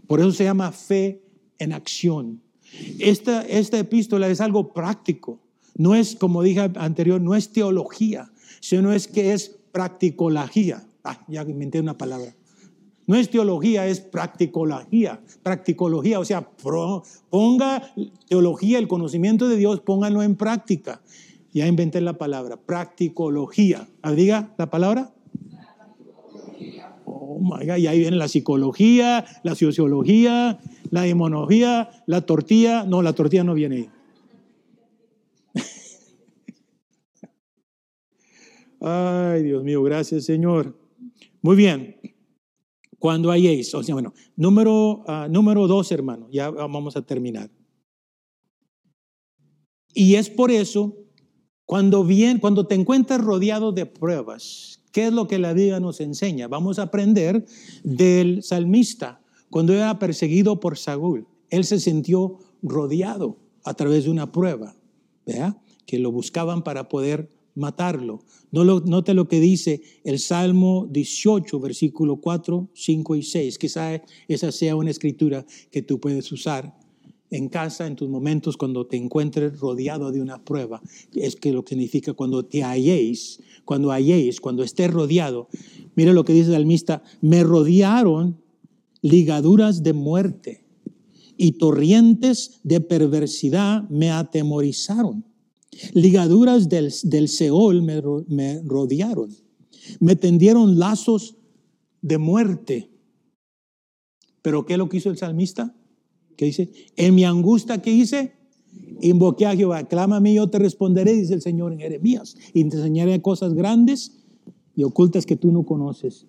por 0.06 0.20
eso 0.20 0.32
se 0.32 0.44
llama 0.44 0.72
fe 0.72 1.22
en 1.58 1.72
acción. 1.72 2.42
Esta, 2.98 3.42
esta 3.42 3.78
epístola 3.78 4.28
es 4.28 4.40
algo 4.40 4.72
práctico, 4.72 5.40
No 5.76 5.94
es, 5.94 6.16
como 6.16 6.42
dije 6.42 6.70
anterior, 6.76 7.20
no 7.20 7.34
es 7.34 7.50
teología, 7.50 8.30
sino 8.60 8.92
es 8.92 9.08
que 9.08 9.32
es 9.32 9.56
practicología. 9.72 10.86
Ah, 11.02 11.24
ya 11.28 11.42
inventé 11.42 11.80
una 11.80 11.96
palabra. 11.96 12.34
No 13.06 13.16
es 13.16 13.30
teología, 13.30 13.86
es 13.86 14.00
practicología. 14.00 15.20
Practicología, 15.42 16.20
o 16.20 16.24
sea, 16.24 16.48
ponga 17.30 17.92
teología, 18.28 18.78
el 18.78 18.86
conocimiento 18.86 19.48
de 19.48 19.56
Dios, 19.56 19.80
póngalo 19.80 20.22
en 20.22 20.36
práctica. 20.36 21.02
Ya 21.52 21.66
inventé 21.66 22.00
la 22.00 22.16
palabra, 22.16 22.56
practicología. 22.56 23.88
Diga 24.14 24.54
la 24.56 24.70
palabra. 24.70 25.12
Oh 27.34 27.40
my 27.40 27.66
God, 27.66 27.76
y 27.76 27.86
ahí 27.86 28.00
viene 28.00 28.16
la 28.16 28.28
psicología, 28.28 29.24
la 29.42 29.54
sociología, 29.54 30.58
la 30.90 31.08
inmunología, 31.08 31.88
la 32.06 32.20
tortilla. 32.22 32.84
No, 32.84 33.02
la 33.02 33.14
tortilla 33.14 33.44
no 33.44 33.54
viene 33.54 33.76
ahí. 33.76 33.88
Ay, 38.80 39.44
Dios 39.44 39.64
mío, 39.64 39.82
gracias 39.82 40.24
Señor. 40.24 40.78
Muy 41.40 41.56
bien. 41.56 41.96
Cuando 42.98 43.30
hayáis, 43.30 43.74
o 43.74 43.82
sea, 43.82 43.94
bueno, 43.94 44.12
número, 44.36 45.04
uh, 45.08 45.28
número 45.28 45.66
dos, 45.66 45.90
hermano, 45.90 46.28
ya 46.30 46.50
vamos 46.50 46.96
a 46.96 47.02
terminar. 47.02 47.50
Y 49.94 50.14
es 50.14 50.30
por 50.30 50.50
eso, 50.50 50.96
cuando 51.64 52.04
bien, 52.04 52.38
cuando 52.38 52.66
te 52.66 52.74
encuentras 52.74 53.20
rodeado 53.20 53.72
de 53.72 53.86
pruebas, 53.86 54.81
¿qué 54.92 55.06
es 55.06 55.12
lo 55.12 55.26
que 55.26 55.38
la 55.38 55.52
Biblia 55.52 55.80
nos 55.80 56.00
enseña? 56.00 56.48
Vamos 56.48 56.78
a 56.78 56.82
aprender 56.82 57.44
del 57.82 58.42
salmista 58.42 59.20
cuando 59.50 59.74
era 59.74 59.98
perseguido 59.98 60.60
por 60.60 60.78
Saúl. 60.78 61.26
Él 61.50 61.64
se 61.64 61.80
sintió 61.80 62.38
rodeado 62.62 63.38
a 63.64 63.74
través 63.74 64.04
de 64.04 64.10
una 64.10 64.30
prueba, 64.30 64.76
¿verdad? 65.26 65.56
Que 65.86 65.98
lo 65.98 66.12
buscaban 66.12 66.62
para 66.62 66.88
poder 66.88 67.28
matarlo. 67.54 68.20
No 68.50 68.64
lo, 68.64 68.80
note 68.80 69.14
lo 69.14 69.28
que 69.28 69.40
dice 69.40 69.82
el 70.04 70.18
Salmo 70.18 70.86
18, 70.90 71.60
versículo 71.60 72.16
4, 72.16 72.70
5 72.72 73.16
y 73.16 73.22
6. 73.22 73.58
Quizá 73.58 74.02
esa 74.28 74.52
sea 74.52 74.76
una 74.76 74.90
escritura 74.90 75.44
que 75.70 75.82
tú 75.82 76.00
puedes 76.00 76.30
usar 76.32 76.74
en 77.32 77.48
casa, 77.48 77.86
en 77.86 77.96
tus 77.96 78.10
momentos 78.10 78.58
cuando 78.58 78.86
te 78.86 78.98
encuentres 78.98 79.58
rodeado 79.58 80.12
de 80.12 80.20
una 80.20 80.44
prueba. 80.44 80.82
Es 81.14 81.34
que 81.34 81.50
lo 81.50 81.64
que 81.64 81.70
significa 81.70 82.12
cuando 82.12 82.44
te 82.44 82.62
halléis, 82.62 83.40
cuando 83.64 83.90
halléis, 83.90 84.38
cuando 84.38 84.62
estés 84.62 84.90
rodeado. 84.90 85.48
Mire 85.96 86.12
lo 86.12 86.24
que 86.24 86.34
dice 86.34 86.48
el 86.48 86.56
salmista, 86.56 87.02
me 87.22 87.42
rodearon 87.42 88.38
ligaduras 89.00 89.82
de 89.82 89.94
muerte 89.94 90.66
y 91.38 91.52
torrientes 91.52 92.60
de 92.64 92.82
perversidad 92.82 93.88
me 93.88 94.10
atemorizaron. 94.10 95.24
Ligaduras 95.94 96.68
del, 96.68 96.92
del 97.02 97.28
Seol 97.28 97.80
me, 97.80 98.02
me 98.28 98.60
rodearon. 98.62 99.34
Me 100.00 100.16
tendieron 100.16 100.78
lazos 100.78 101.34
de 102.02 102.18
muerte. 102.18 102.90
Pero 104.42 104.66
¿qué 104.66 104.74
es 104.74 104.78
lo 104.78 104.90
que 104.90 104.98
hizo 104.98 105.08
el 105.08 105.16
salmista? 105.16 105.74
¿Qué 106.36 106.46
dice? 106.46 106.70
En 106.96 107.14
mi 107.14 107.24
angustia, 107.24 107.80
¿qué 107.80 107.92
hice? 107.92 108.32
Invoqué 109.00 109.46
a 109.46 109.56
Jehová, 109.56 109.84
clámame 109.84 110.32
y 110.32 110.34
yo 110.36 110.48
te 110.48 110.58
responderé, 110.58 111.12
dice 111.14 111.34
el 111.34 111.42
Señor 111.42 111.72
en 111.72 111.80
Jeremías, 111.80 112.36
y 112.54 112.64
te 112.64 112.76
enseñaré 112.76 113.20
cosas 113.20 113.54
grandes 113.54 114.22
y 114.76 114.84
ocultas 114.84 115.26
que 115.26 115.36
tú 115.36 115.50
no 115.50 115.64
conoces. 115.64 116.26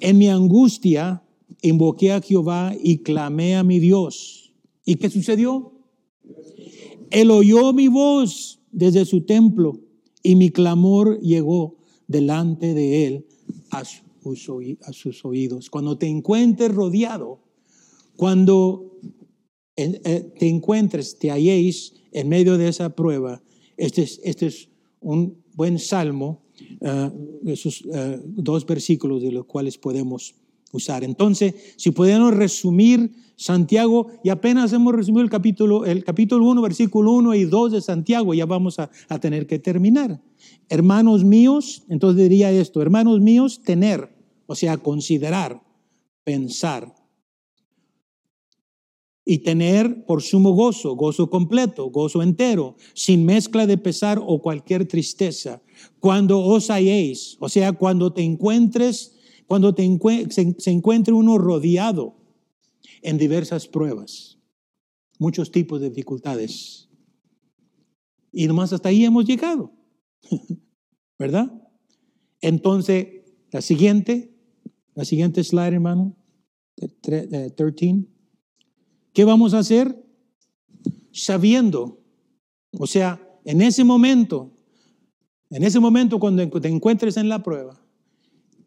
En 0.00 0.18
mi 0.18 0.28
angustia 0.28 1.22
invoqué 1.62 2.12
a 2.12 2.20
Jehová 2.20 2.74
y 2.82 2.98
clamé 2.98 3.56
a 3.56 3.64
mi 3.64 3.78
Dios. 3.78 4.52
¿Y 4.84 4.96
qué 4.96 5.08
sucedió? 5.08 5.72
Él 7.10 7.30
oyó 7.30 7.72
mi 7.72 7.88
voz 7.88 8.60
desde 8.72 9.04
su 9.04 9.22
templo 9.22 9.80
y 10.22 10.34
mi 10.34 10.50
clamor 10.50 11.20
llegó 11.20 11.76
delante 12.08 12.74
de 12.74 13.06
él 13.06 13.26
a 13.70 13.84
sus, 13.84 15.24
oídos. 15.24 15.70
Cuando 15.70 15.98
te 15.98 16.08
encuentres 16.08 16.74
rodeado, 16.74 17.40
cuando 18.16 18.98
te 19.76 20.48
encuentres, 20.48 21.18
te 21.18 21.30
halléis 21.30 21.94
en 22.12 22.28
medio 22.28 22.56
de 22.56 22.68
esa 22.68 22.88
prueba, 22.90 23.42
este 23.76 24.02
es, 24.02 24.20
este 24.24 24.46
es 24.46 24.68
un 25.00 25.36
buen 25.54 25.78
salmo, 25.78 26.42
eh, 26.80 27.10
esos 27.46 27.84
eh, 27.92 28.20
dos 28.24 28.64
versículos 28.64 29.22
de 29.22 29.32
los 29.32 29.44
cuales 29.44 29.76
podemos 29.76 30.34
usar. 30.72 31.04
Entonces, 31.04 31.54
si 31.76 31.90
podemos 31.90 32.34
resumir 32.34 33.10
Santiago, 33.36 34.08
y 34.24 34.30
apenas 34.30 34.72
hemos 34.72 34.94
resumido 34.94 35.22
el 35.22 35.30
capítulo, 35.30 35.84
el 35.84 36.04
capítulo 36.04 36.46
1, 36.46 36.62
versículo 36.62 37.12
1 37.12 37.34
y 37.34 37.44
2 37.44 37.72
de 37.72 37.80
Santiago, 37.82 38.32
ya 38.32 38.46
vamos 38.46 38.78
a 38.78 39.18
tener 39.20 39.46
que 39.46 39.58
terminar. 39.58 40.22
Hermanos 40.70 41.22
míos, 41.22 41.82
entonces 41.88 42.22
diría 42.22 42.50
esto, 42.50 42.80
hermanos 42.80 43.20
míos, 43.20 43.60
tener, 43.62 44.08
o 44.46 44.54
sea, 44.54 44.78
considerar, 44.78 45.62
pensar, 46.24 46.94
y 49.28 49.38
tener 49.38 50.06
por 50.06 50.22
sumo 50.22 50.52
gozo, 50.52 50.94
gozo 50.94 51.28
completo, 51.28 51.90
gozo 51.90 52.22
entero, 52.22 52.76
sin 52.94 53.26
mezcla 53.26 53.66
de 53.66 53.76
pesar 53.76 54.22
o 54.24 54.40
cualquier 54.40 54.86
tristeza. 54.86 55.60
Cuando 55.98 56.40
os 56.40 56.70
halléis, 56.70 57.36
o 57.40 57.48
sea, 57.48 57.72
cuando 57.72 58.12
te 58.12 58.22
encuentres 58.22 59.16
cuando 59.46 59.74
te 59.74 59.84
se, 60.30 60.70
encuentre 60.70 61.14
uno 61.14 61.38
rodeado 61.38 62.16
en 63.02 63.16
diversas 63.18 63.68
pruebas, 63.68 64.38
muchos 65.18 65.50
tipos 65.50 65.80
de 65.80 65.88
dificultades. 65.90 66.88
Y 68.32 68.46
nomás 68.46 68.72
hasta 68.72 68.88
ahí 68.88 69.04
hemos 69.04 69.24
llegado, 69.24 69.72
¿verdad? 71.18 71.50
Entonces, 72.40 73.06
la 73.50 73.62
siguiente, 73.62 74.36
la 74.94 75.04
siguiente 75.04 75.42
slide, 75.42 75.74
hermano, 75.74 76.16
13. 76.74 78.15
¿Qué 79.16 79.24
vamos 79.24 79.54
a 79.54 79.60
hacer? 79.60 80.04
Sabiendo, 81.10 82.02
o 82.72 82.86
sea, 82.86 83.18
en 83.46 83.62
ese 83.62 83.82
momento, 83.82 84.52
en 85.48 85.64
ese 85.64 85.80
momento 85.80 86.18
cuando 86.18 86.46
te 86.60 86.68
encuentres 86.68 87.16
en 87.16 87.30
la 87.30 87.42
prueba, 87.42 87.80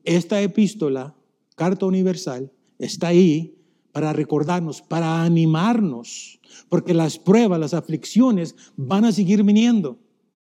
esta 0.03 0.41
epístola, 0.41 1.15
carta 1.55 1.85
universal, 1.85 2.51
está 2.79 3.09
ahí 3.09 3.59
para 3.91 4.11
recordarnos, 4.11 4.81
para 4.81 5.21
animarnos, 5.21 6.39
porque 6.67 6.95
las 6.95 7.19
pruebas, 7.19 7.59
las 7.59 7.75
aflicciones 7.75 8.55
van 8.75 9.05
a 9.05 9.11
seguir 9.11 9.43
viniendo 9.43 9.99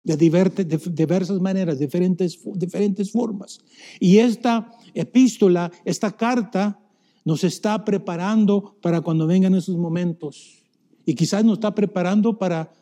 de, 0.06 0.16
diversas 0.16 1.42
maneras, 1.42 1.80
diferentes, 1.80 2.40
diferentes 2.56 3.12
formas. 3.12 3.60
Y 4.00 4.20
esta 4.20 4.72
epístola, 4.94 5.70
esta 5.84 6.16
carta, 6.16 6.81
nos 7.24 7.44
está 7.44 7.86
preparando 7.86 8.78
para 8.82 9.02
cuando 9.02 9.28
vengan 9.28 9.56
esos 9.56 9.78
momentos. 9.78 10.64
Y 11.06 11.16
quizás 11.16 11.44
nos 11.44 11.54
está 11.54 11.74
preparando 11.74 12.38
para 12.38 12.74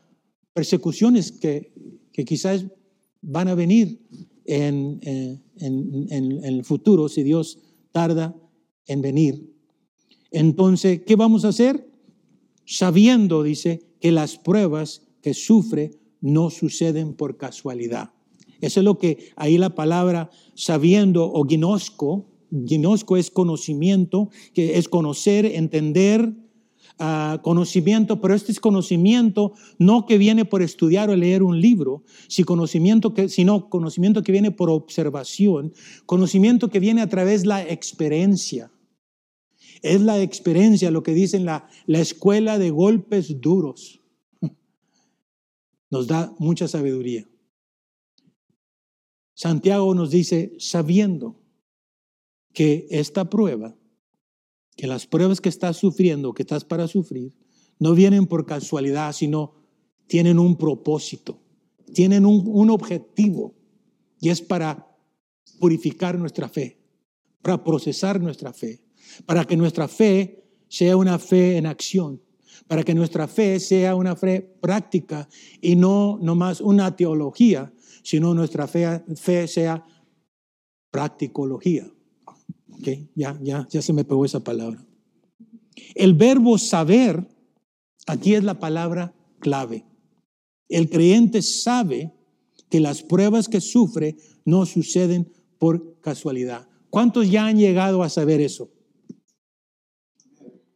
persecuciones 0.53 1.31
que, 1.31 1.73
que 2.11 2.25
quizás 2.25 2.65
van 3.21 3.47
a 3.47 3.55
venir 3.55 4.01
en, 4.45 4.99
en, 5.03 6.43
el 6.43 6.63
futuro 6.63 7.07
si 7.07 7.23
Dios 7.23 7.59
tarda 7.91 8.35
en 8.87 9.01
venir. 9.01 9.53
Entonces, 10.31 11.01
¿qué 11.05 11.15
vamos 11.15 11.45
a 11.45 11.49
hacer? 11.49 11.87
Sabiendo, 12.65 13.43
dice, 13.43 13.81
que 13.99 14.11
las 14.11 14.37
pruebas 14.37 15.03
que 15.21 15.33
sufre 15.33 15.91
no 16.21 16.49
suceden 16.49 17.13
por 17.13 17.37
casualidad. 17.37 18.11
Eso 18.61 18.81
es 18.81 18.83
lo 18.83 18.97
que 18.97 19.31
ahí 19.35 19.57
la 19.57 19.75
palabra 19.75 20.29
sabiendo 20.55 21.31
o 21.31 21.45
ginosco, 21.45 22.28
ginosco 22.65 23.17
es 23.17 23.31
conocimiento, 23.31 24.29
que 24.53 24.77
es 24.77 24.87
conocer, 24.89 25.45
entender, 25.45 26.33
conocimiento, 27.41 28.19
pero 28.19 28.33
este 28.33 28.51
es 28.51 28.59
conocimiento 28.59 29.53
no 29.77 30.05
que 30.05 30.17
viene 30.17 30.43
por 30.43 30.61
estudiar 30.61 31.09
o 31.09 31.15
leer 31.15 31.43
un 31.43 31.61
libro, 31.61 32.03
sino 32.27 32.45
conocimiento 32.45 33.13
que, 33.13 33.29
sino 33.29 33.69
conocimiento 33.69 34.21
que 34.21 34.33
viene 34.33 34.51
por 34.51 34.69
observación, 34.69 35.73
conocimiento 36.05 36.69
que 36.69 36.79
viene 36.79 37.01
a 37.01 37.07
través 37.07 37.41
de 37.41 37.47
la 37.47 37.67
experiencia. 37.67 38.71
Es 39.81 40.01
la 40.01 40.21
experiencia 40.21 40.91
lo 40.91 41.03
que 41.03 41.13
dicen 41.13 41.45
la, 41.45 41.69
la 41.85 41.99
escuela 41.99 42.59
de 42.59 42.69
golpes 42.69 43.39
duros. 43.39 44.01
Nos 45.89 46.07
da 46.07 46.35
mucha 46.37 46.67
sabiduría. 46.67 47.27
Santiago 49.33 49.95
nos 49.95 50.11
dice, 50.11 50.53
sabiendo 50.59 51.39
que 52.59 52.87
esta 52.89 53.29
prueba 53.29 53.73
que 54.75 54.85
las 54.85 55.07
pruebas 55.07 55.39
que 55.39 55.47
estás 55.47 55.77
sufriendo, 55.77 56.33
que 56.33 56.43
estás 56.43 56.65
para 56.65 56.89
sufrir, 56.89 57.33
no 57.79 57.93
vienen 57.93 58.27
por 58.27 58.45
casualidad, 58.45 59.13
sino 59.13 59.53
tienen 60.07 60.39
un 60.39 60.57
propósito, 60.57 61.39
tienen 61.93 62.25
un, 62.25 62.69
objetivo, 62.69 63.55
y 64.19 64.27
es 64.27 64.41
para 64.41 64.93
purificar 65.57 66.19
nuestra 66.19 66.49
fe, 66.49 66.81
para 67.41 67.63
procesar 67.63 68.19
nuestra 68.19 68.51
fe, 68.51 68.81
para 69.25 69.45
que 69.45 69.55
nuestra 69.55 69.87
fe 69.87 70.43
sea 70.67 70.97
una 70.97 71.17
fe 71.17 71.55
en 71.55 71.65
acción, 71.65 72.21
para 72.67 72.83
que 72.83 72.93
nuestra 72.93 73.29
fe 73.29 73.61
sea 73.61 73.95
una 73.95 74.17
fe 74.17 74.41
práctica 74.41 75.29
y 75.61 75.77
no 75.77 76.19
nomás 76.21 76.59
una 76.59 76.93
teología, 76.93 77.71
sino 78.03 78.33
nuestra 78.33 78.67
fe, 78.67 79.01
fe 79.15 79.47
sea 79.47 79.85
practicología. 80.91 81.89
Okay, 82.79 83.09
ya, 83.13 83.37
ya, 83.41 83.67
ya 83.69 83.81
se 83.81 83.91
me 83.91 84.05
pegó 84.05 84.23
esa 84.23 84.39
palabra. 84.39 84.85
El 85.95 86.13
verbo 86.13 86.57
saber, 86.57 87.27
aquí 88.07 88.35
es 88.35 88.43
la 88.43 88.59
palabra 88.59 89.13
clave. 89.39 89.85
El 90.69 90.89
creyente 90.89 91.41
sabe 91.41 92.13
que 92.69 92.79
las 92.79 93.01
pruebas 93.01 93.49
que 93.49 93.59
sufre 93.59 94.15
no 94.45 94.65
suceden 94.65 95.31
por 95.57 95.99
casualidad. 95.99 96.67
¿Cuántos 96.89 97.29
ya 97.29 97.47
han 97.47 97.57
llegado 97.57 98.01
a 98.01 98.09
saber 98.09 98.39
eso? 98.39 98.71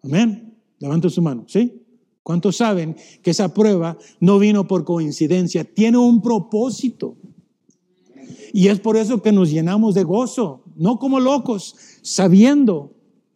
Amén. 0.01 0.57
Levanta 0.79 1.09
su 1.09 1.21
mano, 1.21 1.45
¿sí? 1.47 1.81
¿Cuántos 2.23 2.57
saben 2.57 2.95
que 3.21 3.31
esa 3.31 3.53
prueba 3.53 3.97
no 4.19 4.39
vino 4.39 4.67
por 4.67 4.83
coincidencia? 4.83 5.63
Tiene 5.63 5.97
un 5.97 6.21
propósito. 6.21 7.17
Y 8.53 8.67
es 8.67 8.79
por 8.79 8.97
eso 8.97 9.21
que 9.21 9.31
nos 9.31 9.49
llenamos 9.49 9.95
de 9.95 10.03
gozo, 10.03 10.62
no 10.75 10.99
como 10.99 11.19
locos, 11.19 11.75
sabiendo 12.01 12.95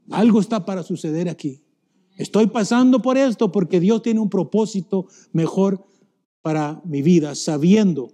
algo 0.10 0.40
está 0.40 0.66
para 0.66 0.84
suceder 0.84 1.30
aquí. 1.30 1.62
Estoy 2.18 2.48
pasando 2.48 3.02
por 3.02 3.18
esto 3.18 3.52
porque 3.52 3.80
Dios 3.80 4.02
tiene 4.02 4.20
un 4.20 4.30
propósito 4.30 5.08
mejor 5.34 5.86
para 6.42 6.82
mi 6.86 7.02
vida, 7.02 7.36
sabiendo. 7.36 8.14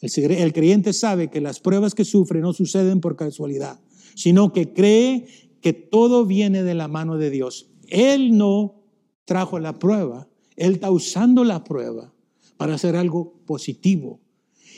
El, 0.00 0.52
creyente 0.54 0.94
sabe 0.94 1.28
que 1.28 1.42
las 1.42 1.60
pruebas 1.60 1.94
que 1.94 2.06
sufre 2.06 2.40
no 2.40 2.54
suceden 2.54 3.00
por 3.00 3.16
casualidad, 3.16 3.80
sino 4.14 4.52
que 4.52 4.72
cree 4.72 5.26
que 5.60 5.74
todo 5.74 6.24
viene 6.24 6.62
de 6.62 6.74
la 6.74 6.88
mano 6.88 7.18
de 7.18 7.28
Dios. 7.28 7.68
Él 7.88 8.38
no 8.38 8.82
trajo 9.26 9.58
la 9.58 9.78
prueba, 9.78 10.28
Él 10.56 10.74
está 10.74 10.90
usando 10.90 11.44
la 11.44 11.62
prueba 11.64 12.14
para 12.56 12.74
hacer 12.74 12.96
algo 12.96 13.34
positivo. 13.44 14.20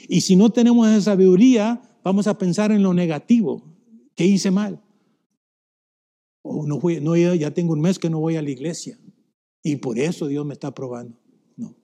Y 0.09 0.23
si 0.23 0.35
no 0.35 0.51
tenemos 0.51 0.89
esa 0.89 1.13
sabiduría, 1.13 1.81
vamos 2.03 2.27
a 2.27 2.39
pensar 2.39 2.73
en 2.73 2.83
lo 2.83 2.95
negativo, 2.95 3.63
que 4.15 4.27
hice 4.27 4.51
mal. 4.51 4.83
O 6.43 6.67
no, 6.67 6.81
no, 7.01 7.17
ya 7.17 7.51
tengo 7.53 7.73
un 7.73 7.81
mes 7.81 7.99
que 7.99 8.11
no 8.11 8.21
voy 8.21 8.37
a 8.37 8.43
la 8.43 8.51
iglesia 8.51 8.99
y 9.63 9.77
por 9.77 9.99
eso 9.99 10.27
Dios 10.27 10.45
me 10.45 10.55
está 10.55 10.75
probando. 10.75 11.17
No. 11.57 11.77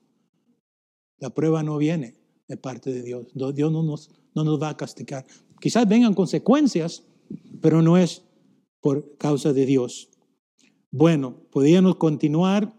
La 1.17 1.29
prueba 1.29 1.63
no 1.63 1.77
viene 1.77 2.15
de 2.47 2.57
parte 2.57 2.91
de 2.91 3.03
Dios. 3.03 3.27
Dios 3.33 3.71
no 3.71 3.83
nos, 3.83 4.09
no 4.35 4.43
nos 4.43 4.61
va 4.61 4.69
a 4.69 4.77
castigar. 4.77 5.25
Quizás 5.61 5.87
vengan 5.87 6.13
consecuencias, 6.13 7.03
pero 7.61 7.81
no 7.81 7.97
es 7.97 8.23
por 8.81 9.17
causa 9.17 9.53
de 9.53 9.65
Dios. 9.65 10.09
Bueno, 10.91 11.35
podríamos 11.51 11.95
continuar. 11.95 12.73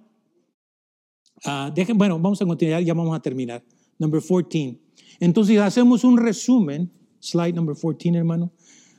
Uh, 1.46 1.72
dejen, 1.74 1.96
bueno, 1.96 2.18
vamos 2.18 2.42
a 2.42 2.46
continuar, 2.46 2.82
ya 2.82 2.92
vamos 2.92 3.16
a 3.16 3.20
terminar. 3.20 3.64
Number 3.98 4.20
14. 4.20 4.78
Entonces 5.20 5.58
hacemos 5.58 6.04
un 6.04 6.18
resumen, 6.18 6.90
slide 7.20 7.54
number 7.54 7.76
14, 7.76 8.16
hermano. 8.16 8.52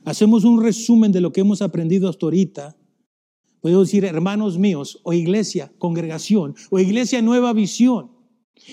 Hacemos 0.04 0.44
un 0.44 0.62
resumen 0.62 1.12
de 1.12 1.20
lo 1.20 1.32
que 1.32 1.42
hemos 1.42 1.62
aprendido 1.62 2.08
hasta 2.08 2.26
ahorita. 2.26 2.76
Puedo 3.60 3.80
decir, 3.80 4.04
hermanos 4.04 4.58
míos, 4.58 5.00
o 5.04 5.12
iglesia, 5.12 5.72
congregación, 5.78 6.54
o 6.70 6.78
iglesia 6.78 7.22
nueva 7.22 7.52
visión, 7.52 8.10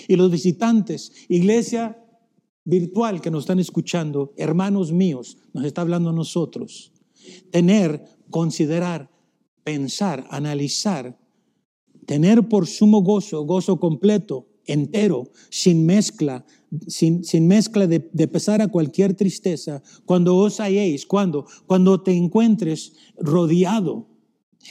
y 0.08 0.16
los 0.16 0.30
visitantes, 0.30 1.12
iglesia 1.28 2.02
virtual 2.64 3.20
que 3.20 3.30
nos 3.30 3.44
están 3.44 3.60
escuchando, 3.60 4.32
hermanos 4.36 4.92
míos, 4.92 5.38
nos 5.52 5.64
está 5.64 5.82
hablando 5.82 6.10
a 6.10 6.12
nosotros. 6.12 6.92
Tener, 7.50 8.04
considerar, 8.30 9.10
pensar, 9.62 10.26
analizar, 10.30 11.18
tener 12.06 12.48
por 12.48 12.66
sumo 12.66 13.02
gozo, 13.02 13.42
gozo 13.44 13.78
completo, 13.78 14.48
entero, 14.66 15.28
sin 15.50 15.86
mezcla, 15.86 16.44
sin, 16.86 17.24
sin 17.24 17.46
mezcla 17.48 17.86
de, 17.86 18.00
pesar 18.28 18.62
a 18.62 18.68
cualquier 18.68 19.14
tristeza, 19.14 19.82
cuando 20.04 20.36
os 20.36 20.60
halléis, 20.60 21.06
cuando, 21.06 21.46
cuando 21.66 22.02
te 22.02 22.12
encuentres 22.12 22.94
rodeado 23.18 24.08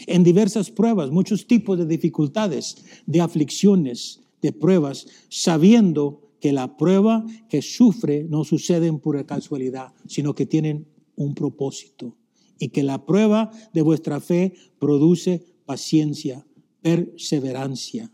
en 0.08 0.24
diversas 0.24 0.72
pruebas, 0.72 1.12
muchos 1.12 1.48
tipos 1.48 1.78
de 1.78 1.86
dificultades, 1.86 2.78
de 3.06 3.22
aflicciones, 3.22 4.22
de 4.42 4.54
pruebas, 4.54 5.08
sabiendo 5.30 6.36
que 6.40 6.54
la 6.54 6.78
prueba 6.78 7.26
que 7.50 7.62
sufre 7.62 8.24
no 8.24 8.44
sucede 8.44 8.92
por 8.94 9.26
casualidad, 9.26 9.94
sino 10.08 10.36
que 10.36 10.46
tienen 10.46 10.88
un 11.16 11.36
propósito 11.36 12.16
y 12.60 12.70
que 12.70 12.84
la 12.84 13.06
prueba 13.06 13.52
de 13.74 13.82
vuestra 13.82 14.20
fe 14.20 14.54
produce 14.80 15.46
paciencia, 15.66 16.46
perseverancia. 16.82 18.12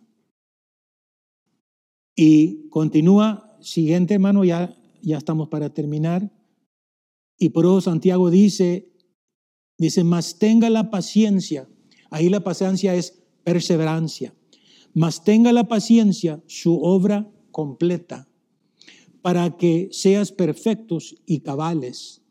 Y 2.16 2.70
continúa, 2.70 3.45
siguiente 3.66 4.14
hermano, 4.14 4.44
ya, 4.46 4.76
ya 5.02 5.18
estamos 5.18 5.50
para 5.50 5.74
terminar. 5.74 6.32
Y 7.38 7.50
por 7.50 7.66
eso 7.66 7.82
Santiago 7.82 8.30
dice, 8.30 8.94
dice, 9.78 10.04
más 10.04 10.40
tenga 10.40 10.70
la 10.70 10.90
paciencia. 10.90 11.68
Ahí 12.10 12.30
la 12.30 12.44
paciencia 12.44 12.96
es 12.96 13.24
perseverancia. 13.44 14.34
Más 14.94 15.24
tenga 15.24 15.52
la 15.52 15.68
paciencia 15.68 16.42
su 16.48 16.80
obra 16.82 17.30
completa, 17.52 18.30
para 19.22 19.58
que 19.58 19.90
seas 19.92 20.32
perfectos 20.32 21.16
y 21.26 21.40
cabales 21.40 22.22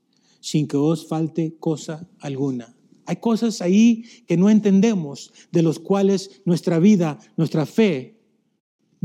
sin 0.41 0.69
que 0.69 0.77
os 0.77 1.07
falte 1.07 1.57
cosa 1.59 2.09
alguna. 2.21 2.77
Hay 3.07 3.17
cosas 3.17 3.61
ahí 3.61 4.05
que 4.27 4.37
no 4.37 4.51
entendemos, 4.51 5.33
de 5.51 5.63
los 5.63 5.79
cuales 5.79 6.43
nuestra 6.45 6.79
vida, 6.79 7.19
nuestra 7.37 7.67
fe, 7.67 8.14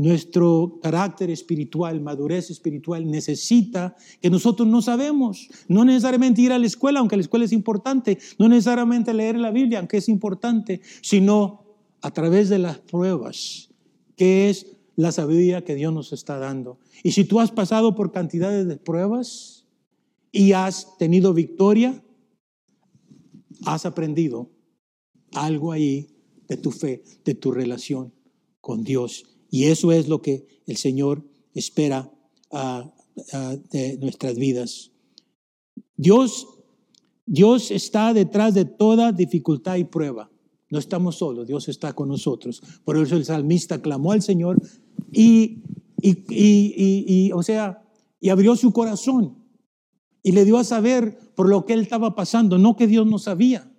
nuestro 0.00 0.78
carácter 0.82 1.30
espiritual, 1.30 2.00
madurez 2.00 2.50
espiritual 2.50 3.10
necesita 3.10 3.96
que 4.20 4.30
nosotros 4.30 4.66
no 4.66 4.82
sabemos. 4.82 5.48
No 5.68 5.84
necesariamente 5.84 6.42
ir 6.42 6.52
a 6.52 6.58
la 6.58 6.66
escuela, 6.66 7.00
aunque 7.00 7.16
la 7.16 7.22
escuela 7.22 7.44
es 7.44 7.52
importante, 7.52 8.18
no 8.38 8.48
necesariamente 8.48 9.14
leer 9.14 9.36
la 9.36 9.50
Biblia, 9.50 9.78
aunque 9.78 9.98
es 9.98 10.08
importante, 10.08 10.80
sino 11.02 11.64
a 12.00 12.10
través 12.10 12.48
de 12.48 12.58
las 12.58 12.78
pruebas, 12.78 13.70
que 14.16 14.50
es 14.50 14.66
la 14.96 15.12
sabiduría 15.12 15.64
que 15.64 15.74
Dios 15.74 15.92
nos 15.92 16.12
está 16.12 16.38
dando. 16.38 16.78
Y 17.02 17.12
si 17.12 17.24
tú 17.24 17.40
has 17.40 17.50
pasado 17.50 17.94
por 17.94 18.12
cantidades 18.12 18.66
de 18.66 18.76
pruebas, 18.76 19.60
y 20.32 20.52
has 20.52 20.96
tenido 20.98 21.34
victoria, 21.34 22.02
has 23.64 23.84
aprendido 23.86 24.50
algo 25.32 25.72
ahí 25.72 26.08
de 26.48 26.56
tu 26.56 26.70
fe, 26.70 27.02
de 27.24 27.34
tu 27.34 27.52
relación 27.52 28.12
con 28.60 28.84
Dios. 28.84 29.26
Y 29.50 29.64
eso 29.64 29.92
es 29.92 30.08
lo 30.08 30.22
que 30.22 30.46
el 30.66 30.76
Señor 30.76 31.24
espera 31.54 32.10
ah, 32.52 32.90
de 33.70 33.98
nuestras 33.98 34.36
vidas. 34.36 34.92
Dios, 35.96 36.46
Dios 37.26 37.70
está 37.70 38.14
detrás 38.14 38.54
de 38.54 38.64
toda 38.64 39.12
dificultad 39.12 39.76
y 39.76 39.84
prueba. 39.84 40.30
No 40.70 40.78
estamos 40.78 41.16
solos, 41.16 41.46
Dios 41.46 41.68
está 41.68 41.92
con 41.92 42.08
nosotros. 42.08 42.62
Por 42.84 42.96
eso 42.96 43.16
el 43.16 43.24
salmista 43.24 43.82
clamó 43.82 44.12
al 44.12 44.22
Señor 44.22 44.62
y, 45.12 45.62
y, 46.00 46.24
y, 46.28 47.32
o 47.32 47.42
sea, 47.42 47.82
y 48.20 48.28
abrió 48.28 48.54
su 48.54 48.72
corazón 48.72 49.36
y 50.22 50.32
le 50.32 50.44
dio 50.44 50.58
a 50.58 50.64
saber 50.64 51.18
por 51.34 51.48
lo 51.48 51.66
que 51.66 51.72
él 51.72 51.80
estaba 51.80 52.14
pasando, 52.14 52.56
no 52.56 52.76
que 52.76 52.86
Dios 52.86 53.06
no 53.06 53.18
sabía. 53.18 53.70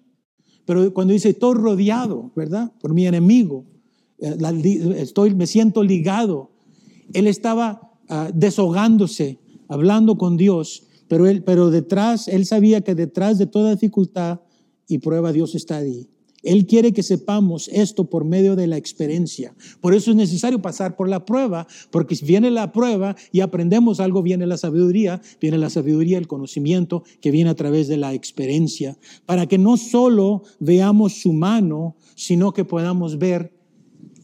Pero 0.65 0.93
cuando 0.93 1.13
dice, 1.13 1.30
estoy 1.30 1.55
rodeado, 1.55 2.32
¿verdad? 2.36 2.74
Por 2.82 2.93
mi 2.93 3.07
enemigo, 3.07 3.65
estoy, 4.22 5.36
me 5.36 5.47
siento 5.47 5.84
ligado. 5.84 6.51
Él 7.13 7.28
estaba 7.28 7.91
deshogándose, 8.34 9.39
hablando 9.67 10.17
con 10.17 10.38
Dios, 10.38 10.84
pero, 11.07 11.28
él, 11.28 11.43
pero 11.43 11.69
detrás, 11.72 12.28
él 12.28 12.45
sabía 12.45 12.82
que 12.82 12.95
detrás 12.95 13.38
de 13.38 13.47
toda 13.47 13.72
dificultad 13.72 14.39
y 14.88 14.99
prueba 14.99 15.34
Dios 15.34 15.55
está 15.55 15.78
ahí. 15.78 16.07
Él 16.43 16.65
quiere 16.65 16.91
que 16.91 17.03
sepamos 17.03 17.69
esto 17.72 18.09
por 18.09 18.26
medio 18.26 18.55
de 18.55 18.67
la 18.67 18.78
experiencia. 18.78 19.53
Por 19.80 19.93
eso 19.93 20.11
es 20.11 20.17
necesario 20.17 20.61
pasar 20.61 20.95
por 20.95 21.07
la 21.07 21.26
prueba, 21.26 21.67
porque 21.91 22.15
si 22.15 22.26
viene 22.26 22.49
la 22.49 22.72
prueba 22.72 23.15
y 23.32 23.41
aprendemos 23.41 23.99
algo, 23.99 24.24
viene 24.24 24.47
la 24.47 24.57
sabiduría, 24.57 25.22
viene 25.39 25.57
la 25.57 25.69
sabiduría, 25.69 26.17
el 26.17 26.28
conocimiento 26.28 27.03
que 27.19 27.32
viene 27.32 27.49
a 27.49 27.55
través 27.55 27.88
de 27.88 27.97
la 27.97 28.13
experiencia, 28.13 28.97
para 29.26 29.45
que 29.45 29.57
no 29.57 29.78
solo 29.78 30.43
veamos 30.59 31.22
su 31.22 31.34
mano, 31.34 31.95
sino 32.15 32.53
que 32.53 32.65
podamos 32.65 33.19
ver 33.19 33.53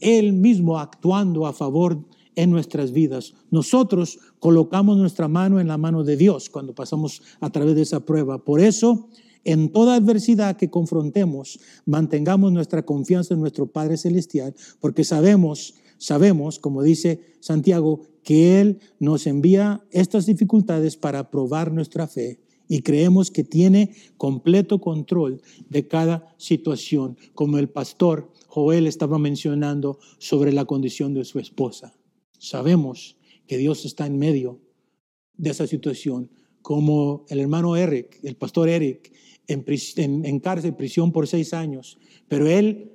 Él 0.00 0.32
mismo 0.32 0.78
actuando 0.78 1.46
a 1.46 1.52
favor 1.52 1.98
en 2.36 2.50
nuestras 2.50 2.92
vidas. 2.92 3.34
Nosotros 3.50 4.18
colocamos 4.38 4.96
nuestra 4.96 5.26
mano 5.26 5.60
en 5.60 5.68
la 5.68 5.76
mano 5.76 6.04
de 6.04 6.16
Dios 6.16 6.48
cuando 6.48 6.74
pasamos 6.74 7.22
a 7.40 7.50
través 7.50 7.74
de 7.74 7.82
esa 7.82 8.00
prueba. 8.00 8.44
Por 8.44 8.60
eso 8.60 9.08
en 9.44 9.70
toda 9.70 9.94
adversidad 9.94 10.56
que 10.56 10.70
confrontemos, 10.70 11.58
mantengamos 11.86 12.52
nuestra 12.52 12.84
confianza 12.84 13.34
en 13.34 13.40
nuestro 13.40 13.66
Padre 13.66 13.96
Celestial, 13.96 14.54
porque 14.78 15.04
sabemos, 15.04 15.74
sabemos, 15.96 16.58
como 16.58 16.82
dice 16.82 17.20
Santiago, 17.40 18.02
que 18.22 18.60
Él 18.60 18.78
nos 18.98 19.26
envía 19.26 19.82
estas 19.90 20.26
dificultades 20.26 20.96
para 20.96 21.30
probar 21.30 21.72
nuestra 21.72 22.06
fe 22.06 22.40
y 22.68 22.82
creemos 22.82 23.30
que 23.30 23.42
tiene 23.42 23.94
completo 24.18 24.80
control 24.80 25.40
de 25.70 25.88
cada 25.88 26.34
situación, 26.36 27.16
como 27.34 27.58
el 27.58 27.68
pastor 27.68 28.30
Joel 28.62 28.86
estaba 28.86 29.18
mencionando 29.18 29.98
sobre 30.18 30.52
la 30.52 30.64
condición 30.64 31.14
de 31.14 31.24
su 31.24 31.38
esposa. 31.38 31.94
Sabemos 32.38 33.16
que 33.46 33.56
Dios 33.56 33.84
está 33.84 34.06
en 34.06 34.18
medio 34.18 34.60
de 35.36 35.50
esa 35.50 35.66
situación, 35.66 36.30
como 36.62 37.24
el 37.28 37.40
hermano 37.40 37.76
Eric, 37.76 38.18
el 38.22 38.36
pastor 38.36 38.68
Eric, 38.68 39.12
en, 39.46 39.64
en, 39.96 40.24
en 40.24 40.40
cárcel, 40.40 40.74
prisión 40.74 41.12
por 41.12 41.26
seis 41.26 41.54
años, 41.54 41.98
pero 42.28 42.46
él 42.46 42.92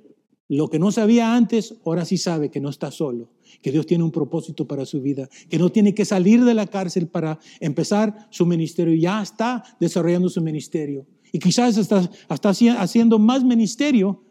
lo 0.48 0.68
que 0.68 0.78
no 0.78 0.92
sabía 0.92 1.34
antes, 1.34 1.74
ahora 1.84 2.04
sí 2.04 2.18
sabe 2.18 2.50
que 2.50 2.60
no 2.60 2.68
está 2.68 2.90
solo, 2.90 3.30
que 3.62 3.72
Dios 3.72 3.86
tiene 3.86 4.04
un 4.04 4.10
propósito 4.10 4.66
para 4.66 4.84
su 4.84 5.00
vida, 5.00 5.28
que 5.48 5.58
no 5.58 5.70
tiene 5.70 5.94
que 5.94 6.04
salir 6.04 6.44
de 6.44 6.54
la 6.54 6.66
cárcel 6.66 7.08
para 7.08 7.38
empezar 7.60 8.28
su 8.30 8.44
ministerio, 8.44 8.94
ya 8.94 9.22
está 9.22 9.64
desarrollando 9.80 10.28
su 10.28 10.42
ministerio. 10.42 11.06
Y 11.32 11.38
quizás 11.38 11.76
está, 11.78 12.08
está 12.28 12.50
haciendo 12.78 13.18
más 13.18 13.42
ministerio 13.42 14.22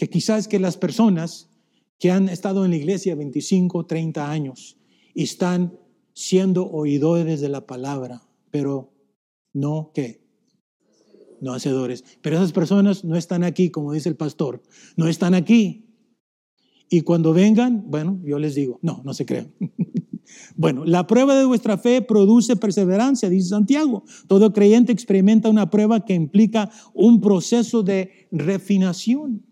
que 0.00 0.08
quizás 0.08 0.48
que 0.48 0.58
las 0.58 0.78
personas 0.78 1.50
que 1.98 2.10
han 2.10 2.30
estado 2.30 2.64
en 2.64 2.70
la 2.70 2.78
iglesia 2.78 3.14
25, 3.14 3.84
30 3.84 4.30
años 4.30 4.78
y 5.12 5.24
están 5.24 5.78
siendo 6.14 6.70
oidores 6.70 7.42
de 7.42 7.50
la 7.50 7.66
palabra, 7.66 8.22
pero 8.50 8.94
no 9.52 9.90
que 9.94 10.26
no 11.42 11.52
hacedores. 11.52 12.02
Pero 12.22 12.36
esas 12.36 12.52
personas 12.52 13.04
no 13.04 13.14
están 13.14 13.44
aquí, 13.44 13.68
como 13.68 13.92
dice 13.92 14.08
el 14.08 14.16
pastor, 14.16 14.62
no 14.96 15.06
están 15.06 15.34
aquí. 15.34 15.84
Y 16.88 17.02
cuando 17.02 17.34
vengan, 17.34 17.84
bueno, 17.90 18.22
yo 18.24 18.38
les 18.38 18.54
digo, 18.54 18.78
no, 18.80 19.02
no 19.04 19.12
se 19.12 19.26
crean. 19.26 19.52
bueno, 20.56 20.86
la 20.86 21.06
prueba 21.06 21.36
de 21.36 21.44
vuestra 21.44 21.76
fe 21.76 22.00
produce 22.00 22.56
perseverancia, 22.56 23.28
dice 23.28 23.50
Santiago. 23.50 24.04
Todo 24.28 24.54
creyente 24.54 24.92
experimenta 24.92 25.50
una 25.50 25.68
prueba 25.68 26.06
que 26.06 26.14
implica 26.14 26.70
un 26.94 27.20
proceso 27.20 27.82
de 27.82 28.28
refinación. 28.32 29.49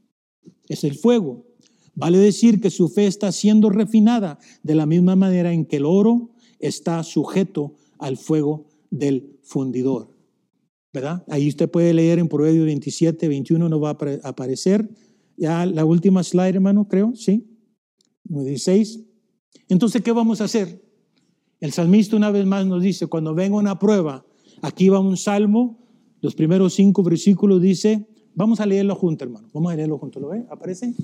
Es 0.68 0.84
el 0.84 0.94
fuego. 0.94 1.46
Vale 1.94 2.18
decir 2.18 2.60
que 2.60 2.70
su 2.70 2.88
fe 2.88 3.06
está 3.06 3.32
siendo 3.32 3.70
refinada 3.70 4.38
de 4.62 4.74
la 4.74 4.86
misma 4.86 5.16
manera 5.16 5.52
en 5.52 5.66
que 5.66 5.76
el 5.76 5.86
oro 5.86 6.30
está 6.58 7.02
sujeto 7.02 7.74
al 7.98 8.16
fuego 8.16 8.66
del 8.90 9.38
fundidor. 9.42 10.18
¿verdad? 10.92 11.24
Ahí 11.28 11.48
usted 11.48 11.70
puede 11.70 11.92
leer 11.92 12.18
en 12.18 12.28
Proverbios 12.28 12.64
27, 12.66 13.28
21, 13.28 13.68
no 13.68 13.80
va 13.80 13.90
a 13.90 14.28
aparecer. 14.28 14.88
Ya 15.36 15.66
la 15.66 15.84
última 15.84 16.22
slide, 16.22 16.56
hermano, 16.56 16.88
creo, 16.88 17.14
¿sí? 17.14 17.46
16. 18.24 19.04
Entonces, 19.68 20.02
¿qué 20.02 20.12
vamos 20.12 20.40
a 20.40 20.44
hacer? 20.44 20.82
El 21.60 21.72
salmista 21.72 22.16
una 22.16 22.30
vez 22.30 22.46
más 22.46 22.66
nos 22.66 22.82
dice, 22.82 23.06
cuando 23.06 23.34
venga 23.34 23.56
una 23.56 23.78
prueba, 23.78 24.24
aquí 24.62 24.88
va 24.88 25.00
un 25.00 25.16
salmo, 25.16 25.86
los 26.20 26.34
primeros 26.34 26.74
cinco 26.74 27.02
versículos 27.02 27.60
dice, 27.60 28.06
vamos 28.34 28.60
a 28.60 28.66
leerlo 28.66 28.94
junto, 28.94 29.24
hermano, 29.24 29.48
vamos 29.52 29.72
a 29.72 29.76
leerlo 29.76 29.98
junto, 29.98 30.20
¿lo 30.20 30.28
ve? 30.28 30.44
¿Aparece? 30.50 30.94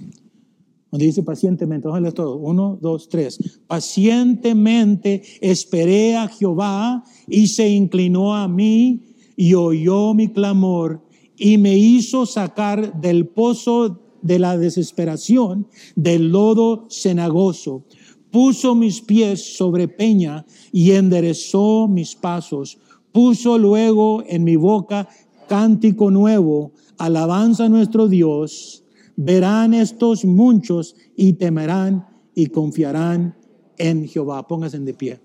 Donde 0.90 1.06
dice 1.06 1.22
pacientemente, 1.22 1.88
vamos 1.88 1.98
a 1.98 2.00
leer 2.02 2.14
todo, 2.14 2.36
uno, 2.36 2.78
dos, 2.80 3.08
tres. 3.08 3.60
Pacientemente 3.66 5.22
esperé 5.40 6.16
a 6.16 6.28
Jehová 6.28 7.02
y 7.26 7.48
se 7.48 7.68
inclinó 7.68 8.34
a 8.34 8.46
mí 8.46 9.02
y 9.36 9.54
oyó 9.54 10.14
mi 10.14 10.28
clamor 10.28 11.02
y 11.36 11.58
me 11.58 11.76
hizo 11.76 12.26
sacar 12.26 13.00
del 13.00 13.26
pozo 13.26 14.00
de 14.22 14.38
la 14.38 14.56
desesperación, 14.56 15.66
del 15.96 16.30
lodo 16.30 16.86
cenagoso. 16.90 17.84
Puso 18.30 18.74
mis 18.74 19.00
pies 19.00 19.56
sobre 19.56 19.86
peña 19.86 20.46
y 20.72 20.92
enderezó 20.92 21.88
mis 21.88 22.16
pasos. 22.16 22.78
Puso 23.12 23.58
luego 23.58 24.24
en 24.26 24.44
mi 24.44 24.56
boca 24.56 25.08
cántico 25.46 26.10
nuevo, 26.10 26.72
alabanza 26.99 27.66
a 27.66 27.68
nuestro 27.68 28.09
Dios. 28.09 28.84
Verán 29.16 29.74
estos 29.74 30.24
muchos 30.24 30.97
y 31.16 31.34
temerán 31.34 32.07
y 32.34 32.47
confiarán 32.47 33.36
en 33.78 34.09
Jehová. 34.09 34.47
Pónganse 34.47 34.78
de 34.78 34.95
pie. 34.95 35.20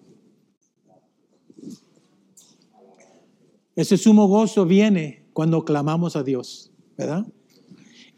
Ese 3.75 3.97
sumo 3.97 4.27
gozo 4.27 4.65
viene 4.65 5.23
cuando 5.33 5.63
clamamos 5.63 6.15
a 6.15 6.23
Dios, 6.23 6.71
¿verdad? 6.97 7.25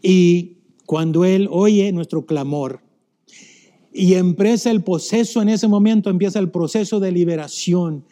Y 0.02 0.58
cuando 0.88 1.24
Él 1.24 1.47
oye 1.52 1.91
nuestro 1.91 2.26
clamor 2.26 2.82
y 3.93 4.16
empieza 4.16 4.72
el 4.72 4.84
proceso, 4.84 5.41
en 5.41 5.49
ese 5.49 5.68
momento 5.68 6.10
empieza 6.10 6.39
el 6.39 6.49
proceso 6.49 6.99
de 6.99 7.12
liberación. 7.12 8.06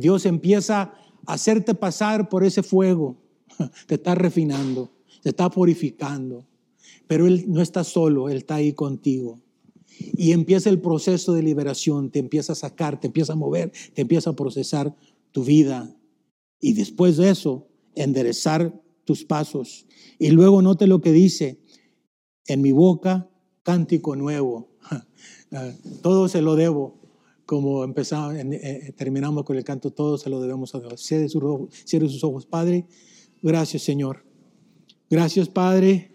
Dios 0.00 0.26
empieza 0.26 0.92
a 1.26 1.34
hacerte 1.34 1.74
pasar 1.74 2.28
por 2.28 2.42
ese 2.44 2.62
fuego, 2.62 3.16
te 3.86 3.96
está 3.96 4.14
refinando, 4.14 4.90
te 5.22 5.30
está 5.30 5.50
purificando. 5.50 6.46
Pero 7.06 7.26
Él 7.26 7.44
no 7.48 7.62
está 7.62 7.84
solo, 7.84 8.28
Él 8.28 8.38
está 8.38 8.56
ahí 8.56 8.72
contigo. 8.72 9.40
Y 9.98 10.32
empieza 10.32 10.70
el 10.70 10.80
proceso 10.80 11.32
de 11.32 11.42
liberación, 11.42 12.10
te 12.10 12.18
empieza 12.18 12.52
a 12.52 12.56
sacar, 12.56 13.00
te 13.00 13.08
empieza 13.08 13.32
a 13.32 13.36
mover, 13.36 13.72
te 13.94 14.02
empieza 14.02 14.30
a 14.30 14.36
procesar 14.36 14.94
tu 15.32 15.44
vida, 15.44 15.94
y 16.60 16.72
después 16.72 17.16
de 17.16 17.30
eso, 17.30 17.68
enderezar 17.94 18.80
tus 19.04 19.24
pasos. 19.24 19.86
Y 20.18 20.30
luego 20.30 20.62
note 20.62 20.86
lo 20.86 21.00
que 21.00 21.12
dice, 21.12 21.60
en 22.46 22.62
mi 22.62 22.72
boca 22.72 23.30
cántico 23.62 24.16
nuevo. 24.16 24.68
Ah, 25.50 25.72
todo 26.02 26.28
se 26.28 26.42
lo 26.42 26.56
debo. 26.56 27.00
Como 27.46 27.82
empezamos, 27.82 28.34
eh, 28.36 28.92
terminamos 28.98 29.44
con 29.44 29.56
el 29.56 29.64
canto, 29.64 29.90
todo 29.90 30.18
se 30.18 30.28
lo 30.28 30.42
debemos 30.42 30.74
a 30.74 30.80
Dios. 30.80 31.00
Cierre 31.00 31.26
sus, 31.30 31.42
ojos, 31.42 31.70
cierre 31.86 32.06
sus 32.10 32.22
ojos, 32.22 32.44
Padre. 32.44 32.86
Gracias, 33.40 33.82
Señor. 33.82 34.24
Gracias, 35.08 35.48
Padre, 35.48 36.10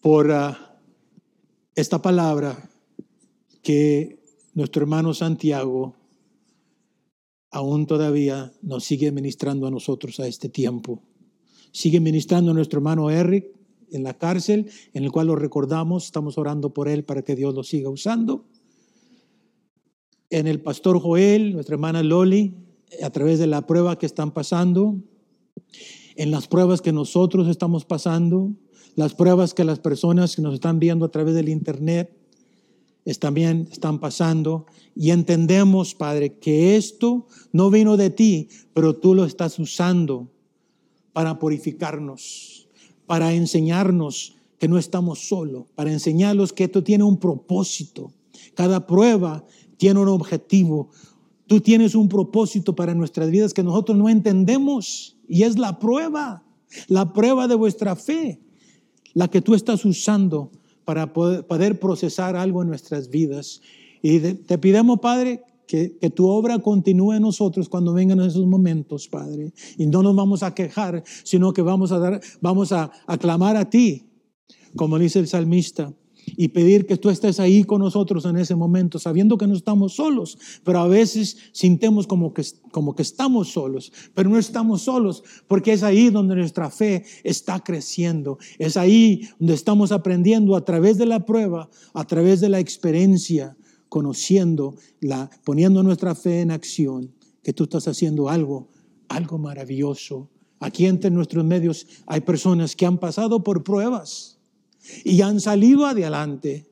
por 0.00 0.30
ah, 0.30 0.78
esta 1.74 2.00
palabra 2.00 2.70
que 3.60 4.20
nuestro 4.54 4.82
hermano 4.82 5.14
Santiago 5.14 5.96
aún 7.50 7.86
todavía 7.86 8.52
nos 8.62 8.84
sigue 8.84 9.10
ministrando 9.10 9.66
a 9.66 9.70
nosotros 9.70 10.20
a 10.20 10.28
este 10.28 10.48
tiempo. 10.48 11.02
Sigue 11.72 11.98
ministrando 11.98 12.52
a 12.52 12.54
nuestro 12.54 12.78
hermano 12.78 13.10
Eric 13.10 13.46
en 13.90 14.04
la 14.04 14.14
cárcel, 14.14 14.70
en 14.92 15.02
el 15.02 15.10
cual 15.10 15.26
lo 15.26 15.36
recordamos, 15.36 16.04
estamos 16.04 16.38
orando 16.38 16.72
por 16.72 16.88
él 16.88 17.02
para 17.04 17.22
que 17.22 17.34
Dios 17.34 17.52
lo 17.52 17.64
siga 17.64 17.88
usando. 17.88 18.44
En 20.30 20.46
el 20.46 20.60
pastor 20.60 21.00
Joel, 21.00 21.52
nuestra 21.52 21.74
hermana 21.74 22.04
Loli, 22.04 22.54
a 23.02 23.10
través 23.10 23.40
de 23.40 23.48
la 23.48 23.66
prueba 23.66 23.98
que 23.98 24.06
están 24.06 24.32
pasando, 24.32 25.00
en 26.16 26.30
las 26.30 26.46
pruebas 26.48 26.80
que 26.80 26.92
nosotros 26.92 27.48
estamos 27.48 27.84
pasando, 27.84 28.52
las 28.96 29.14
pruebas 29.14 29.54
que 29.54 29.64
las 29.64 29.80
personas 29.80 30.36
que 30.36 30.42
nos 30.42 30.54
están 30.54 30.78
viendo 30.78 31.04
a 31.04 31.10
través 31.10 31.34
del 31.34 31.48
Internet, 31.48 32.10
también 33.18 33.68
están 33.70 33.98
pasando 34.00 34.64
y 34.96 35.10
entendemos, 35.10 35.94
Padre, 35.94 36.38
que 36.38 36.76
esto 36.76 37.26
no 37.52 37.70
vino 37.70 37.98
de 37.98 38.08
ti, 38.08 38.48
pero 38.72 38.96
tú 38.96 39.14
lo 39.14 39.24
estás 39.26 39.58
usando 39.58 40.30
para 41.12 41.38
purificarnos, 41.38 42.68
para 43.06 43.34
enseñarnos 43.34 44.36
que 44.58 44.68
no 44.68 44.78
estamos 44.78 45.28
solos, 45.28 45.66
para 45.74 45.92
enseñarnos 45.92 46.52
que 46.54 46.64
esto 46.64 46.82
tiene 46.82 47.04
un 47.04 47.18
propósito. 47.18 48.10
Cada 48.54 48.86
prueba 48.86 49.44
tiene 49.76 50.00
un 50.00 50.08
objetivo. 50.08 50.88
Tú 51.46 51.60
tienes 51.60 51.94
un 51.94 52.08
propósito 52.08 52.74
para 52.74 52.94
nuestras 52.94 53.30
vidas 53.30 53.52
que 53.52 53.62
nosotros 53.62 53.98
no 53.98 54.08
entendemos 54.08 55.16
y 55.28 55.42
es 55.42 55.58
la 55.58 55.78
prueba, 55.78 56.42
la 56.88 57.12
prueba 57.12 57.48
de 57.48 57.54
vuestra 57.54 57.96
fe, 57.96 58.40
la 59.12 59.28
que 59.28 59.42
tú 59.42 59.54
estás 59.54 59.84
usando 59.84 60.50
para 60.84 61.12
poder, 61.12 61.78
procesar 61.78 62.36
algo 62.36 62.62
en 62.62 62.68
nuestras 62.68 63.08
vidas. 63.08 63.60
Y 64.02 64.20
te 64.20 64.58
pidamos, 64.58 65.00
Padre, 65.00 65.42
que, 65.66 65.88
tu 66.14 66.28
obra 66.28 66.58
continúe 66.58 67.14
en 67.14 67.22
nosotros 67.22 67.68
cuando 67.68 67.92
vengan 67.92 68.20
esos 68.20 68.46
momentos, 68.46 69.08
Padre. 69.08 69.52
Y 69.76 69.86
no 69.86 70.02
nos 70.02 70.16
vamos 70.16 70.42
a 70.42 70.54
quejar, 70.54 71.04
sino 71.24 71.52
que 71.52 71.62
vamos 71.62 71.92
a, 71.92 71.98
dar, 71.98 72.20
vamos 72.40 72.72
a, 72.72 72.90
a 73.06 73.18
clamar 73.18 73.56
a 73.56 73.68
ti, 73.68 74.06
como 74.76 74.98
dice 74.98 75.18
el 75.18 75.28
salmista 75.28 75.92
y 76.26 76.48
pedir 76.48 76.86
que 76.86 76.96
tú 76.96 77.10
estés 77.10 77.40
ahí 77.40 77.64
con 77.64 77.80
nosotros 77.80 78.24
en 78.24 78.36
ese 78.36 78.54
momento, 78.54 78.98
sabiendo 78.98 79.38
que 79.38 79.46
no 79.46 79.54
estamos 79.54 79.94
solos, 79.94 80.38
pero 80.64 80.80
a 80.80 80.88
veces 80.88 81.36
sintemos 81.52 82.06
como 82.06 82.32
que, 82.32 82.44
como 82.70 82.94
que 82.94 83.02
estamos 83.02 83.52
solos, 83.52 83.92
pero 84.14 84.30
no 84.30 84.38
estamos 84.38 84.82
solos, 84.82 85.22
porque 85.46 85.72
es 85.72 85.82
ahí 85.82 86.10
donde 86.10 86.36
nuestra 86.36 86.70
fe 86.70 87.04
está 87.22 87.60
creciendo, 87.60 88.38
es 88.58 88.76
ahí 88.76 89.28
donde 89.38 89.54
estamos 89.54 89.92
aprendiendo 89.92 90.56
a 90.56 90.64
través 90.64 90.98
de 90.98 91.06
la 91.06 91.24
prueba, 91.24 91.68
a 91.92 92.04
través 92.04 92.40
de 92.40 92.48
la 92.48 92.60
experiencia, 92.60 93.56
conociendo, 93.88 94.74
la, 95.00 95.30
poniendo 95.44 95.82
nuestra 95.82 96.14
fe 96.14 96.40
en 96.40 96.50
acción, 96.50 97.12
que 97.42 97.52
tú 97.52 97.64
estás 97.64 97.86
haciendo 97.86 98.28
algo, 98.28 98.68
algo 99.08 99.38
maravilloso. 99.38 100.30
Aquí 100.58 100.86
entre 100.86 101.10
nuestros 101.10 101.44
medios 101.44 101.86
hay 102.06 102.22
personas 102.22 102.74
que 102.74 102.86
han 102.86 102.98
pasado 102.98 103.44
por 103.44 103.62
pruebas 103.62 104.33
y 105.04 105.20
han 105.22 105.40
salido 105.40 105.86
adelante 105.86 106.66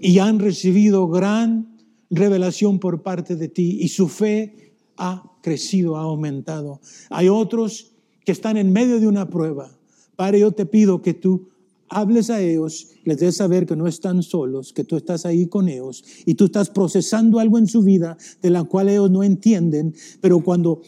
y 0.00 0.18
han 0.18 0.38
recibido 0.38 1.08
gran 1.08 1.78
revelación 2.10 2.78
por 2.78 3.02
parte 3.02 3.36
de 3.36 3.48
ti 3.48 3.78
y 3.80 3.88
su 3.88 4.08
fe 4.08 4.74
ha 4.96 5.22
crecido, 5.42 5.96
ha 5.96 6.02
aumentado. 6.02 6.80
Hay 7.10 7.28
otros 7.28 7.92
que 8.24 8.32
están 8.32 8.56
en 8.56 8.72
medio 8.72 9.00
de 9.00 9.06
una 9.06 9.28
prueba. 9.28 9.76
Padre, 10.16 10.40
yo 10.40 10.52
te 10.52 10.66
pido 10.66 11.02
que 11.02 11.14
tú 11.14 11.48
hables 11.88 12.30
a 12.30 12.40
ellos, 12.40 12.88
les 13.04 13.18
des 13.18 13.36
saber 13.36 13.66
que 13.66 13.76
no 13.76 13.86
están 13.86 14.22
solos, 14.22 14.72
que 14.72 14.84
tú 14.84 14.96
estás 14.96 15.26
ahí 15.26 15.46
con 15.46 15.68
ellos 15.68 16.04
y 16.24 16.34
tú 16.34 16.46
estás 16.46 16.70
procesando 16.70 17.38
algo 17.38 17.58
en 17.58 17.66
su 17.66 17.82
vida 17.82 18.16
de 18.42 18.50
la 18.50 18.64
cual 18.64 18.88
ellos 18.88 19.10
no 19.10 19.22
entienden, 19.22 19.94
pero 20.20 20.40
cuando 20.40 20.82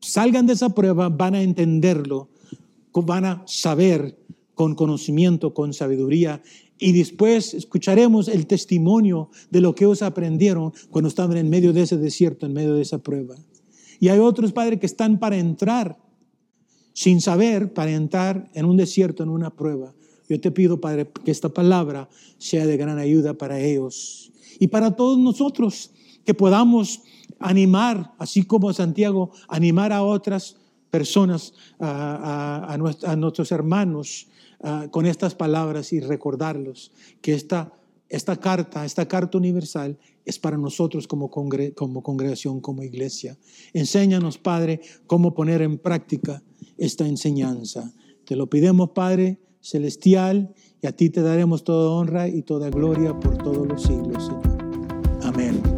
salgan 0.00 0.46
de 0.46 0.52
esa 0.52 0.70
prueba 0.70 1.08
van 1.08 1.34
a 1.34 1.42
entenderlo, 1.42 2.28
van 2.92 3.24
a 3.24 3.42
saber 3.46 4.16
con 4.56 4.74
conocimiento, 4.74 5.54
con 5.54 5.72
sabiduría. 5.74 6.42
Y 6.78 6.92
después 6.92 7.54
escucharemos 7.54 8.26
el 8.26 8.46
testimonio 8.46 9.30
de 9.50 9.60
lo 9.60 9.74
que 9.74 9.84
ellos 9.84 10.02
aprendieron 10.02 10.72
cuando 10.90 11.08
estaban 11.08 11.36
en 11.36 11.48
medio 11.48 11.72
de 11.72 11.82
ese 11.82 11.98
desierto, 11.98 12.46
en 12.46 12.54
medio 12.54 12.74
de 12.74 12.82
esa 12.82 12.98
prueba. 12.98 13.36
Y 14.00 14.08
hay 14.08 14.18
otros, 14.18 14.52
padres 14.52 14.80
que 14.80 14.86
están 14.86 15.18
para 15.18 15.36
entrar 15.36 15.98
sin 16.94 17.20
saber, 17.20 17.74
para 17.74 17.92
entrar 17.92 18.50
en 18.54 18.64
un 18.64 18.78
desierto, 18.78 19.22
en 19.22 19.28
una 19.28 19.50
prueba. 19.50 19.94
Yo 20.28 20.40
te 20.40 20.50
pido, 20.50 20.80
Padre, 20.80 21.06
que 21.24 21.30
esta 21.30 21.50
palabra 21.50 22.08
sea 22.38 22.66
de 22.66 22.78
gran 22.78 22.98
ayuda 22.98 23.34
para 23.34 23.60
ellos 23.60 24.32
y 24.58 24.68
para 24.68 24.96
todos 24.96 25.18
nosotros, 25.18 25.90
que 26.24 26.32
podamos 26.32 27.02
animar, 27.38 28.14
así 28.18 28.42
como 28.42 28.72
Santiago, 28.72 29.30
animar 29.48 29.92
a 29.92 30.02
otras 30.02 30.56
personas, 30.90 31.52
a, 31.78 32.76
nuestros 32.78 33.52
hermanos 33.52 34.28
con 34.90 35.06
estas 35.06 35.34
palabras 35.34 35.92
y 35.92 36.00
recordarlos 36.00 36.92
que 37.20 37.34
esta, 37.34 37.72
esta 38.08 38.36
carta, 38.36 38.84
esta 38.84 39.06
carta 39.06 39.38
universal 39.38 39.98
es 40.24 40.38
para 40.38 40.56
nosotros 40.56 41.06
como, 41.06 41.30
como 41.30 42.02
congregación, 42.02 42.60
como 42.60 42.82
iglesia. 42.82 43.36
Enséñanos, 43.72 44.38
Padre, 44.38 44.80
cómo 45.06 45.34
poner 45.34 45.62
en 45.62 45.78
práctica 45.78 46.42
esta 46.78 47.06
enseñanza. 47.06 47.92
Te 48.24 48.34
lo 48.34 48.48
pidemos, 48.48 48.90
Padre 48.90 49.38
celestial, 49.66 50.54
y 50.80 50.86
a 50.86 50.92
ti 50.92 51.10
te 51.10 51.22
daremos 51.22 51.64
toda 51.64 51.90
honra 51.90 52.28
y 52.28 52.42
toda 52.42 52.70
gloria 52.70 53.18
por 53.18 53.36
todos 53.38 53.66
los 53.66 53.82
siglos, 53.82 54.26
Señor. 54.26 54.58
Amén. 55.22 55.75